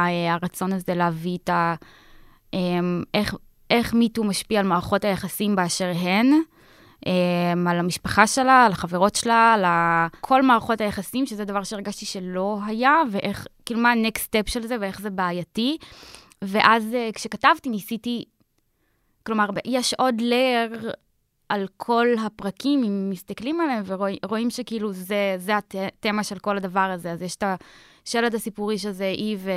אה, 0.07 0.35
הרצון 0.35 0.73
הזה 0.73 0.95
להביא 0.95 1.39
את 1.45 1.49
ה... 1.49 1.75
אמ, 2.55 3.03
איך, 3.15 3.35
איך 3.71 3.95
מיטו 3.95 4.25
משפיע 4.25 4.61
על 4.61 4.67
מערכות 4.67 5.05
היחסים 5.05 5.57
באשר 5.57 5.93
הן, 6.01 6.33
אמ, 7.07 7.69
על 7.69 7.79
המשפחה 7.79 8.27
שלה, 8.27 8.67
על 8.67 8.73
החברות 8.73 9.15
שלה, 9.15 9.55
על 9.55 9.65
כל 10.21 10.43
מערכות 10.43 10.81
היחסים, 10.81 11.27
שזה 11.27 11.45
דבר 11.45 11.63
שהרגשתי 11.63 12.07
שלא 12.07 12.59
היה, 12.67 12.95
ואיך, 13.11 13.47
כאילו 13.67 13.81
מה 13.81 13.93
ה-next 13.93 14.21
step 14.21 14.51
של 14.51 14.67
זה 14.67 14.77
ואיך 14.81 15.01
זה 15.01 15.11
בעייתי. 15.11 15.77
ואז 16.43 16.95
אה, 16.95 17.11
כשכתבתי 17.15 17.69
ניסיתי 17.69 18.25
כלומר, 19.29 19.47
יש 19.65 19.95
עוד 19.95 20.21
לייר 20.21 20.93
על 21.49 21.67
כל 21.77 22.07
הפרקים, 22.27 22.85
אם 22.85 23.11
מסתכלים 23.11 23.61
עליהם 23.61 23.83
ורואים 23.87 24.51
שכאילו 24.51 24.93
זה, 24.93 25.35
זה 25.39 25.53
התמה 25.57 26.25
של 26.25 26.39
כל 26.39 26.57
הדבר 26.57 26.81
הזה. 26.81 27.13
אז 27.13 27.23
יש 27.23 27.37
את 27.37 27.45
השלד 28.05 28.35
הסיפורי 28.35 28.79
שזה 28.79 29.05
היא 29.05 29.37
ו... 29.41 29.51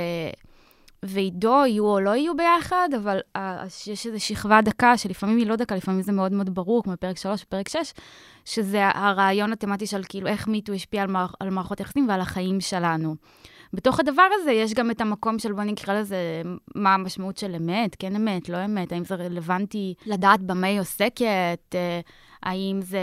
ועידו 1.02 1.62
יהיו 1.66 1.86
או 1.86 2.00
לא 2.00 2.10
יהיו 2.10 2.36
ביחד, 2.36 2.88
אבל 2.96 3.18
uh, 3.36 3.40
יש 3.86 4.06
איזו 4.06 4.24
שכבה 4.24 4.60
דקה, 4.60 4.96
שלפעמים 4.96 5.38
היא 5.38 5.46
לא 5.46 5.56
דקה, 5.56 5.76
לפעמים 5.76 6.02
זה 6.02 6.12
מאוד 6.12 6.32
מאוד 6.32 6.54
ברור, 6.54 6.82
כמו 6.82 6.96
פרק 7.00 7.16
3 7.16 7.42
ופרק 7.42 7.68
6, 7.68 7.92
שזה 8.44 8.88
הרעיון 8.94 9.52
התמטי 9.52 9.86
של 9.86 10.02
כאילו 10.08 10.26
איך 10.26 10.48
מיטו 10.48 10.72
השפיע 10.72 11.02
על, 11.02 11.08
מערכ, 11.08 11.34
על 11.40 11.50
מערכות 11.50 11.80
יחסים 11.80 12.08
ועל 12.08 12.20
החיים 12.20 12.60
שלנו. 12.60 13.16
בתוך 13.72 14.00
הדבר 14.00 14.26
הזה 14.34 14.52
יש 14.52 14.74
גם 14.74 14.90
את 14.90 15.00
המקום 15.00 15.38
של, 15.38 15.52
בוא 15.52 15.62
נקרא 15.62 15.94
לזה, 15.94 16.42
מה 16.74 16.94
המשמעות 16.94 17.38
של 17.38 17.54
אמת, 17.54 17.96
כן 17.98 18.16
אמת, 18.16 18.48
לא 18.48 18.64
אמת, 18.64 18.92
האם 18.92 19.04
זה 19.04 19.14
רלוונטי 19.14 19.94
לדעת 20.06 20.42
במה 20.42 20.66
היא 20.66 20.80
עוסקת, 20.80 21.74
אה, 21.74 22.00
האם 22.42 22.80
זה, 22.82 23.00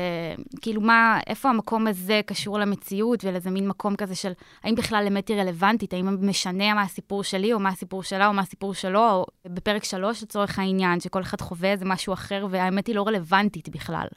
כאילו 0.61 0.81
מה, 0.81 1.19
איפה 1.27 1.49
המקום 1.49 1.87
הזה 1.87 2.21
קשור 2.25 2.59
למציאות 2.59 3.23
ולאיזה 3.23 3.49
מין 3.49 3.67
מקום 3.67 3.95
כזה 3.95 4.15
של, 4.15 4.31
האם 4.63 4.75
בכלל 4.75 5.05
אמת 5.07 5.27
היא 5.27 5.37
רלוונטית, 5.37 5.93
האם 5.93 6.27
משנה 6.27 6.73
מה 6.73 6.81
הסיפור 6.81 7.23
שלי, 7.23 7.53
או 7.53 7.59
מה 7.59 7.69
הסיפור 7.69 8.03
שלה, 8.03 8.27
או 8.27 8.33
מה 8.33 8.41
הסיפור 8.41 8.73
שלו, 8.73 9.09
או 9.11 9.25
בפרק 9.45 9.83
שלוש 9.83 10.23
לצורך 10.23 10.59
העניין, 10.59 10.99
שכל 10.99 11.21
אחד 11.21 11.41
חווה 11.41 11.71
איזה 11.71 11.85
משהו 11.85 12.13
אחר, 12.13 12.47
והאמת 12.49 12.87
היא 12.87 12.95
לא 12.95 13.07
רלוונטית 13.07 13.69
בכלל. 13.69 14.07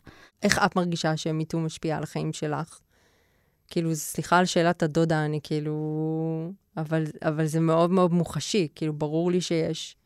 איך 0.42 0.58
את 0.64 0.76
מרגישה 0.76 1.16
שמיטו 1.16 1.58
משפיע 1.58 1.96
על 1.96 2.02
החיים 2.02 2.32
שלך? 2.32 2.78
כאילו, 3.72 3.94
סליחה 3.94 4.38
על 4.38 4.44
שאלת 4.44 4.82
הדודה, 4.82 5.24
אני 5.24 5.40
כאילו... 5.42 5.74
אבל, 6.76 7.04
אבל 7.22 7.46
זה 7.46 7.60
מאוד 7.60 7.90
מאוד 7.90 8.12
מוחשי, 8.12 8.68
כאילו, 8.74 8.92
ברור 8.92 9.30
לי 9.30 9.40
שיש 9.40 9.96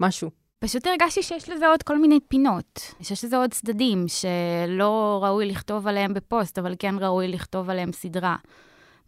משהו. 0.00 0.30
פשוט 0.58 0.86
הרגשתי 0.86 1.22
שיש 1.22 1.48
לזה 1.48 1.68
עוד 1.68 1.82
כל 1.82 1.98
מיני 1.98 2.20
פינות, 2.28 2.80
שיש 3.02 3.24
לזה 3.24 3.36
עוד 3.36 3.50
צדדים 3.50 4.04
שלא 4.08 5.20
ראוי 5.24 5.46
לכתוב 5.46 5.86
עליהם 5.86 6.14
בפוסט, 6.14 6.58
אבל 6.58 6.74
כן 6.78 6.94
ראוי 7.00 7.28
לכתוב 7.28 7.70
עליהם 7.70 7.92
סדרה. 7.92 8.36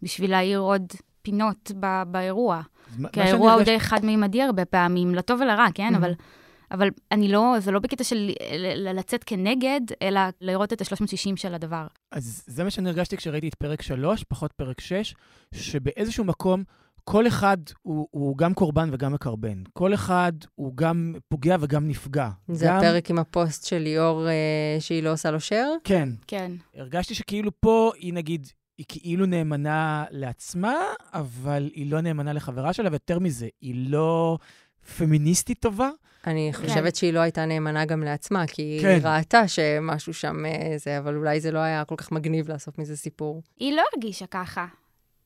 בשביל 0.01 0.31
להעיר 0.31 0.59
עוד 0.59 0.93
פינות 1.21 1.71
ב- 1.79 2.03
באירוע. 2.07 2.61
כי 3.11 3.21
האירוע 3.21 3.53
הוא 3.53 3.63
די 3.63 3.79
חד-מימדי 3.79 4.41
הרבה 4.41 4.65
פעמים, 4.65 5.15
לטוב 5.15 5.41
ולרע, 5.41 5.67
כן? 5.73 5.95
אבל, 5.95 6.11
אבל 6.71 6.89
אני 7.11 7.27
לא, 7.27 7.55
זה 7.59 7.71
לא 7.71 7.79
בקטע 7.79 8.03
של 8.03 8.15
ל- 8.55 8.57
ל- 8.87 8.99
לצאת 8.99 9.23
כנגד, 9.23 9.81
אלא 10.01 10.21
לראות 10.41 10.73
את 10.73 10.81
ה-360 10.81 11.35
של 11.35 11.53
הדבר. 11.53 11.87
אז 12.11 12.43
זה 12.47 12.63
מה 12.63 12.69
שאני 12.69 12.89
הרגשתי 12.89 13.17
כשראיתי 13.17 13.47
את 13.47 13.55
פרק 13.55 13.81
3, 13.81 14.23
פחות 14.23 14.51
פרק 14.51 14.81
6, 14.81 15.15
שבאיזשהו 15.53 16.23
מקום 16.23 16.63
כל 17.03 17.27
אחד 17.27 17.57
הוא, 17.81 18.07
הוא 18.11 18.37
גם 18.37 18.53
קורבן 18.53 18.89
וגם 18.91 19.13
מקרבן. 19.13 19.63
כל 19.73 19.93
אחד 19.93 20.31
הוא 20.55 20.71
גם 20.77 21.15
פוגע 21.29 21.55
וגם 21.59 21.87
נפגע. 21.87 22.29
זה 22.47 22.65
גם, 22.65 22.77
הפרק 22.77 23.09
עם 23.09 23.19
הפוסט 23.19 23.65
של 23.65 23.77
ליאור, 23.77 24.27
אה, 24.27 24.77
שהיא 24.79 25.03
לא 25.03 25.11
עושה 25.13 25.31
לו 25.31 25.37
share? 25.37 25.79
כן. 25.83 26.09
כן. 26.27 26.51
הרגשתי 26.75 27.15
שכאילו 27.15 27.51
פה 27.59 27.91
היא 27.99 28.13
נגיד, 28.13 28.47
היא 28.77 28.85
כאילו 28.89 29.25
נאמנה 29.25 30.05
לעצמה, 30.11 30.75
אבל 31.13 31.69
היא 31.73 31.91
לא 31.91 32.01
נאמנה 32.01 32.33
לחברה 32.33 32.73
שלה, 32.73 32.89
ויותר 32.89 33.19
מזה, 33.19 33.47
היא 33.61 33.89
לא 33.91 34.37
פמיניסטית 34.97 35.59
טובה. 35.59 35.89
אני 36.27 36.51
חושבת 36.53 36.95
שהיא 36.95 37.13
לא 37.13 37.19
הייתה 37.19 37.45
נאמנה 37.45 37.85
גם 37.85 38.03
לעצמה, 38.03 38.47
כי 38.47 38.77
כן. 38.81 38.87
היא 38.87 39.01
ראתה 39.03 39.47
שמשהו 39.47 40.13
שם 40.13 40.45
אה, 40.45 40.73
זה, 40.77 40.97
אבל 40.97 41.15
אולי 41.15 41.39
זה 41.39 41.51
לא 41.51 41.59
היה 41.59 41.85
כל 41.85 41.95
כך 41.95 42.11
מגניב 42.11 42.49
לעשות 42.49 42.79
מזה 42.79 42.97
סיפור. 42.97 43.41
היא 43.59 43.73
לא 43.73 43.83
הרגישה 43.93 44.25
ככה. 44.27 44.65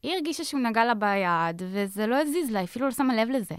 היא 0.03 0.13
הרגישה 0.13 0.43
שהוא 0.43 0.61
נגע 0.61 0.85
לה 0.85 0.93
ביד, 0.93 1.61
וזה 1.71 2.07
לא 2.07 2.21
הזיז 2.21 2.51
לה, 2.51 2.59
היא 2.59 2.65
אפילו 2.65 2.85
לא 2.85 2.91
שמה 2.91 3.15
לב 3.15 3.29
לזה. 3.29 3.55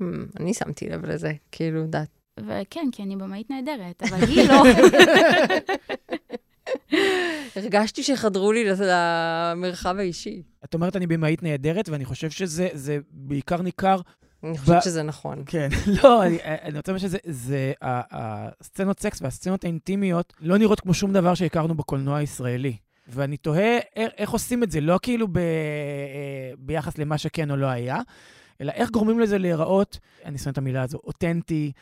Hmm, 0.00 0.04
אני 0.40 0.54
שמתי 0.54 0.88
לב 0.88 1.04
לזה, 1.04 1.32
כאילו, 1.52 1.80
יודעת. 1.80 2.08
וכן, 2.40 2.88
כי 2.92 3.02
אני 3.02 3.16
במאית 3.16 3.50
נהדרת, 3.50 4.02
אבל 4.02 4.24
היא 4.28 4.48
לא. 4.48 4.62
הרגשתי 7.56 8.02
שחדרו 8.02 8.52
לי 8.52 8.64
למרחב 8.80 9.96
האישי. 9.98 10.42
את 10.64 10.74
אומרת, 10.74 10.96
אני 10.96 11.06
במאית 11.06 11.42
נהדרת, 11.42 11.88
ואני 11.88 12.04
חושב 12.04 12.30
שזה 12.30 12.68
זה 12.72 12.98
בעיקר 13.10 13.62
ניכר 13.62 13.96
אני 14.48 14.58
חושבת 14.58 14.82
שזה 14.82 15.02
נכון. 15.02 15.42
כן, 15.46 15.68
לא, 16.02 16.22
אני, 16.22 16.38
אני 16.42 16.76
רוצה 16.76 16.92
לומר 16.92 16.98
שזה, 16.98 17.18
זה, 17.24 17.72
הסצנות 17.82 19.00
סקס 19.00 19.22
והסצנות 19.22 19.64
האינטימיות 19.64 20.32
לא 20.40 20.58
נראות 20.58 20.80
כמו 20.80 20.94
שום 20.94 21.12
דבר 21.12 21.34
שהכרנו 21.34 21.74
בקולנוע 21.74 22.16
הישראלי. 22.16 22.76
ואני 23.08 23.36
תוהה 23.36 23.78
איך, 23.96 24.30
עושים 24.30 24.62
את 24.62 24.70
זה, 24.70 24.80
לא 24.80 24.98
כאילו 25.02 25.28
ב, 25.28 25.38
אה, 25.38 25.42
ביחס 26.58 26.98
למה 26.98 27.18
שכן 27.18 27.50
או 27.50 27.56
לא 27.56 27.66
היה, 27.66 28.00
אלא 28.60 28.72
איך 28.72 28.90
גורמים 28.90 29.20
לזה 29.20 29.38
להיראות, 29.38 29.98
אני 30.24 30.38
שונא 30.38 30.52
את 30.52 30.58
המילה 30.58 30.82
הזו, 30.82 30.98
אותנטי, 31.04 31.72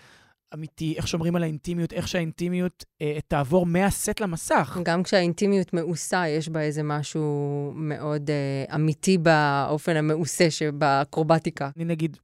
אמיתי, 0.55 0.95
איך 0.97 1.09
שומרים 1.09 1.37
על 1.37 1.43
האינטימיות, 1.43 1.93
איך 1.93 2.09
שהאינטימיות 2.09 2.85
אה, 3.03 3.19
תעבור 3.29 3.67
מהסט 3.67 4.21
למסך. 4.21 4.79
גם 4.83 5.03
כשהאינטימיות 5.03 5.73
מעושה, 5.73 6.29
יש 6.29 6.49
בה 6.49 6.61
איזה 6.61 6.83
משהו 6.83 7.73
מאוד 7.75 8.31
אה, 8.31 8.75
אמיתי 8.75 9.19
באופן 9.19 9.97
המעושה 9.97 10.51
שבאקרובטיקה. 10.51 11.71
אני 11.77 11.85
נגיד, 11.85 12.17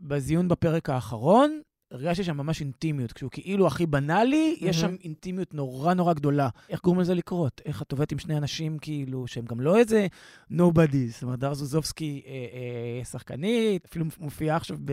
בזיון 0.00 0.48
בפרק 0.48 0.90
האחרון, 0.90 1.60
הרגשתי 1.90 2.24
שם 2.24 2.36
ממש 2.36 2.60
אינטימיות. 2.60 3.12
כשהוא 3.12 3.30
כאילו 3.30 3.66
הכי 3.66 3.86
בנאלי, 3.86 4.56
יש 4.60 4.80
שם. 4.80 4.96
אינטימיות 5.04 5.54
נורא 5.54 5.94
נורא 5.94 6.12
גדולה. 6.12 6.48
איך 6.68 6.80
גורמים 6.82 7.00
לזה 7.00 7.14
לקרות? 7.14 7.60
איך 7.64 7.82
את 7.82 7.92
עובדת 7.92 8.12
עם 8.12 8.18
שני 8.18 8.36
אנשים 8.36 8.78
כאילו, 8.78 9.26
שהם 9.26 9.44
גם 9.44 9.60
לא 9.60 9.76
איזה 9.76 10.06
nobody. 10.52 11.10
זאת 11.10 11.22
אומרת, 11.22 11.38
דר 11.38 11.54
זוזובסקי 11.54 12.22
אה, 12.26 12.32
אה, 12.32 13.04
שחקנית, 13.04 13.84
אפילו 13.84 14.04
מופיעה 14.18 14.56
עכשיו 14.56 14.76
ב... 14.84 14.92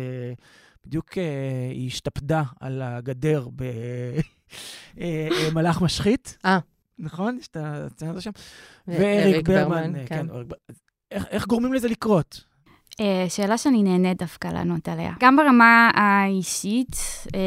בדיוק 0.85 1.17
אה, 1.17 1.69
היא 1.71 1.87
השתפדה 1.87 2.43
על 2.59 2.81
הגדר 2.81 3.47
במלאך 4.95 5.81
משחית. 5.81 6.37
אה. 6.45 6.59
נכון? 6.99 7.37
יש 7.39 7.47
את 7.47 7.57
הסצנה 7.59 8.11
הזו 8.11 8.21
שם. 8.21 8.31
ואריק 8.87 9.49
ברמן, 9.49 9.95
אה, 9.95 10.07
כן. 10.07 10.27
איך, 11.11 11.25
איך 11.27 11.47
גורמים 11.47 11.73
לזה 11.73 11.87
לקרות? 11.87 12.43
אה, 12.99 13.25
שאלה 13.29 13.57
שאני 13.57 13.83
נהנית 13.83 14.17
דווקא 14.17 14.47
לענות 14.47 14.87
עליה. 14.87 15.13
גם 15.19 15.35
ברמה 15.35 15.91
האישית 15.93 16.95
אה, 17.35 17.39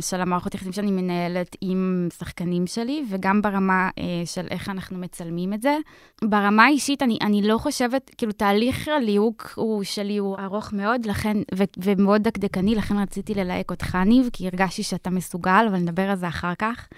של 0.00 0.20
המערכות 0.20 0.54
יחסים 0.54 0.72
שאני 0.72 0.90
מנהלת 0.90 1.56
עם 1.60 2.08
שחקנים 2.18 2.66
שלי, 2.66 3.04
וגם 3.10 3.42
ברמה 3.42 3.90
אה, 3.98 4.22
של 4.24 4.46
איך 4.50 4.68
אנחנו 4.68 4.98
מצלמים 4.98 5.52
את 5.52 5.62
זה. 5.62 5.76
ברמה 6.24 6.64
האישית, 6.64 7.02
אני, 7.02 7.18
אני 7.22 7.42
לא 7.42 7.58
חושבת, 7.58 8.10
כאילו, 8.18 8.32
תהליך 8.32 8.88
הליהוק 8.88 9.58
שלי 9.82 10.16
הוא 10.16 10.36
ארוך 10.38 10.72
מאוד, 10.72 11.06
לכן, 11.06 11.36
ו, 11.54 11.62
ומאוד 11.78 12.22
דקדקני, 12.22 12.74
לכן 12.74 12.98
רציתי 12.98 13.34
ללהק 13.34 13.70
אותך, 13.70 13.94
ניב, 14.06 14.28
כי 14.32 14.46
הרגשתי 14.46 14.82
שאתה 14.82 15.10
מסוגל, 15.10 15.66
אבל 15.70 15.78
נדבר 15.78 16.10
על 16.10 16.16
זה 16.16 16.28
אחר 16.28 16.54
כך. 16.58 16.88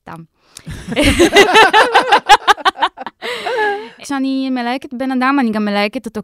סתם. 0.00 0.22
כשאני 4.02 4.50
מלהקת 4.50 4.94
בן 4.94 5.10
אדם, 5.10 5.36
אני 5.40 5.50
גם 5.50 5.64
מלהקת 5.64 6.06
אותו 6.06 6.20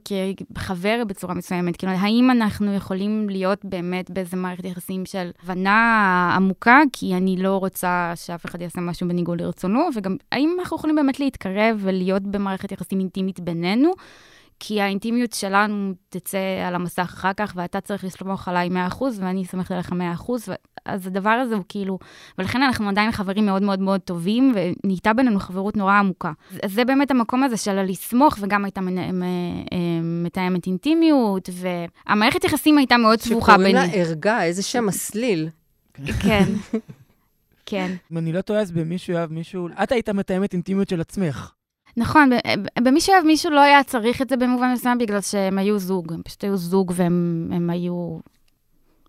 כחבר 0.54 1.02
בצורה 1.06 1.34
מסוימת. 1.34 1.76
כאילו, 1.76 1.92
האם 1.92 2.30
אנחנו 2.30 2.74
יכולים 2.74 3.28
להיות 3.28 3.64
באמת 3.64 4.10
באיזה 4.10 4.36
מערכת 4.36 4.64
יחסים 4.64 5.06
של 5.06 5.30
הבנה 5.42 6.32
עמוקה, 6.36 6.80
כי 6.92 7.14
אני 7.14 7.36
לא 7.36 7.56
רוצה 7.56 8.12
שאף 8.14 8.46
אחד 8.46 8.62
יעשה 8.62 8.80
משהו 8.80 9.08
בניגוד 9.08 9.40
לרצונו, 9.40 9.88
וגם 9.94 10.16
האם 10.32 10.56
אנחנו 10.60 10.76
יכולים 10.76 10.96
באמת 10.96 11.20
להתקרב 11.20 11.78
ולהיות 11.80 12.22
במערכת 12.22 12.72
יחסים 12.72 13.00
אינטימית 13.00 13.40
בינינו? 13.40 13.92
כי 14.60 14.80
האינטימיות 14.80 15.32
שלנו 15.32 15.92
תצא 16.08 16.38
על 16.66 16.74
המסך 16.74 17.10
אחר 17.14 17.32
כך, 17.36 17.52
ואתה 17.56 17.80
צריך 17.80 18.04
לסמוך 18.04 18.48
עליי 18.48 18.68
100%, 18.90 19.02
ואני 19.20 19.44
סומכת 19.44 19.70
עליך 19.70 19.92
100%, 19.92 20.30
ו... 20.30 20.52
אז 20.84 21.06
הדבר 21.06 21.30
הזה 21.30 21.54
הוא 21.54 21.64
כאילו... 21.68 21.98
ולכן 22.38 22.62
אנחנו 22.62 22.88
עדיין 22.88 23.12
חברים 23.12 23.46
מאוד 23.46 23.62
מאוד 23.62 23.80
מאוד 23.80 24.00
טובים, 24.00 24.54
ונהייתה 24.54 25.12
בינינו 25.12 25.40
חברות 25.40 25.76
נורא 25.76 25.94
עמוקה. 25.94 26.32
אז 26.62 26.72
זה 26.72 26.84
באמת 26.84 27.10
המקום 27.10 27.42
הזה 27.42 27.56
של 27.56 27.78
הלסמוך, 27.78 28.38
וגם 28.40 28.64
הייתה. 28.64 28.80
אה, 28.80 30.00
מתאמת 30.02 30.66
אינטימיות, 30.66 31.48
והמערכת 31.52 32.44
יחסים 32.44 32.78
הייתה 32.78 32.96
מאוד 32.96 33.20
סבוכה 33.20 33.58
ביני. 33.58 33.70
שקוראים 33.70 33.90
לה 33.90 33.96
ערגה, 33.96 34.44
איזה 34.44 34.62
שם 34.62 34.86
מסליל. 34.86 35.48
כן, 36.22 36.44
כן. 37.66 37.92
אם 38.12 38.18
אני 38.18 38.32
לא 38.32 38.40
טועה, 38.40 38.60
אז 38.60 38.72
במישהו 38.72 39.12
יאהב 39.12 39.32
מישהו... 39.32 39.68
את 39.82 39.92
היית 39.92 40.08
מתאמת 40.08 40.52
אינטימיות 40.52 40.88
של 40.88 41.00
עצמך. 41.00 41.52
נכון, 41.96 42.30
במי 42.80 43.00
שאוהב 43.00 43.24
מישהו 43.24 43.50
לא 43.50 43.60
היה 43.60 43.84
צריך 43.84 44.22
את 44.22 44.28
זה 44.28 44.36
במובן 44.36 44.72
מסוים, 44.72 44.98
בגלל 44.98 45.20
שהם 45.20 45.58
היו 45.58 45.78
זוג, 45.78 46.12
הם 46.12 46.22
פשוט 46.22 46.44
היו 46.44 46.56
זוג 46.56 46.92
והם 46.96 47.50
הם 47.52 47.70
היו... 47.70 48.18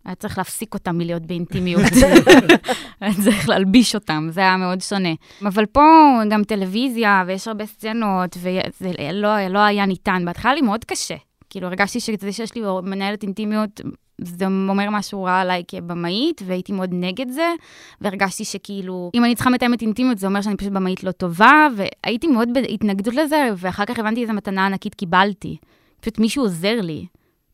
היה 0.06 0.16
צריך 0.16 0.38
להפסיק 0.38 0.74
אותם 0.74 0.98
מלהיות 0.98 1.26
באינטימיות. 1.26 1.82
היה 3.02 3.14
צריך 3.24 3.50
להלביש 3.50 3.96
אותם, 3.96 4.28
זה 4.32 4.42
היה 4.42 4.58
מאוד 4.58 4.82
שונה. 4.82 5.10
אבל 5.42 5.66
פה 5.66 5.82
גם 6.30 6.44
טלוויזיה, 6.44 7.24
ויש 7.28 7.48
הרבה 7.48 7.66
סצנות, 7.66 8.38
וזה 8.38 8.92
לא, 9.14 9.48
לא 9.48 9.60
היה 9.60 9.86
ניתן. 9.86 10.26
בהתחלה 10.26 10.54
לי 10.54 10.62
מאוד 10.62 10.86
קשה. 10.86 11.16
כאילו, 11.50 11.68
הרגשתי 11.68 12.00
שזה 12.00 12.32
שיש 12.32 12.56
לי 12.56 12.62
מנהלת 12.84 13.24
אינטימיות, 13.24 13.82
זה 14.22 14.46
אומר 14.46 14.90
משהו 14.90 15.24
רע 15.24 15.40
עליי 15.40 15.64
כבמאית, 15.68 16.42
והייתי 16.46 16.72
מאוד 16.72 16.90
נגד 16.94 17.30
זה, 17.30 17.54
והרגשתי 18.02 18.46
שכאילו, 18.46 19.12
אם 19.16 19.26
אני 19.26 19.36
צריכה 19.36 19.50
מתאמת 19.50 19.82
אינטימיות, 19.82 20.18
זה 20.18 20.28
אומר 20.28 20.42
שאני 20.42 20.58
פשוט 20.58 20.72
במאית 20.72 21.04
לא 21.04 21.12
טובה, 21.12 21.68
והייתי 21.76 22.28
מאוד 22.28 22.50
בהתנגדות 22.54 23.16
לזה, 23.16 23.50
ואחר 23.58 23.86
כך 23.86 24.00
הבנתי 24.00 24.22
איזה 24.22 24.34
מתנה 24.34 24.66
ענקית 24.66 24.96
קיבלתי. 24.96 25.58
פשוט 26.00 26.20
מישהו 26.20 26.44
עוזר 26.44 26.82
לי. 26.82 27.06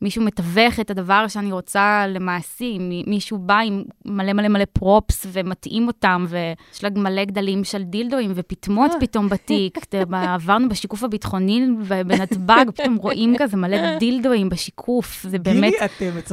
מישהו 0.04 0.22
מתווך 0.22 0.80
את 0.80 0.90
הדבר 0.90 1.28
שאני 1.28 1.52
רוצה 1.52 2.04
למעשים, 2.08 2.88
מישהו 3.06 3.38
בא 3.38 3.58
עם 3.58 3.82
מלא 4.04 4.32
מלא 4.32 4.48
מלא 4.48 4.64
פרופס 4.72 5.26
ומתאים 5.32 5.86
אותם, 5.86 6.26
ויש 6.28 6.84
לה 6.84 6.90
מלא 6.96 7.24
גדלים 7.24 7.64
של 7.64 7.82
דילדואים 7.82 8.32
ופטמות 8.34 8.90
פתאום 9.00 9.28
בתיק. 9.28 9.78
עברנו 10.12 10.68
בשיקוף 10.68 11.04
הביטחוני 11.04 11.66
בנתב"ג, 12.06 12.64
פתאום 12.74 12.96
רואים 12.96 13.34
כזה 13.38 13.56
מלא 13.56 13.98
דילדואים 13.98 14.48
בשיקוף, 14.48 15.22
זה 15.28 15.38
באמת 15.38 15.72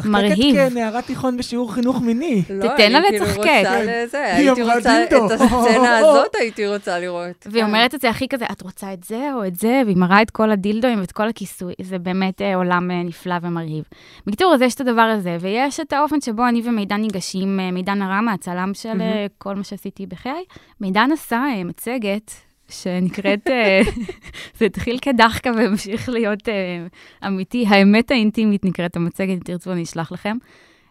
מרהיב. 0.06 0.34
גילי, 0.36 0.50
את 0.50 0.56
משחקת 0.56 0.74
כנערת 0.74 1.06
תיכון 1.06 1.38
בשיעור 1.38 1.74
חינוך 1.74 2.02
מיני. 2.02 2.42
תתן 2.44 2.92
לה 2.92 3.00
לצחקק. 3.00 3.64
הייתי 4.14 4.62
רוצה 4.62 5.04
את 5.04 5.14
הסצנה 5.14 5.98
הזאת, 5.98 6.36
הייתי 6.36 6.68
רוצה 6.68 7.00
לראות. 7.00 7.48
והיא 7.52 7.64
אומרת 7.64 7.96
את 7.96 8.02
זה 8.02 8.10
הכי 8.10 8.28
כזה, 8.28 8.46
את 8.52 8.62
רוצה 8.62 8.94
את 8.94 9.04
זה 9.04 9.30
או 9.34 9.48
את 9.48 9.56
זה, 9.56 9.82
והיא 9.86 9.98
מראה 9.98 10.22
את 10.22 10.30
כל 10.30 10.52
הדילדואים 10.52 11.00
ואת 11.00 11.12
כל 11.12 11.28
הכיסוי, 11.28 11.74
זה 11.82 12.00
באמת 12.00 12.42
עולם 12.56 12.92
נפלא 12.92 13.36
ומרהיב. 13.42 13.61
בקיצור, 14.28 14.54
אז 14.54 14.62
יש 14.62 14.76
את 14.76 14.82
הדבר 14.82 15.02
הזה, 15.02 15.38
ויש 15.40 15.80
את 15.80 15.94
האופן 15.94 16.22
שבו 16.22 16.48
אני 16.48 16.62
ומידן 16.66 17.02
ניגשים, 17.02 17.60
מידן 17.74 18.02
הרם, 18.02 18.28
הצלם 18.28 18.74
של 18.74 18.90
mm-hmm. 18.90 19.30
כל 19.38 19.56
מה 19.56 19.64
שעשיתי 19.64 20.06
בחיי. 20.06 20.44
מידן 20.82 21.10
עשה 21.12 21.44
מצגת 21.66 22.32
שנקראת, 22.70 23.48
זה 24.58 24.66
התחיל 24.66 25.00
כדחקה 25.02 25.52
והמשיך 25.58 26.10
להיות 26.10 26.50
אמיתי, 27.28 27.66
האמת 27.68 28.12
האינטימית 28.12 28.66
נקראת 28.66 28.96
המצגת, 28.96 29.30
אם 29.30 29.40
תרצו 29.40 29.72
אני 29.72 29.84
אשלח 29.84 30.12
לכם. 30.12 30.38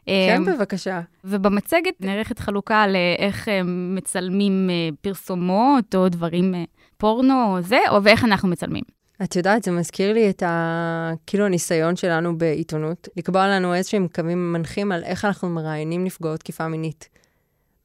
כן, 0.07 0.45
בבקשה. 0.45 1.01
ובמצגת 1.25 1.95
נערכת 2.01 2.39
חלוקה 2.39 2.87
לאיך 2.87 3.49
מצלמים 3.66 4.71
פרסומות 5.01 5.95
או 5.95 6.09
דברים, 6.09 6.55
פורנו 6.99 7.57
או 7.57 7.61
זה, 7.61 7.79
או 7.91 8.05
ואיך 8.05 8.25
אנחנו 8.25 8.49
מצלמים. 8.49 9.00
את 9.25 9.37
יודעת, 9.37 9.62
זה 9.62 9.71
מזכיר 9.71 10.12
לי 10.12 10.31
את 10.31 10.43
ה... 10.43 11.12
כאילו 11.27 11.47
הניסיון 11.47 11.97
שלנו 11.97 12.39
בעיתונות, 12.39 13.09
לקבוע 13.16 13.49
לנו 13.49 13.75
איזשהם 13.75 14.07
קווים 14.14 14.53
מנחים 14.53 14.93
על 14.93 15.05
איך 15.05 15.25
אנחנו 15.25 15.49
מראיינים 15.49 16.05
נפגעות 16.05 16.41
תקיפה 16.41 16.68
מינית. 16.68 17.09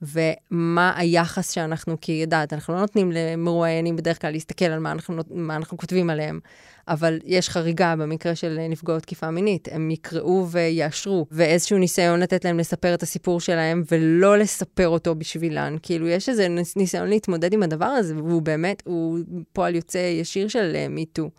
ומה 0.01 0.93
היחס 0.95 1.51
שאנחנו, 1.51 1.97
כי 2.01 2.11
יודעת, 2.11 2.53
אנחנו 2.53 2.73
לא 2.73 2.79
נותנים 2.79 3.11
למרואיינים 3.11 3.95
בדרך 3.95 4.21
כלל 4.21 4.31
להסתכל 4.31 4.65
על 4.65 4.79
מה 4.79 4.91
אנחנו, 4.91 5.21
מה 5.29 5.55
אנחנו 5.55 5.77
כותבים 5.77 6.09
עליהם, 6.09 6.39
אבל 6.88 7.19
יש 7.25 7.49
חריגה 7.49 7.95
במקרה 7.95 8.36
של 8.36 8.57
נפגעות 8.69 9.01
תקיפה 9.01 9.31
מינית. 9.31 9.67
הם 9.71 9.91
יקראו 9.91 10.47
ויאשרו, 10.49 11.25
ואיזשהו 11.31 11.77
ניסיון 11.77 12.19
לתת 12.19 12.45
להם 12.45 12.59
לספר 12.59 12.93
את 12.93 13.03
הסיפור 13.03 13.39
שלהם, 13.39 13.83
ולא 13.91 14.38
לספר 14.38 14.88
אותו 14.88 15.15
בשבילן. 15.15 15.75
כאילו, 15.81 16.07
יש 16.07 16.29
איזה 16.29 16.47
ניסיון 16.75 17.09
להתמודד 17.09 17.53
עם 17.53 17.63
הדבר 17.63 17.86
הזה, 17.86 18.15
והוא 18.15 18.41
באמת, 18.41 18.83
הוא 18.86 19.19
פועל 19.53 19.75
יוצא 19.75 19.97
ישיר 19.97 20.47
של 20.47 20.75
מיטו. 20.89 21.29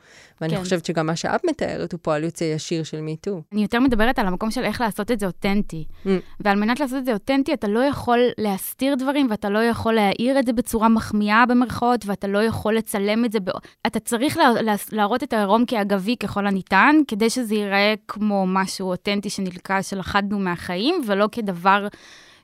ואני 0.40 0.55
כן. 0.55 0.61
חושבת 0.61 0.84
שגם 0.84 1.07
מה 1.07 1.16
שאת 1.16 1.44
מתארת 1.44 1.92
הוא 1.92 2.01
פועל 2.03 2.24
יוצא 2.24 2.44
ישיר 2.44 2.82
של 2.82 3.01
מיטו. 3.01 3.42
אני 3.53 3.62
יותר 3.62 3.80
מדברת 3.80 4.18
על 4.18 4.26
המקום 4.26 4.51
של 4.51 4.64
איך 4.64 4.80
לעשות 4.80 5.11
את 5.11 5.20
זה 5.20 5.26
אותנטי. 5.26 5.84
Mm. 6.05 6.09
ועל 6.40 6.59
מנת 6.59 6.80
לעשות 6.80 6.99
את 6.99 7.05
זה 7.05 7.12
אותנטי, 7.12 7.55
אתה 7.55 7.68
לא 7.68 7.80
יכול 7.80 8.18
להסתיר 8.38 8.94
דברים, 8.94 9.26
ואתה 9.30 9.49
לא 9.49 9.59
יכול 9.59 9.94
להעיר 9.94 10.38
את 10.38 10.47
זה 10.47 10.53
בצורה 10.53 10.88
מחמיאה 10.88 11.47
במרכאות, 11.47 12.07
ואתה 12.07 12.26
לא 12.26 12.42
יכול 12.42 12.76
לצלם 12.76 13.24
את 13.24 13.32
זה. 13.32 13.40
ב... 13.40 13.51
אתה 13.86 14.01
צריך 14.01 14.36
לה... 14.36 14.62
לה... 14.62 14.74
להראות 14.92 15.22
את 15.22 15.32
העירום 15.37 15.66
כאגבי 15.66 16.16
ככל 16.16 16.47
הניתן, 16.47 16.97
כדי 17.09 17.30
שזה 17.30 17.55
ייראה 17.55 17.95
כמו 18.09 18.47
משהו 18.47 18.89
אותנטי 18.89 19.30
שנלקח, 19.30 19.78
שלכדנו 19.82 20.39
מהחיים, 20.39 20.95
ולא 21.07 21.28
כדבר 21.32 21.87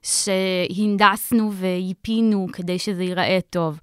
שהנדסנו 0.03 1.53
וייפינו 1.53 2.47
כדי 2.53 2.79
שזה 2.79 3.03
ייראה 3.03 3.39
טוב. 3.51 3.81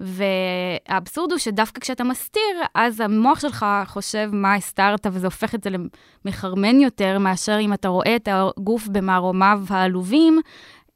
והאבסורד 0.00 1.30
הוא 1.30 1.38
שדווקא 1.38 1.80
כשאתה 1.80 2.04
מסתיר, 2.04 2.42
אז 2.74 3.00
המוח 3.00 3.40
שלך 3.40 3.66
חושב 3.86 4.28
מה 4.32 4.54
הסתרת, 4.54 5.06
וזה 5.12 5.26
הופך 5.26 5.54
את 5.54 5.64
זה 5.64 5.70
למחרמן 6.24 6.80
יותר, 6.80 7.18
מאשר 7.18 7.58
אם 7.60 7.72
אתה 7.72 7.88
רואה 7.88 8.16
את 8.16 8.28
הגוף 8.32 8.88
במערומיו 8.88 9.60
העלובים, 9.68 10.40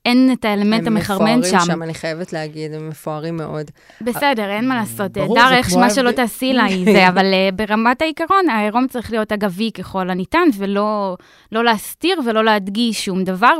אין 0.06 0.32
את 0.32 0.44
האלמנט 0.44 0.86
המחרמן 0.86 1.26
שם. 1.26 1.28
הם 1.28 1.40
מפוארים 1.40 1.66
שם, 1.66 1.82
אני 1.82 1.94
חייבת 1.94 2.32
להגיד, 2.32 2.74
הם 2.74 2.88
מפוארים 2.88 3.36
מאוד. 3.36 3.70
בסדר, 4.00 4.50
אין 4.50 4.68
מה 4.68 4.74
לעשות. 4.74 5.12
דר 5.12 5.52
איך 5.52 5.76
מה 5.76 5.90
שלא 5.90 6.10
תעשי 6.10 6.52
לה 6.52 6.64
היא 6.64 6.84
זה, 6.92 7.08
אבל 7.10 7.24
אה, 7.32 7.48
ברמת 7.54 8.02
העיקרון, 8.02 8.48
העירום 8.48 8.86
צריך 8.86 9.10
להיות 9.10 9.32
אגבי 9.32 9.70
ככל 9.74 10.10
הניתן, 10.10 10.48
ולא 10.58 11.16
לא 11.52 11.64
להסתיר 11.64 12.20
ולא 12.26 12.44
להדגיש 12.44 13.04
שום 13.04 13.24
דבר, 13.24 13.54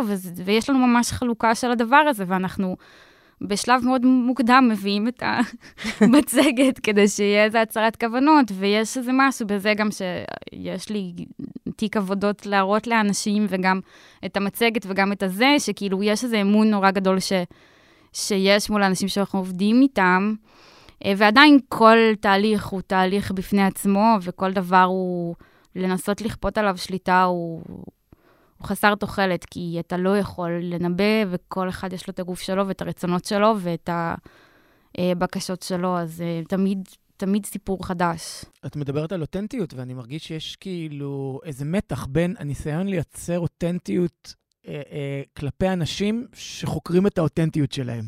ויש 0.44 0.70
לנו 0.70 0.78
ממש 0.78 1.12
חלוקה 1.12 1.54
של 1.54 1.70
הדבר 1.70 1.96
הזה, 2.08 2.24
ואנחנו 2.26 2.76
בשלב 3.40 3.84
מאוד 3.84 4.06
מוקדם 4.06 4.68
מביאים 4.72 5.08
את 5.08 5.22
המצגת 6.00 6.78
כדי 6.84 7.08
שיהיה 7.08 7.44
איזה 7.44 7.60
הצהרת 7.60 7.96
כוונות, 7.96 8.52
ויש 8.54 8.96
איזה 8.96 9.10
משהו 9.14 9.46
בזה 9.46 9.74
גם 9.76 9.88
שיש 9.90 10.88
לי 10.90 11.12
תיק 11.76 11.96
עבודות 11.96 12.46
להראות 12.46 12.86
לאנשים, 12.86 13.46
וגם 13.48 13.80
את 14.24 14.36
המצגת 14.36 14.86
וגם 14.88 15.12
את 15.12 15.22
הזה, 15.22 15.54
שכאילו 15.58 16.02
יש 16.02 16.24
איזה 16.24 16.40
אמון 16.40 16.70
נורא 16.70 16.90
גדול 16.90 17.20
ש, 17.20 17.32
שיש 18.12 18.70
מול 18.70 18.82
האנשים 18.82 19.08
שאנחנו 19.08 19.38
עובדים 19.38 19.80
איתם, 19.82 20.34
אה, 21.04 21.12
ועדיין 21.16 21.58
כל 21.68 21.98
תהליך 22.20 22.66
הוא 22.66 22.80
תהליך 22.80 23.32
בפני 23.32 23.62
עצמו, 23.62 24.16
וכל 24.22 24.52
דבר 24.52 24.82
הוא 24.82 25.34
לנסות 25.76 26.20
לכפות 26.20 26.58
עליו 26.58 26.76
שליטה 26.76 27.22
הוא... 27.22 27.62
הוא 28.58 28.66
חסר 28.66 28.94
תוחלת, 28.94 29.44
כי 29.44 29.76
אתה 29.80 29.96
לא 29.96 30.18
יכול 30.18 30.50
לנבא, 30.62 31.24
וכל 31.30 31.68
אחד 31.68 31.92
יש 31.92 32.08
לו 32.08 32.10
את 32.10 32.18
הגוף 32.18 32.40
שלו 32.40 32.68
ואת 32.68 32.82
הרצונות 32.82 33.24
שלו 33.24 33.54
ואת 33.60 33.90
הבקשות 34.98 35.62
שלו, 35.62 35.98
אז 35.98 36.20
אה, 36.20 36.40
תמיד, 36.48 36.88
תמיד 37.16 37.46
סיפור 37.46 37.86
חדש. 37.86 38.44
את 38.66 38.76
מדברת 38.76 39.12
על 39.12 39.20
אותנטיות, 39.20 39.74
ואני 39.74 39.94
מרגיש 39.94 40.26
שיש 40.26 40.56
כאילו 40.56 41.40
איזה 41.44 41.64
מתח 41.64 42.06
בין 42.06 42.34
הניסיון 42.38 42.86
לייצר 42.86 43.38
אותנטיות 43.38 44.34
אה, 44.68 44.82
אה, 44.92 45.22
כלפי 45.36 45.68
אנשים 45.68 46.26
שחוקרים 46.32 47.06
את 47.06 47.18
האותנטיות 47.18 47.72
שלהם. 47.72 48.04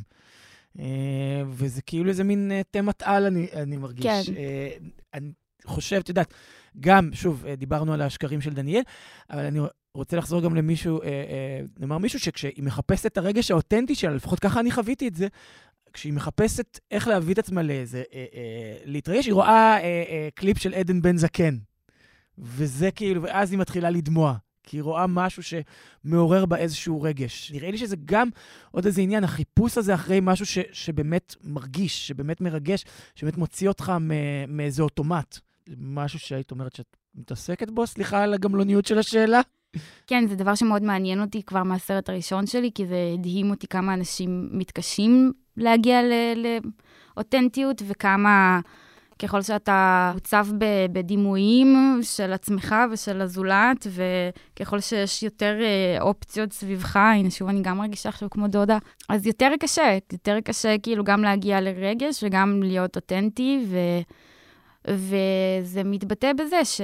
אה, 0.79 1.43
וזה 1.49 1.83
כאילו 1.83 2.09
איזה 2.09 2.25
מין 2.25 2.53
אה, 2.53 2.61
תמת 2.71 3.03
על, 3.03 3.27
אני, 3.27 3.47
אני 3.53 3.77
מרגיש. 3.77 4.27
כן. 4.27 4.37
אה, 4.37 4.71
אני 5.15 5.31
חושב, 5.65 5.97
את 5.97 6.09
יודעת, 6.09 6.35
גם, 6.81 7.11
שוב, 7.13 7.45
אה, 7.47 7.57
דיברנו 7.57 7.93
על 7.93 8.03
השקרים 8.03 8.41
של 8.41 8.55
דניאל, 8.55 8.83
אבל 9.31 9.45
אני 9.45 9.59
רוצה 9.99 10.17
לחזור 10.17 10.43
גם 10.43 10.55
למישהו, 10.55 11.03
אה, 11.03 11.07
אה, 11.09 11.61
נאמר 11.79 11.99
מישהו 11.99 12.21
שכשהיא 12.21 12.63
מחפשת 12.63 13.07
את 13.07 13.19
הרגש 13.19 13.51
האותנטי 13.51 13.95
שלה, 13.95 14.15
לפחות 14.15 14.41
ככה 14.41 14.61
אני 14.61 14.71
חוויתי 14.71 15.09
את 15.09 15.15
זה, 15.15 15.29
כשהיא 15.93 16.13
מחפשת 16.13 16.79
איך 16.91 17.09
להביא 17.09 17.35
את 17.35 17.39
עצמה 17.39 17.63
לאיזה, 17.63 18.03
אה, 18.15 18.25
אה, 18.35 18.77
להתרגש, 18.85 19.27
היא 19.27 19.35
רואה 19.35 19.77
אה, 19.77 19.83
אה, 19.83 20.29
קליפ 20.35 20.59
של 20.59 20.75
עדן 20.75 21.03
בן 21.03 21.17
זקן. 21.17 21.57
וזה 22.39 22.91
כאילו, 22.91 23.23
ואז 23.23 23.51
היא 23.51 23.59
מתחילה 23.59 23.91
לדמוע. 23.91 24.35
כי 24.63 24.77
היא 24.77 24.83
רואה 24.83 25.07
משהו 25.07 25.43
שמעורר 25.43 26.47
בה 26.47 26.57
איזשהו 26.57 27.03
רגש. 27.03 27.53
נראה 27.53 27.71
לי 27.71 27.79
שזה 27.79 27.97
גם 28.05 28.29
עוד 28.71 28.87
איזה 28.87 29.01
עניין, 29.01 29.25
החיפוש 29.25 29.79
הזה 29.79 29.95
אחרי 29.95 30.19
משהו 30.23 30.47
ש, 30.47 30.59
שבאמת 30.73 31.35
מרגיש, 31.45 32.09
שבאמת 32.09 32.41
מרגש, 32.41 32.85
שבאמת 33.15 33.37
מוציא 33.37 33.69
אותך 33.69 33.93
מאיזה 34.49 34.83
אוטומט. 34.83 35.39
משהו 35.77 36.19
שהיית 36.19 36.51
אומרת 36.51 36.75
שאת 36.75 36.97
מתעסקת 37.15 37.71
בו? 37.71 37.87
סליחה 37.87 38.23
על 38.23 38.35
הגמלוניות 38.35 38.87
של 38.87 38.99
השאלה. 38.99 39.41
כן, 40.07 40.27
זה 40.27 40.37
דבר 40.37 40.55
שמאוד 40.55 40.83
מעניין 40.83 41.21
אותי 41.21 41.43
כבר 41.43 41.63
מהסרט 41.63 42.09
הראשון 42.09 42.47
שלי, 42.47 42.71
כי 42.75 42.87
זה 42.87 42.97
הדהים 43.15 43.51
אותי 43.51 43.67
כמה 43.67 43.95
אנשים 43.95 44.49
מתקשים 44.53 45.33
להגיע 45.57 46.01
לאותנטיות, 47.17 47.83
וכמה 47.87 48.61
ככל 49.19 49.43
שאתה 49.43 50.11
מוצב 50.15 50.47
בדימויים 50.93 51.99
של 52.03 52.33
עצמך 52.33 52.75
ושל 52.93 53.21
הזולת, 53.21 53.87
וככל 53.87 54.81
שיש 54.81 55.23
יותר 55.23 55.59
אה, 55.61 56.03
אופציות 56.03 56.53
סביבך, 56.53 56.97
הנה 56.97 57.31
שוב 57.31 57.49
אני 57.49 57.63
גם 57.63 57.79
מרגישה 57.79 58.09
עכשיו 58.09 58.31
כמו 58.31 58.49
דודה, 58.49 58.79
אז 59.09 59.27
יותר 59.27 59.51
קשה, 59.61 59.99
יותר 60.13 60.41
קשה 60.41 60.79
כאילו 60.83 61.05
גם 61.05 61.23
להגיע 61.23 61.61
לרגש 61.61 62.25
וגם 62.25 62.63
להיות 62.63 62.97
אותנטי, 62.97 63.65
ו... 63.69 63.79
וזה 64.89 65.85
מתבטא 65.85 66.33
בזה 66.33 66.65
ש... 66.65 66.81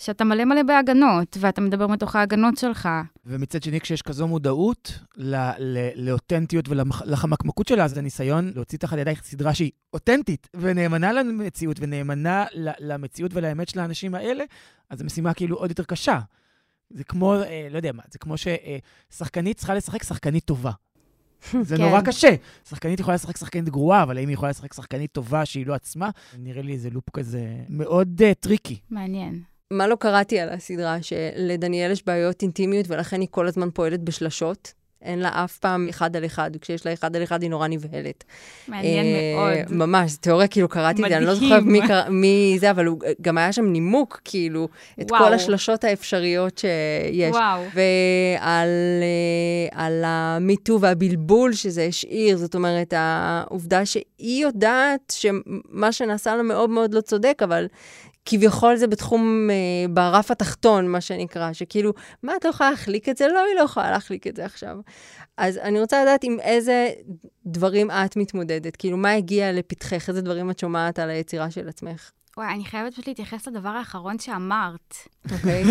שאתה 0.00 0.24
מלא 0.24 0.44
מלא 0.44 0.62
בהגנות, 0.62 1.36
ואתה 1.40 1.60
מדבר 1.60 1.86
מתוך 1.86 2.16
ההגנות 2.16 2.56
שלך. 2.56 2.88
ומצד 3.26 3.62
שני, 3.62 3.80
כשיש 3.80 4.02
כזו 4.02 4.28
מודעות 4.28 4.98
ל- 5.16 5.50
ל- 5.58 6.08
לאותנטיות 6.08 6.68
ולחמקמקות 6.68 7.68
שלה, 7.68 7.84
אז 7.84 7.98
הניסיון 7.98 8.52
להוציא 8.54 8.78
תחת 8.78 8.98
ידייך 8.98 9.22
סדרה 9.22 9.54
שהיא 9.54 9.70
אותנטית 9.92 10.48
ונאמנה 10.54 11.12
למציאות 11.12 11.76
ונאמנה 11.80 12.44
למציאות 12.80 13.30
ולאמת 13.34 13.68
של 13.68 13.80
האנשים 13.80 14.14
האלה, 14.14 14.44
אז 14.90 15.00
המשימה 15.00 15.34
כאילו 15.34 15.56
עוד 15.56 15.70
יותר 15.70 15.84
קשה. 15.84 16.20
זה 16.90 17.04
כמו, 17.04 17.34
אה, 17.34 17.68
לא 17.70 17.76
יודע 17.76 17.92
מה, 17.92 18.02
זה 18.12 18.18
כמו 18.18 18.34
ששחקנית 18.36 19.56
צריכה 19.56 19.74
לשחק 19.74 20.02
שחקנית 20.02 20.44
טובה. 20.44 20.72
זה 21.62 21.76
כן. 21.76 21.82
נורא 21.82 22.00
קשה. 22.00 22.34
שחקנית 22.68 23.00
יכולה 23.00 23.14
לשחק 23.14 23.36
שחקנית 23.36 23.68
גרועה, 23.68 24.02
אבל 24.02 24.18
האם 24.18 24.28
היא 24.28 24.34
יכולה 24.34 24.50
לשחק 24.50 24.74
שחקנית 24.74 25.12
טובה 25.12 25.44
שהיא 25.46 25.66
לא 25.66 25.74
עצמה? 25.74 26.10
נראה 26.38 26.62
לי 26.62 26.72
איזה 26.72 26.90
לופ 26.90 27.10
כזה 27.10 27.56
מאוד 27.68 28.20
אה, 28.22 28.34
tricky. 28.34 28.78
מעניין. 28.90 29.42
מה 29.72 29.86
לא 29.86 29.94
קראתי 29.94 30.40
על 30.40 30.48
הסדרה? 30.48 31.02
שלדניאל 31.02 31.90
יש 31.90 32.06
בעיות 32.06 32.42
אינטימיות, 32.42 32.86
ולכן 32.88 33.20
היא 33.20 33.28
כל 33.30 33.46
הזמן 33.46 33.68
פועלת 33.70 34.00
בשלשות. 34.00 34.72
אין 35.02 35.18
לה 35.18 35.44
אף 35.44 35.58
פעם 35.58 35.88
אחד 35.88 36.16
על 36.16 36.24
אחד, 36.24 36.50
וככשיש 36.54 36.86
לה 36.86 36.92
אחד 36.92 37.16
על 37.16 37.22
אחד 37.22 37.42
היא 37.42 37.50
נורא 37.50 37.68
נבהלת. 37.68 38.24
מעניין 38.68 39.06
אה, 39.06 39.34
מאוד. 39.36 39.76
ממש, 39.78 40.10
זה 40.10 40.18
תיאוריה, 40.18 40.48
כאילו 40.48 40.68
קראתי 40.68 41.04
את 41.04 41.08
זה, 41.08 41.16
אני 41.16 41.26
לא. 41.26 41.34
זוכרת 41.34 41.62
מי, 41.62 41.80
קרא, 41.86 42.08
מי 42.08 42.56
זה, 42.60 42.70
אבל 42.70 42.86
הוא, 42.86 42.98
גם 43.20 43.38
היה 43.38 43.52
שם 43.52 43.64
נימוק, 43.64 44.20
כאילו, 44.24 44.68
את 45.00 45.10
וואו. 45.10 45.24
כל 45.24 45.32
השלשות 45.32 45.84
האפשריות 45.84 46.58
שיש. 46.58 47.30
וואו. 47.34 47.62
ועל 47.74 48.68
אה, 49.02 49.84
על 49.84 50.02
המיטו 50.06 50.80
והבלבול 50.80 51.52
שזה 51.52 51.84
השאיר, 51.84 52.36
זאת 52.36 52.54
אומרת, 52.54 52.94
העובדה 52.96 53.86
שהיא 53.86 54.42
יודעת 54.42 55.12
שמה 55.16 55.92
שנעשה 55.92 56.36
לה 56.36 56.42
מאוד 56.42 56.70
מאוד 56.70 56.94
לא 56.94 57.00
צודק, 57.00 57.40
אבל 57.44 57.66
כביכול 58.24 58.76
זה 58.76 58.86
בתחום, 58.86 59.50
אה, 59.50 59.88
ברף 59.88 60.30
התחתון, 60.30 60.88
מה 60.88 61.00
שנקרא, 61.00 61.52
שכאילו, 61.52 61.92
מה, 62.22 62.36
את 62.36 62.44
לא 62.44 62.50
יכולה 62.50 62.70
להחליק 62.70 63.08
את 63.08 63.16
זה? 63.16 63.28
לא, 63.28 63.44
היא 63.48 63.54
לא 63.56 63.60
יכולה 63.60 63.90
להחליק 63.90 64.26
את 64.26 64.36
זה 64.36 64.44
עכשיו. 64.44 64.76
אז 65.36 65.58
אני 65.58 65.80
רוצה 65.80 66.02
לדעת 66.02 66.24
עם 66.24 66.40
איזה 66.40 66.90
דברים 67.46 67.90
את 67.90 68.16
מתמודדת, 68.16 68.76
כאילו, 68.76 68.96
מה 68.96 69.12
הגיע 69.12 69.52
לפתחך, 69.52 70.08
איזה 70.08 70.20
דברים 70.20 70.50
את 70.50 70.58
שומעת 70.58 70.98
על 70.98 71.10
היצירה 71.10 71.50
של 71.50 71.68
עצמך, 71.68 72.10
וואי, 72.36 72.54
אני 72.54 72.64
חייבת 72.64 72.92
פשוט 72.92 73.08
להתייחס 73.08 73.48
לדבר 73.48 73.68
האחרון 73.68 74.18
שאמרת, 74.18 74.94
אוקיי? 75.32 75.64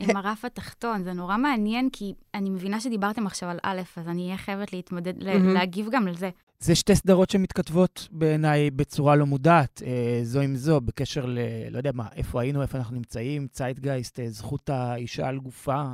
עם 0.00 0.16
הרף 0.16 0.44
התחתון. 0.44 1.04
זה 1.04 1.12
נורא 1.12 1.36
מעניין, 1.36 1.88
כי 1.92 2.14
אני 2.34 2.50
מבינה 2.50 2.80
שדיברתם 2.80 3.26
עכשיו 3.26 3.48
על 3.48 3.58
א', 3.62 3.80
אז 3.96 4.08
אני 4.08 4.24
אהיה 4.24 4.36
חייבת 4.36 4.72
להתמודד, 4.72 5.24
מהמם. 5.24 5.54
להגיב 5.54 5.88
גם 5.90 6.08
לזה. 6.08 6.18
זה 6.18 6.30
שתי 6.74 6.94
סדרות 6.94 7.30
שמתכתבות 7.30 8.08
בעיניי 8.10 8.70
בצורה 8.70 9.16
לא 9.16 9.26
מודעת, 9.26 9.82
אה, 9.86 10.20
זו 10.22 10.40
עם 10.40 10.56
זו, 10.56 10.80
בקשר 10.80 11.26
ל... 11.26 11.38
לא 11.70 11.76
יודע 11.78 11.90
מה, 11.94 12.06
איפה 12.16 12.40
היינו, 12.40 12.62
איפה 12.62 12.78
אנחנו 12.78 12.96
נמצאים, 12.96 13.46
צייטגייסט, 13.52 14.20
אה, 14.20 14.30
זכות 14.30 14.70
האישה 14.70 15.28
על 15.28 15.38
גופה. 15.38 15.72
אה, 15.74 15.86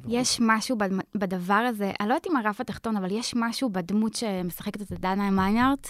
וכו'. 0.00 0.10
יש 0.12 0.38
משהו 0.40 0.78
בד- 0.78 0.88
בדבר 1.14 1.54
הזה, 1.54 1.92
אני 2.00 2.08
לא 2.08 2.14
יודעת 2.14 2.26
אם 2.30 2.36
הרף 2.36 2.60
התחתון, 2.60 2.96
אבל 2.96 3.08
יש 3.10 3.32
משהו 3.36 3.70
בדמות 3.70 4.14
שמשחקת 4.14 4.82
את 4.82 5.00
דנה 5.00 5.30
מיינארט. 5.30 5.88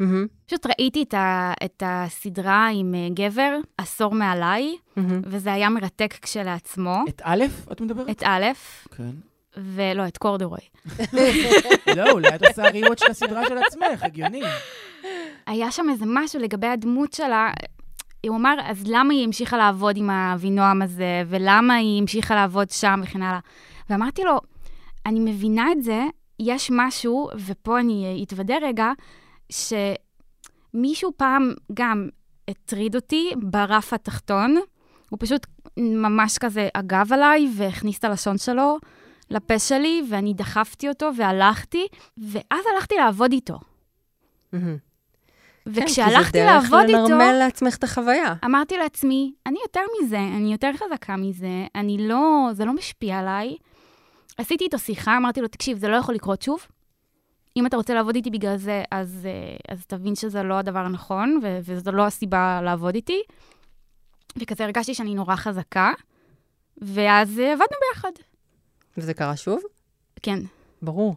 מהמם, 0.00 0.26
פשוט 0.46 0.66
ראיתי 0.66 1.02
את, 1.02 1.14
ה, 1.14 1.52
את 1.64 1.82
הסדרה 1.86 2.68
עם 2.74 2.94
אה, 2.94 3.08
גבר, 3.14 3.56
עשור 3.78 4.14
מעליי, 4.14 4.76
מהמם. 4.96 5.20
וזה 5.24 5.52
היה 5.52 5.68
מרתק 5.68 6.14
כשלעצמו. 6.22 6.96
את 7.08 7.22
א', 7.24 7.44
את 7.72 7.80
מדברת? 7.80 8.10
את 8.10 8.22
א', 8.26 8.44
כן. 8.96 9.10
ולא, 9.56 10.08
את 10.08 10.18
קורדורוי. 10.18 10.60
לא, 11.96 12.10
אולי 12.10 12.34
את 12.34 12.46
עושה 12.46 12.70
ריוואץ' 12.70 13.00
של 13.00 13.10
הסדרה 13.10 13.46
של 13.48 13.58
עצמך, 13.58 14.02
הגיוני. 14.02 14.42
היה 15.46 15.70
שם 15.70 15.86
איזה 15.90 16.04
משהו 16.08 16.40
לגבי 16.40 16.66
הדמות 16.66 17.12
שלה, 17.12 17.50
הוא 18.28 18.36
אמר, 18.36 18.54
אז 18.64 18.82
למה 18.86 19.14
היא 19.14 19.24
המשיכה 19.24 19.56
לעבוד 19.56 19.96
עם 19.96 20.10
אבינועם 20.10 20.82
הזה, 20.82 21.22
ולמה 21.28 21.74
היא 21.74 22.00
המשיכה 22.00 22.34
לעבוד 22.34 22.70
שם 22.70 23.00
וכן 23.02 23.22
הלאה. 23.22 23.40
ואמרתי 23.90 24.22
לו, 24.22 24.40
אני 25.06 25.20
מבינה 25.20 25.72
את 25.72 25.82
זה, 25.82 26.04
יש 26.40 26.70
משהו, 26.74 27.28
ופה 27.46 27.80
אני 27.80 28.24
אתוודה 28.26 28.54
רגע, 28.62 28.92
שמישהו 29.52 31.12
פעם 31.16 31.54
גם 31.74 32.08
הטריד 32.48 32.96
אותי 32.96 33.30
ברף 33.42 33.92
התחתון, 33.92 34.56
הוא 35.10 35.18
פשוט 35.20 35.46
ממש 35.76 36.38
כזה 36.38 36.68
אגב 36.74 37.12
עליי 37.12 37.48
והכניס 37.56 37.98
את 37.98 38.04
הלשון 38.04 38.38
שלו 38.38 38.78
לפה 39.30 39.58
שלי, 39.58 40.02
ואני 40.10 40.34
דחפתי 40.34 40.88
אותו 40.88 41.10
והלכתי, 41.16 41.86
ואז 42.18 42.64
הלכתי 42.74 42.94
לעבוד 42.94 43.32
איתו. 43.32 43.58
וכשהלכתי 45.66 46.38
לעבוד 46.38 46.80
איתו... 46.80 46.80
כן, 46.80 46.86
כי 46.86 46.86
זה 46.86 46.92
דרך 46.92 47.10
לנרמל 47.10 47.32
לעצמך 47.38 47.76
את 47.76 47.84
החוויה. 47.84 48.34
אמרתי 48.44 48.76
לעצמי, 48.76 49.32
אני 49.46 49.58
יותר 49.62 49.80
מזה, 50.02 50.18
אני 50.18 50.52
יותר 50.52 50.70
חזקה 50.76 51.16
מזה, 51.16 51.66
אני 51.74 52.08
לא, 52.08 52.48
זה 52.52 52.64
לא 52.64 52.72
משפיע 52.72 53.18
עליי. 53.18 53.56
עשיתי 54.38 54.64
איתו 54.64 54.78
שיחה, 54.78 55.16
אמרתי 55.16 55.40
לו, 55.40 55.48
תקשיב, 55.48 55.78
זה 55.78 55.88
לא 55.88 55.96
יכול 55.96 56.14
לקרות 56.14 56.42
שוב. 56.42 56.66
אם 57.56 57.66
אתה 57.66 57.76
רוצה 57.76 57.94
לעבוד 57.94 58.14
איתי 58.14 58.30
בגלל 58.30 58.56
זה, 58.56 58.82
אז, 58.90 59.28
אה, 59.30 59.74
אז 59.74 59.86
תבין 59.86 60.14
שזה 60.14 60.42
לא 60.42 60.58
הדבר 60.58 60.78
הנכון, 60.78 61.40
ו- 61.42 61.58
וזו 61.64 61.92
לא 61.92 62.06
הסיבה 62.06 62.60
לעבוד 62.64 62.94
איתי. 62.94 63.22
וכזה 64.36 64.64
הרגשתי 64.64 64.94
שאני 64.94 65.14
נורא 65.14 65.36
חזקה, 65.36 65.92
ואז 66.78 67.38
אה, 67.38 67.52
עבדנו 67.52 67.76
ביחד. 67.90 68.10
וזה 68.96 69.14
קרה 69.14 69.36
שוב? 69.36 69.60
כן. 70.22 70.38
ברור. 70.82 71.14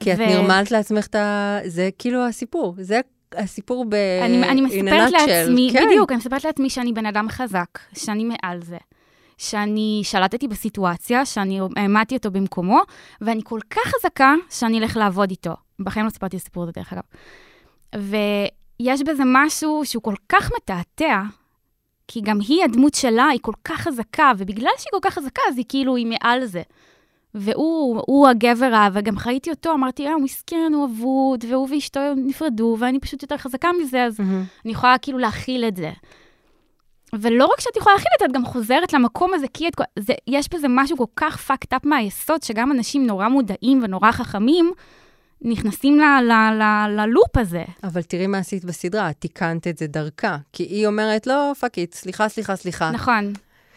כי 0.00 0.12
את 0.12 0.18
נרמלת 0.18 0.70
לעצמך 0.70 1.06
את 1.06 1.14
ה... 1.14 1.58
זה 1.66 1.88
כאילו 1.98 2.26
הסיפור. 2.26 2.74
זה 2.78 3.00
הסיפור 3.36 3.84
ב... 3.88 3.94
אני, 4.22 4.48
אני 4.48 4.60
מספרת 4.60 5.10
לעצמי, 5.10 5.70
כן. 5.72 5.86
בדיוק, 5.86 6.10
אני 6.10 6.18
מספרת 6.18 6.44
לעצמי 6.44 6.70
שאני 6.70 6.92
בן 6.92 7.06
אדם 7.06 7.28
חזק, 7.28 7.78
שאני 7.94 8.24
מעל 8.24 8.62
זה. 8.62 8.76
שאני 9.38 10.00
שלטתי 10.04 10.48
בסיטואציה, 10.48 11.26
שאני 11.26 11.60
העמדתי 11.76 12.16
אותו 12.16 12.30
במקומו, 12.30 12.80
ואני 13.20 13.40
כל 13.44 13.60
כך 13.70 13.82
חזקה 13.86 14.34
שאני 14.50 14.78
אלך 14.78 14.96
לעבוד 14.96 15.30
איתו. 15.30 15.54
בחיים 15.80 16.06
לא 16.06 16.10
סיפרתי 16.10 16.36
את 16.36 16.42
הסיפור 16.42 16.62
הזה, 16.62 16.72
דרך 16.72 16.92
אגב. 16.92 17.02
ויש 17.94 19.02
בזה 19.02 19.22
משהו 19.26 19.82
שהוא 19.84 20.02
כל 20.02 20.14
כך 20.28 20.50
מתעתע, 20.56 21.22
כי 22.12 22.20
גם 22.20 22.38
היא, 22.48 22.64
הדמות 22.64 22.94
שלה, 22.94 23.26
היא 23.26 23.40
כל 23.42 23.52
כך 23.64 23.80
חזקה, 23.80 24.32
ובגלל 24.38 24.70
שהיא 24.78 24.90
כל 24.90 24.98
כך 25.02 25.14
חזקה, 25.14 25.42
אז 25.48 25.58
היא 25.58 25.64
כאילו, 25.68 25.96
היא 25.96 26.06
מעל 26.06 26.44
זה. 26.44 26.62
והוא, 27.34 28.02
הוא 28.06 28.28
הגבר, 28.28 28.88
וגם 28.92 29.18
חייתי 29.18 29.50
אותו, 29.50 29.72
אמרתי, 29.72 30.06
אה, 30.06 30.12
הוא 30.12 30.22
מסכן, 30.22 30.72
הוא 30.74 30.84
אבוד, 30.84 31.44
והוא 31.48 31.68
ואשתו 31.70 32.00
נפרדו, 32.16 32.76
ואני 32.78 33.00
פשוט 33.00 33.22
יותר 33.22 33.36
חזקה 33.36 33.68
מזה, 33.82 34.04
אז 34.04 34.20
mm-hmm. 34.20 34.64
אני 34.64 34.72
יכולה 34.72 34.98
כאילו 34.98 35.18
להכיל 35.18 35.64
את 35.64 35.76
זה. 35.76 35.90
ולא 37.12 37.46
רק 37.46 37.60
שאת 37.60 37.76
יכולה 37.76 37.94
להכיל 37.94 38.12
את 38.14 38.18
זה, 38.20 38.24
את 38.26 38.32
גם 38.32 38.44
חוזרת 38.44 38.92
למקום 38.92 39.34
הזה, 39.34 39.46
כי 39.54 39.68
את, 39.68 39.74
זה, 39.98 40.12
יש 40.26 40.48
בזה 40.54 40.66
משהו 40.70 40.96
כל 40.96 41.04
כך 41.16 41.50
fucked 41.50 41.74
up 41.74 41.88
מהיסוד, 41.88 42.42
שגם 42.42 42.72
אנשים 42.72 43.06
נורא 43.06 43.28
מודעים 43.28 43.80
ונורא 43.82 44.12
חכמים, 44.12 44.72
נכנסים 45.42 46.00
ל, 46.00 46.02
ל, 46.02 46.32
ל, 46.32 46.86
ללופ 47.00 47.36
הזה. 47.36 47.64
אבל 47.84 48.02
תראי 48.02 48.26
מה 48.26 48.38
עשית 48.38 48.64
בסדרה, 48.64 49.12
תיקנת 49.12 49.66
את 49.66 49.78
זה 49.78 49.86
דרכה. 49.86 50.36
כי 50.52 50.62
היא 50.62 50.86
אומרת, 50.86 51.26
לא, 51.26 51.52
fuck 51.60 51.78
it, 51.78 51.94
סליחה, 51.94 52.28
סליחה, 52.28 52.56
סליחה. 52.56 52.90
נכון. 52.90 53.32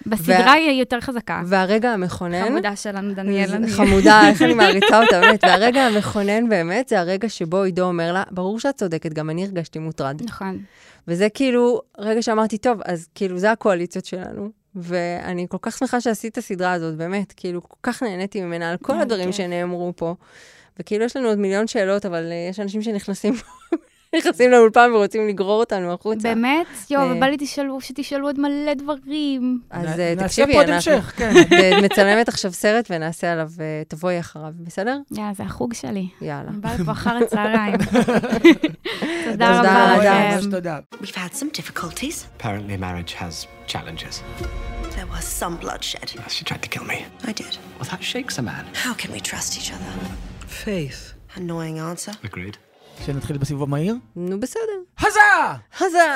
בסדרה 0.06 0.46
וה... 0.46 0.52
היא 0.52 0.80
יותר 0.80 1.02
חזקה. 1.02 1.42
והרגע 1.46 1.92
המכונן... 1.92 2.46
חמודה 2.46 2.76
שלנו, 2.76 3.14
דניאל. 3.14 3.68
חמודה, 3.68 4.22
איך 4.30 4.42
אני 4.42 4.54
מעריצה 4.64 5.02
אותה, 5.04 5.22
באמת. 5.22 5.44
והרגע 5.44 5.82
המכונן 5.82 6.50
באמת, 6.50 6.90
זה 6.90 7.00
הרגע 7.00 7.30
שבו 7.30 7.62
עידו 7.62 7.84
אומר 7.84 8.14
לה, 8.14 8.24
ברור 8.32 8.60
שאת 8.60 8.76
צודקת, 8.76 9.14
גם 9.14 9.30
אני 9.30 9.46
הרגשתי 9.46 9.80
מוטרד. 9.80 10.22
נכון. 10.26 10.60
וזה 11.08 11.28
כאילו, 11.30 11.82
רגע 11.98 12.22
שאמרתי, 12.22 12.58
טוב, 12.58 12.80
אז 12.86 13.08
כאילו, 13.16 13.38
זה 13.38 13.52
הקואליציות 13.52 14.06
שלנו. 14.06 14.50
ואני 14.76 15.46
כל 15.50 15.58
כך 15.62 15.78
שמחה 15.78 16.02
שעשית 16.02 16.32
את 16.32 16.38
הסדרה 16.38 16.72
הזאת, 16.72 16.96
באמת, 16.96 17.34
כאילו, 17.38 17.64
כל 17.64 17.78
כך 17.84 18.04
נהניתי 18.04 18.42
ממנה 18.42 18.72
על 18.72 18.78
כל 18.78 19.00
הדברים 19.00 19.32
שנאמרו 19.32 19.94
פה. 19.96 20.16
וכאילו, 20.80 21.06
יש 21.06 21.16
לנו 21.16 21.28
עוד 21.28 21.38
מיליון 21.38 21.68
שאלות, 21.68 22.06
אבל 22.06 22.30
uh, 22.30 22.52
יש 22.52 22.60
אנשים 22.60 22.82
שנכנסים 22.82 23.34
נכנסים 24.16 24.52
לאולפן 24.52 24.92
ורוצים 24.94 25.28
לגרור 25.28 25.60
אותנו 25.60 25.94
החוצה. 25.94 26.30
באמת? 26.30 26.68
יואו, 26.90 27.10
ובא 27.10 27.26
לי 27.26 27.36
תשאלו, 27.40 27.82
שתשאלו 27.82 28.28
עוד 28.28 28.40
מלא 28.40 28.74
דברים. 28.74 29.60
אז 29.70 29.90
תקשיבי, 30.18 30.60
אנחנו 30.60 31.02
כן. 31.02 31.34
מצלמת 31.86 32.28
עכשיו 32.28 32.54
סרט 32.54 32.88
ונעשה 32.90 33.32
עליו, 33.32 33.50
תבואי 33.88 34.20
אחריו, 34.20 34.52
בסדר? 34.60 34.98
יאללה, 35.12 35.34
זה 35.34 35.44
החוג 35.44 35.74
שלי. 35.74 36.08
יאללה. 36.22 36.50
אני 36.50 36.58
באה 36.58 36.76
לפה 36.80 36.92
אחר 36.92 37.18
הצהריים. 37.24 37.76
תודה 39.32 39.60
רבה 39.60 39.98
לכם. 39.98 40.52
תודה. 40.52 40.80
We've 41.02 41.06
had 41.06 41.36
some 41.36 41.50
difficulties. 41.58 42.26
Apparently 42.40 42.78
marriage 42.78 43.14
has 43.14 43.48
challenges. 43.68 44.22
There 44.96 45.08
was 45.18 45.26
some 45.42 45.56
bloodshed. 45.64 46.08
She 46.36 46.44
tried 46.46 46.62
to 46.62 46.70
kill 46.70 46.86
me. 46.94 47.00
I 47.30 47.32
did. 47.32 47.54
Well, 47.78 47.90
that 47.92 48.04
shakes 48.04 48.38
a 48.38 48.44
man. 48.52 48.64
How 48.86 48.94
can 48.94 49.12
we 49.16 49.20
trust 49.20 49.52
each 49.60 49.72
other? 49.76 49.92
Faith. 50.62 51.38
Annoying 51.38 51.80
answer. 51.80 52.26
Agreed. 52.26 52.58
שנתחיל 53.06 53.38
בסיבוב 53.38 53.70
מהיר? 53.70 53.96
נו, 54.16 54.40
בסדר. 54.40 54.62
הזה! 55.00 55.20
הזה! 55.80 56.08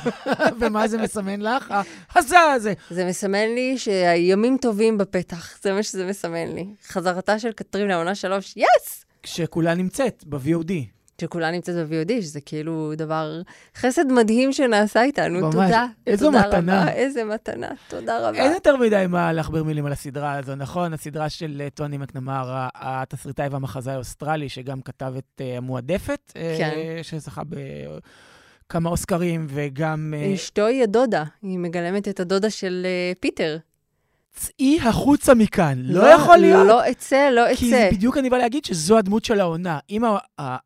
ומה 0.60 0.88
זה 0.88 0.98
מסמן 0.98 1.40
לך? 1.40 1.74
הזה 2.14 2.40
הזה. 2.40 2.72
זה 2.90 3.04
מסמן 3.04 3.48
לי 3.54 3.78
שהימים 3.78 4.56
טובים 4.60 4.98
בפתח, 4.98 5.58
זה 5.62 5.72
מה 5.72 5.82
שזה 5.82 6.06
מסמן 6.06 6.48
לי. 6.54 6.66
חזרתה 6.88 7.38
של 7.38 7.52
קטרין 7.52 7.88
לעונה 7.88 8.14
שלוש, 8.14 8.54
יס! 8.56 9.04
כשכולה 9.22 9.74
נמצאת 9.74 10.24
ב-VOD. 10.26 10.72
שכולה 11.20 11.50
נמצאת 11.50 11.88
ב-VOD, 11.88 12.22
שזה 12.22 12.40
כאילו 12.40 12.92
דבר, 12.96 13.42
חסד 13.76 14.12
מדהים 14.12 14.52
שנעשה 14.52 15.02
איתנו. 15.02 15.40
ממש. 15.40 15.54
תודה. 15.54 15.86
איזו 16.06 16.26
תודה 16.26 16.48
מתנה. 16.48 16.82
רבה, 16.82 16.92
איזה 16.92 17.24
מתנה, 17.24 17.68
תודה 17.88 18.28
רבה. 18.28 18.38
אין 18.38 18.52
יותר 18.52 18.76
מדי 18.76 19.04
מה 19.08 19.32
להכביר 19.32 19.64
מילים 19.64 19.86
על 19.86 19.92
הסדרה 19.92 20.38
הזו, 20.38 20.54
נכון? 20.54 20.92
הסדרה 20.92 21.28
של 21.28 21.62
אה, 21.64 21.70
טוני 21.70 21.98
מקנמרה, 21.98 22.66
התסריטאי 22.74 23.48
והמחזאי 23.48 23.94
האוסטרלי, 23.94 24.48
שגם 24.48 24.82
כתב 24.82 25.14
את 25.18 25.40
אה, 25.40 25.58
המועדפת, 25.58 26.32
כן. 26.34 26.70
אה, 26.74 27.02
שזכה 27.02 27.42
בכמה 28.66 28.90
אוסקרים, 28.90 29.46
וגם... 29.48 30.14
אשתו 30.34 30.66
היא 30.66 30.82
הדודה, 30.82 31.24
היא 31.42 31.58
מגלמת 31.58 32.08
את 32.08 32.20
הדודה 32.20 32.50
של 32.50 32.86
פיטר. 33.20 33.58
צאי 34.36 34.80
החוצה 34.80 35.34
מכאן, 35.34 35.82
לא, 35.84 36.02
לא 36.02 36.06
יכול 36.06 36.36
להיות. 36.36 36.66
לא 36.66 36.90
אצא, 36.90 37.30
לא 37.30 37.52
אצא. 37.52 37.56
כי 37.58 37.72
בדיוק 37.92 38.16
אני 38.16 38.30
בא 38.30 38.38
להגיד 38.38 38.64
שזו 38.64 38.98
הדמות 38.98 39.24
של 39.24 39.40
העונה. 39.40 39.78
אם 39.90 40.02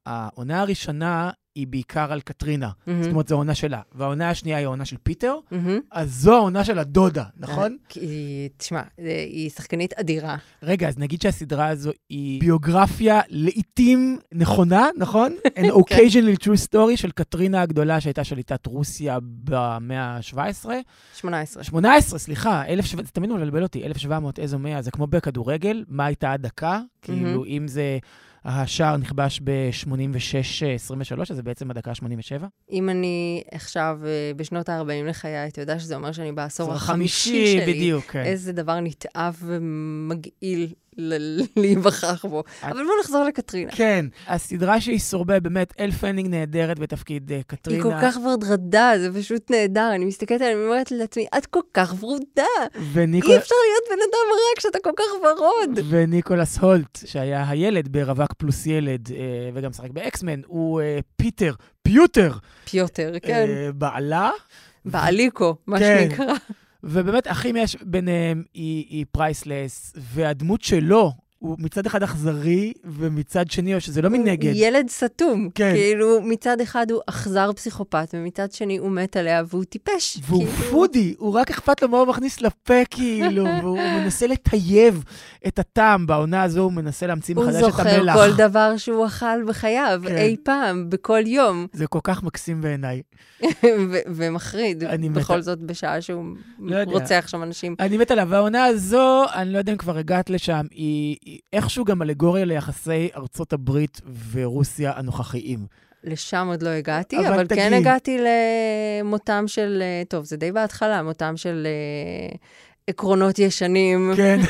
העונה 0.06 0.60
הראשונה 0.60 1.30
היא 1.54 1.66
בעיקר 1.66 2.12
על 2.12 2.20
קטרינה, 2.20 2.70
mm-hmm. 2.70 2.90
זאת 3.02 3.10
אומרת, 3.10 3.28
זו 3.28 3.34
העונה 3.34 3.54
שלה, 3.54 3.80
והעונה 3.92 4.30
השנייה 4.30 4.58
היא 4.58 4.64
העונה 4.64 4.84
של 4.84 4.96
פיטר, 5.02 5.38
mm-hmm. 5.52 5.56
אז 5.90 6.14
זו 6.14 6.36
העונה 6.36 6.64
של 6.64 6.78
הדודה, 6.78 7.24
נכון? 7.36 7.76
כי, 7.88 8.48
תשמע, 8.56 8.82
היא 8.98 9.50
שחקנית 9.50 9.92
אדירה. 9.92 10.36
רגע, 10.62 10.88
אז 10.88 10.98
נגיד 10.98 11.22
שהסדרה 11.22 11.68
הזו 11.68 11.90
היא 12.08 12.40
ביוגרפיה 12.40 13.20
לעיתים 13.28 14.18
נכונה, 14.32 14.88
נכון? 14.98 15.36
An 15.58 15.64
occasionally 15.64 16.44
true 16.44 16.68
story 16.68 16.96
של 16.96 17.10
קטרינה 17.10 17.62
הגדולה, 17.62 18.00
שהייתה 18.00 18.24
שליטת 18.24 18.66
רוסיה 18.66 19.18
במאה 19.22 20.16
ה-17. 20.16 20.70
18. 21.14 21.64
18, 21.64 22.18
סליחה, 22.18 22.66
1700, 22.66 23.06
זה 23.06 23.12
תמיד 23.12 23.30
מבלבל 23.30 23.62
אותי, 23.62 23.86
1700, 23.86 24.38
איזו 24.38 24.58
מאה, 24.58 24.82
זה 24.82 24.90
כמו 24.90 25.06
בכדורגל, 25.06 25.84
מה 25.88 26.06
הייתה 26.06 26.32
הדקה? 26.32 26.80
כאילו, 27.02 27.44
אם 27.44 27.68
זה... 27.68 27.98
השער 28.44 28.96
נכבש 28.96 29.40
ב-86-23, 29.44 31.20
אז 31.30 31.36
זה 31.36 31.42
בעצם 31.42 31.70
הדקה 31.70 31.90
ה-87. 31.90 32.44
אם 32.70 32.88
אני 32.88 33.42
עכשיו 33.52 33.98
בשנות 34.36 34.68
ה-40 34.68 35.08
לחיי, 35.08 35.48
אתה 35.48 35.60
יודע 35.60 35.78
שזה 35.78 35.94
אומר 35.94 36.12
שאני 36.12 36.32
בעשור 36.32 36.72
החמישי 36.72 37.46
שלי. 37.46 37.74
בדיוק, 37.74 38.04
כן. 38.04 38.22
איזה 38.22 38.52
דבר 38.52 38.80
נתעב 38.80 39.36
ומגעיל 39.40 40.72
להיווכח 41.56 42.24
בו. 42.24 42.42
אבל 42.62 42.84
בואו 42.84 43.00
נחזור 43.00 43.24
לקטרינה. 43.24 43.72
כן, 43.72 44.06
הסדרה 44.26 44.80
שהיא 44.80 44.98
סורבה, 44.98 45.40
באמת, 45.40 45.72
אל 45.80 45.90
פנינג 45.90 46.28
נהדרת 46.28 46.78
בתפקיד 46.78 47.30
uh, 47.30 47.34
קטרינה. 47.46 47.84
היא 47.84 47.92
כל 47.92 48.00
כך 48.02 48.16
ורדרדה, 48.24 48.92
זה 48.98 49.20
פשוט 49.20 49.50
נהדר. 49.50 49.90
אני 49.94 50.04
מסתכלת 50.04 50.40
עליה, 50.40 50.52
אני 50.52 50.64
אומרת 50.64 50.90
לעצמי, 50.90 51.26
את 51.38 51.46
כל 51.46 51.60
כך 51.74 51.94
ורודה. 52.00 52.42
וניקול... 52.92 53.30
אי 53.30 53.36
אפשר 53.36 53.54
להיות 53.68 53.84
בן 53.88 54.02
אדם 54.10 54.32
רע 54.32 54.58
כשאתה 54.58 54.78
כל 54.82 54.90
כך 54.96 55.04
ורוד. 55.22 55.86
וניקולס 55.88 56.58
הולט, 56.58 56.98
שהיה 57.06 57.48
הילד 57.48 57.88
ברווק 57.88 58.32
פלוס 58.32 58.66
ילד, 58.66 59.08
אה, 59.08 59.12
וגם 59.54 59.70
משחק 59.70 59.90
ב 59.90 59.97
X-Men, 59.97 60.40
הוא 60.46 60.80
אה, 60.80 60.84
פיטר, 61.16 61.54
פיוטר. 61.82 62.32
פיוטר, 62.70 63.12
כן. 63.22 63.46
בעלה. 63.74 64.30
בעליקו, 64.84 65.56
מה 65.66 65.78
כן. 65.78 66.08
שנקרא. 66.10 66.34
ובאמת, 66.84 67.26
הכימיה 67.26 67.64
ביניהם 67.82 68.42
היא, 68.54 68.86
היא 68.88 69.06
priceless, 69.12 69.92
והדמות 69.96 70.62
שלו, 70.62 71.12
הוא 71.42 71.56
מצד 71.58 71.86
אחד 71.86 72.02
אכזרי, 72.02 72.72
ומצד 72.84 73.50
שני, 73.50 73.74
או 73.74 73.80
שזה 73.80 74.02
לא 74.02 74.08
מנגד. 74.08 74.52
הוא 74.52 74.64
ילד 74.64 74.88
סתום. 74.88 75.48
כן. 75.54 75.72
כאילו, 75.74 76.20
מצד 76.22 76.60
אחד 76.60 76.90
הוא 76.90 77.00
אכזר 77.06 77.52
פסיכופת, 77.52 78.08
ומצד 78.14 78.52
שני 78.52 78.76
הוא 78.76 78.90
מת 78.90 79.16
עליה 79.16 79.42
והוא 79.48 79.64
טיפש. 79.64 80.18
והוא 80.26 80.46
כאילו... 80.46 80.70
foodie, 80.70 81.14
הוא 81.18 81.34
רק 81.34 81.50
אכפת 81.50 81.82
לו 81.82 81.88
מה 81.88 81.98
הוא 81.98 82.06
מכניס 82.06 82.40
לפה, 82.40 82.84
כאילו, 82.90 83.44
והוא 83.62 83.78
מנסה 83.78 84.26
לטייב 84.26 85.04
את 85.46 85.58
הטעם. 85.58 86.06
בעונה 86.06 86.42
הזו 86.42 86.60
הוא 86.60 86.72
מנסה 86.72 87.06
להמציא 87.06 87.34
הוא 87.34 87.44
מחדש 87.44 87.56
את 87.56 87.60
זוכר 87.60 87.88
המלח. 87.88 88.14
כל 88.14 88.32
דבר 88.36 88.76
שהוא 88.76 89.06
אכל 89.06 89.44
בחייו, 89.46 90.02
כן. 90.06 90.16
אי 90.16 90.36
פעם, 90.42 90.90
בכל 90.90 91.22
יום, 91.26 91.66
זה 91.72 91.86
כל 91.86 92.00
כך 92.02 92.22
מקסים 92.22 92.60
בעיניי. 92.60 93.02
ומחריד. 94.06 94.84
בכל 95.14 95.42
זאת 95.42 95.58
בשעה 95.58 96.00
שהוא 96.00 96.24
לא. 96.58 96.76
רוצח 96.84 97.24
שם 97.26 97.42
אנשים. 97.42 97.74
אני 97.80 97.98
מת 97.98 98.10
עליו. 98.10 98.26
והעונה 98.30 98.64
הזו, 98.64 99.24
אני 99.34 99.52
לא 99.52 99.58
יודע 99.58 99.72
אם 99.72 99.78
כבר 99.78 99.98
הגעת 99.98 100.30
לשם, 100.30 100.66
היא, 100.70 101.16
היא 101.32 101.40
איכשהו 101.52 101.84
גם 101.84 102.02
אלגוריה 102.02 102.44
ליחסי 102.44 103.08
ארצות 103.16 103.52
הברית 103.52 104.00
ורוסיה 104.32 104.92
הנוכחיים. 104.96 105.66
לשם 106.04 106.46
עוד 106.50 106.62
לא 106.62 106.68
הגעתי, 106.68 107.18
אבל 107.18 107.32
אבל. 107.32 107.46
כן 107.54 107.72
הגעתי 107.74 108.18
למותם 109.02 109.44
של, 109.46 109.82
אה, 109.82 110.02
טוב, 110.08 110.24
זה 110.24 110.36
די 110.36 110.52
בהתחלה, 110.52 111.02
מותם 111.02 111.36
של 111.36 111.66
אה, 111.66 112.36
עקרונות 112.86 113.38
ישנים, 113.38 114.12
כן. 114.16 114.40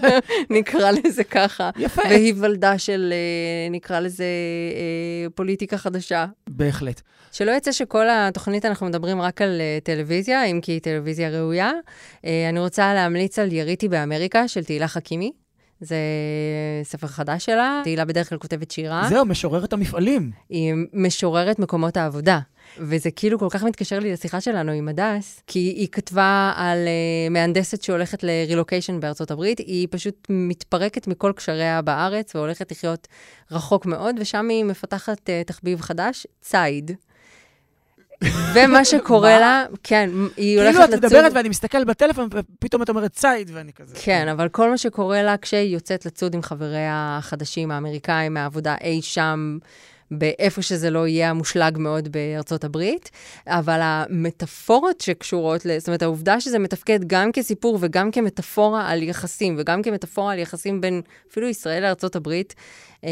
נקרא 0.58 0.90
לזה 0.90 1.24
ככה. 1.24 1.70
יפה. 1.78 2.02
והיוולדה 2.04 2.78
של, 2.78 3.12
אה, 3.12 3.70
נקרא 3.70 4.00
לזה, 4.00 4.24
פוליטיקה 5.34 5.78
חדשה. 5.78 6.26
בהחלט. 6.48 7.00
שלא 7.32 7.50
יצא 7.50 7.72
שכל 7.72 8.06
התוכנית 8.10 8.64
אנחנו 8.64 8.86
מדברים 8.86 9.20
רק 9.20 9.42
על 9.42 9.60
טלוויזיה, 9.84 10.44
אם 10.44 10.60
כי 10.62 10.72
היא 10.72 10.80
טלוויזיה 10.80 11.30
ראויה. 11.30 11.72
אני 12.24 12.60
רוצה 12.60 12.94
להמליץ 12.94 13.38
על 13.38 13.52
יריתי 13.52 13.88
באמריקה 13.88 14.48
של 14.48 14.64
תהילה 14.64 14.88
חכימי. 14.88 15.32
זה 15.80 15.96
ספר 16.82 17.06
חדש 17.06 17.44
שלה. 17.44 17.80
תהילה 17.84 18.04
בדרך 18.04 18.28
כלל 18.28 18.38
כותבת 18.38 18.70
שירה. 18.70 19.06
זהו, 19.08 19.24
משוררת 19.24 19.72
המפעלים. 19.72 20.30
היא 20.48 20.74
משוררת 20.92 21.58
מקומות 21.58 21.96
העבודה. 21.96 22.40
וזה 22.78 23.10
כאילו 23.10 23.38
כל 23.38 23.46
כך 23.50 23.64
מתקשר 23.64 23.98
לי 23.98 24.12
לשיחה 24.12 24.40
שלנו 24.40 24.72
עם 24.72 24.88
הדס, 24.88 25.42
כי 25.46 25.58
היא 25.58 25.88
כתבה 25.92 26.52
על 26.56 26.78
uh, 26.78 27.32
מהנדסת 27.32 27.82
שהולכת 27.82 28.22
לרילוקיישן 28.22 29.00
בארצות 29.00 29.30
הברית, 29.30 29.58
היא 29.58 29.88
פשוט 29.90 30.26
מתפרקת 30.28 31.06
מכל 31.06 31.32
קשריה 31.36 31.82
בארץ 31.82 32.34
והולכת 32.34 32.70
לחיות 32.70 33.08
רחוק 33.50 33.86
מאוד, 33.86 34.16
ושם 34.18 34.48
היא 34.48 34.64
מפתחת 34.64 35.18
uh, 35.18 35.46
תחביב 35.46 35.80
חדש, 35.80 36.26
ציד. 36.40 36.90
ומה 38.54 38.84
שקורה 38.90 39.38
לה, 39.40 39.64
כן, 39.82 40.10
היא 40.36 40.60
הולכת 40.60 40.72
כאילו 40.72 40.84
את 40.84 40.90
לצוד... 40.90 41.04
מדברת 41.04 41.32
ואני 41.34 41.48
מסתכל 41.48 41.84
בטלפון, 41.84 42.28
ופתאום 42.32 42.82
את 42.82 42.88
אומרת 42.88 43.12
ציד, 43.12 43.50
ואני 43.54 43.72
כזה... 43.72 43.94
כן, 44.02 44.28
אבל 44.28 44.48
כל 44.48 44.70
מה 44.70 44.78
שקורה 44.78 45.22
לה 45.22 45.36
כשהיא 45.36 45.74
יוצאת 45.74 46.06
לצוד 46.06 46.34
עם 46.34 46.42
חבריה 46.42 47.16
החדשים, 47.18 47.70
האמריקאים, 47.70 48.34
מהעבודה 48.34 48.74
אי 48.80 49.02
שם, 49.02 49.58
באיפה 50.10 50.62
שזה 50.62 50.90
לא 50.90 51.06
יהיה 51.06 51.30
המושלג 51.30 51.78
מאוד 51.78 52.08
בארצות 52.08 52.64
הברית, 52.64 53.10
אבל 53.46 53.80
המטאפורות 53.82 55.00
שקשורות. 55.00 55.60
זאת 55.78 55.88
אומרת, 55.88 56.02
העובדה 56.02 56.40
שזה 56.40 56.58
מתפקד 56.58 57.00
גם 57.06 57.32
כסיפור 57.32 57.78
וגם 57.80 58.10
כמטאפורה 58.10 58.88
על 58.88 59.02
יחסים, 59.02 59.56
וגם 59.58 59.82
כמטאפורה 59.82 60.32
על 60.32 60.38
יחסים 60.38 60.80
בין 60.80 61.02
אפילו 61.30 61.48
ישראל 61.48 61.82
לארצות 61.82 62.16
הברית, 62.16 62.54
אה, 63.04 63.10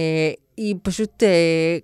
היא 0.57 0.75
פשוט... 0.83 1.23
אה, 1.23 1.79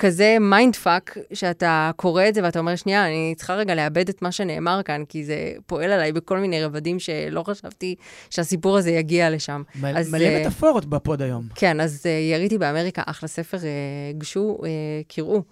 כזה 0.00 0.36
mind 0.40 0.76
fuck, 0.76 1.18
שאתה 1.32 1.90
קורא 1.96 2.28
את 2.28 2.34
זה 2.34 2.42
ואתה 2.42 2.58
אומר, 2.58 2.76
שנייה, 2.76 3.06
אני 3.06 3.34
צריכה 3.36 3.54
רגע 3.54 3.74
לעבד 3.74 4.08
את 4.08 4.22
מה 4.22 4.32
שנאמר 4.32 4.80
כאן, 4.84 5.04
כי 5.08 5.24
זה 5.24 5.52
פועל 5.66 5.90
עליי 5.92 6.12
בכל 6.12 6.38
מיני 6.38 6.64
רבדים 6.64 6.98
שלא 6.98 7.42
חשבתי 7.42 7.94
שהסיפור 8.30 8.76
הזה 8.78 8.90
יגיע 8.90 9.30
לשם. 9.30 9.62
מ- 9.74 9.84
אז, 9.84 10.12
מלא 10.12 10.24
אה, 10.24 10.40
מטאפורות 10.40 10.84
בפוד 10.84 11.22
היום. 11.22 11.44
כן, 11.54 11.80
אז 11.80 12.02
אה, 12.02 12.08
יריתי 12.08 12.58
באמריקה, 12.58 13.02
אחלה 13.06 13.28
ספר, 13.28 13.56
אה, 13.56 13.62
גשו, 14.18 14.58
אה, 14.60 14.64
קראו. 15.14 15.42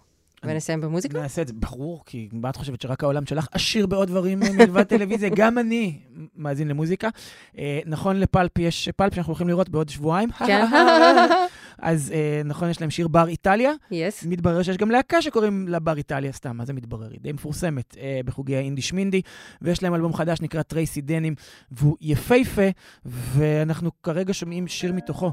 ונסיים 0.44 0.80
במוזיקה? 0.80 1.20
נעשה 1.20 1.42
את 1.42 1.48
זה, 1.48 1.54
ברור, 1.56 2.02
כי 2.06 2.28
מה 2.32 2.50
את 2.50 2.56
חושבת 2.56 2.80
שרק 2.80 3.02
העולם 3.02 3.26
שלך 3.26 3.46
עשיר 3.52 3.86
בעוד 3.86 4.08
דברים 4.08 4.42
אה, 4.42 4.52
מלבד 4.52 4.82
טלוויזיה? 4.92 5.30
גם 5.36 5.58
אני 5.58 5.98
מאזין 6.36 6.68
למוזיקה. 6.68 7.08
אה, 7.58 7.80
נכון 7.86 8.16
לפלפ 8.16 8.58
יש 8.58 8.88
פלפ 8.96 9.14
שאנחנו 9.14 9.30
הולכים 9.30 9.48
לראות 9.48 9.68
בעוד 9.68 9.88
שבועיים. 9.88 10.30
כן. 10.30 10.66
אז 11.78 12.12
אה, 12.14 12.42
נכון, 12.44 12.70
יש 12.70 12.80
להם 12.80 12.90
שיר 12.90 13.08
בר 13.08 13.28
איטליה. 13.28 13.72
יס. 13.90 14.24
מתברר 14.24 14.62
שיש 14.62 14.76
גם 14.76 14.90
להקה 14.90 15.22
שקוראים 15.22 15.68
לה 15.68 15.78
בר 15.78 15.96
איטליה 15.96 16.32
סתם, 16.32 16.56
מה 16.56 16.64
זה 16.64 16.72
מתברר? 16.72 17.10
היא 17.10 17.20
די 17.20 17.32
מפורסמת 17.32 17.96
בחוגי 18.24 18.56
האינדי 18.56 18.82
שמינדי, 18.82 19.22
ויש 19.62 19.82
להם 19.82 19.94
אלבום 19.94 20.12
חדש 20.12 20.40
נקרא 20.40 20.62
טרייסי 20.62 21.00
דנים, 21.00 21.34
והוא 21.70 21.96
יפהפה, 22.00 22.68
ואנחנו 23.04 23.90
כרגע 24.02 24.34
שומעים 24.34 24.68
שיר 24.68 24.92
מתוכו, 24.92 25.32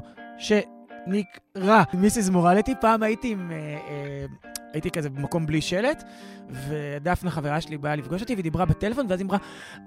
שנקרא 1.06 1.82
מיסיס 1.94 2.28
מורליטי. 2.28 2.74
פעם 2.80 3.02
הייתי 3.02 3.32
עם... 3.32 3.50
אה, 3.50 3.56
אה, 3.88 4.26
הייתי 4.72 4.90
כזה 4.90 5.10
במקום 5.10 5.46
בלי 5.46 5.60
שלט, 5.60 6.04
ודפנה, 6.50 7.30
חברה 7.30 7.60
שלי, 7.60 7.78
באה 7.78 7.96
לפגוש 7.96 8.20
אותי, 8.22 8.34
והיא 8.34 8.42
דיברה 8.42 8.64
בטלפון, 8.64 9.06
ואז 9.08 9.20
היא 9.20 9.26
אמרה, 9.26 9.38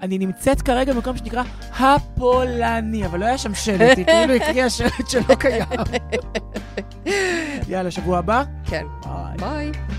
אני 0.02 0.18
נמצאת 0.18 0.62
כרגע 0.62 0.94
במקום 0.94 1.18
שנקרא 1.18 1.44
הפולני, 1.80 3.06
אבל 3.06 3.20
לא 3.20 3.26
היה 3.26 3.38
שם 3.38 3.54
שלט, 3.54 3.98
היא 3.98 4.06
כאילו 4.06 4.34
הקריאה 4.34 4.70
שלט 4.70 5.10
שלא 5.10 5.36
קיים. 5.36 5.66
יאללה, 7.70 7.92
שבוע 7.92 8.18
הבא. 8.18 8.44
כן. 8.66 8.86
ביי. 9.40 9.72
ביי. 9.72 9.99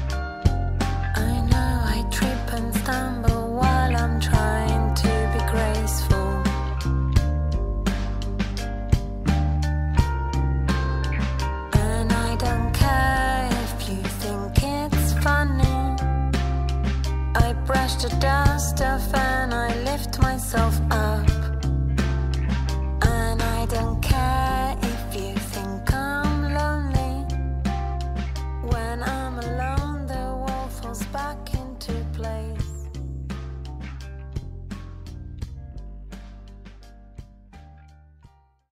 Brush 17.71 17.95
the 18.03 18.09
dust 18.17 18.83
off 18.83 19.15
and 19.15 19.55
I 19.55 19.69
lift 19.85 20.19
myself 20.19 20.75
up. 20.91 21.30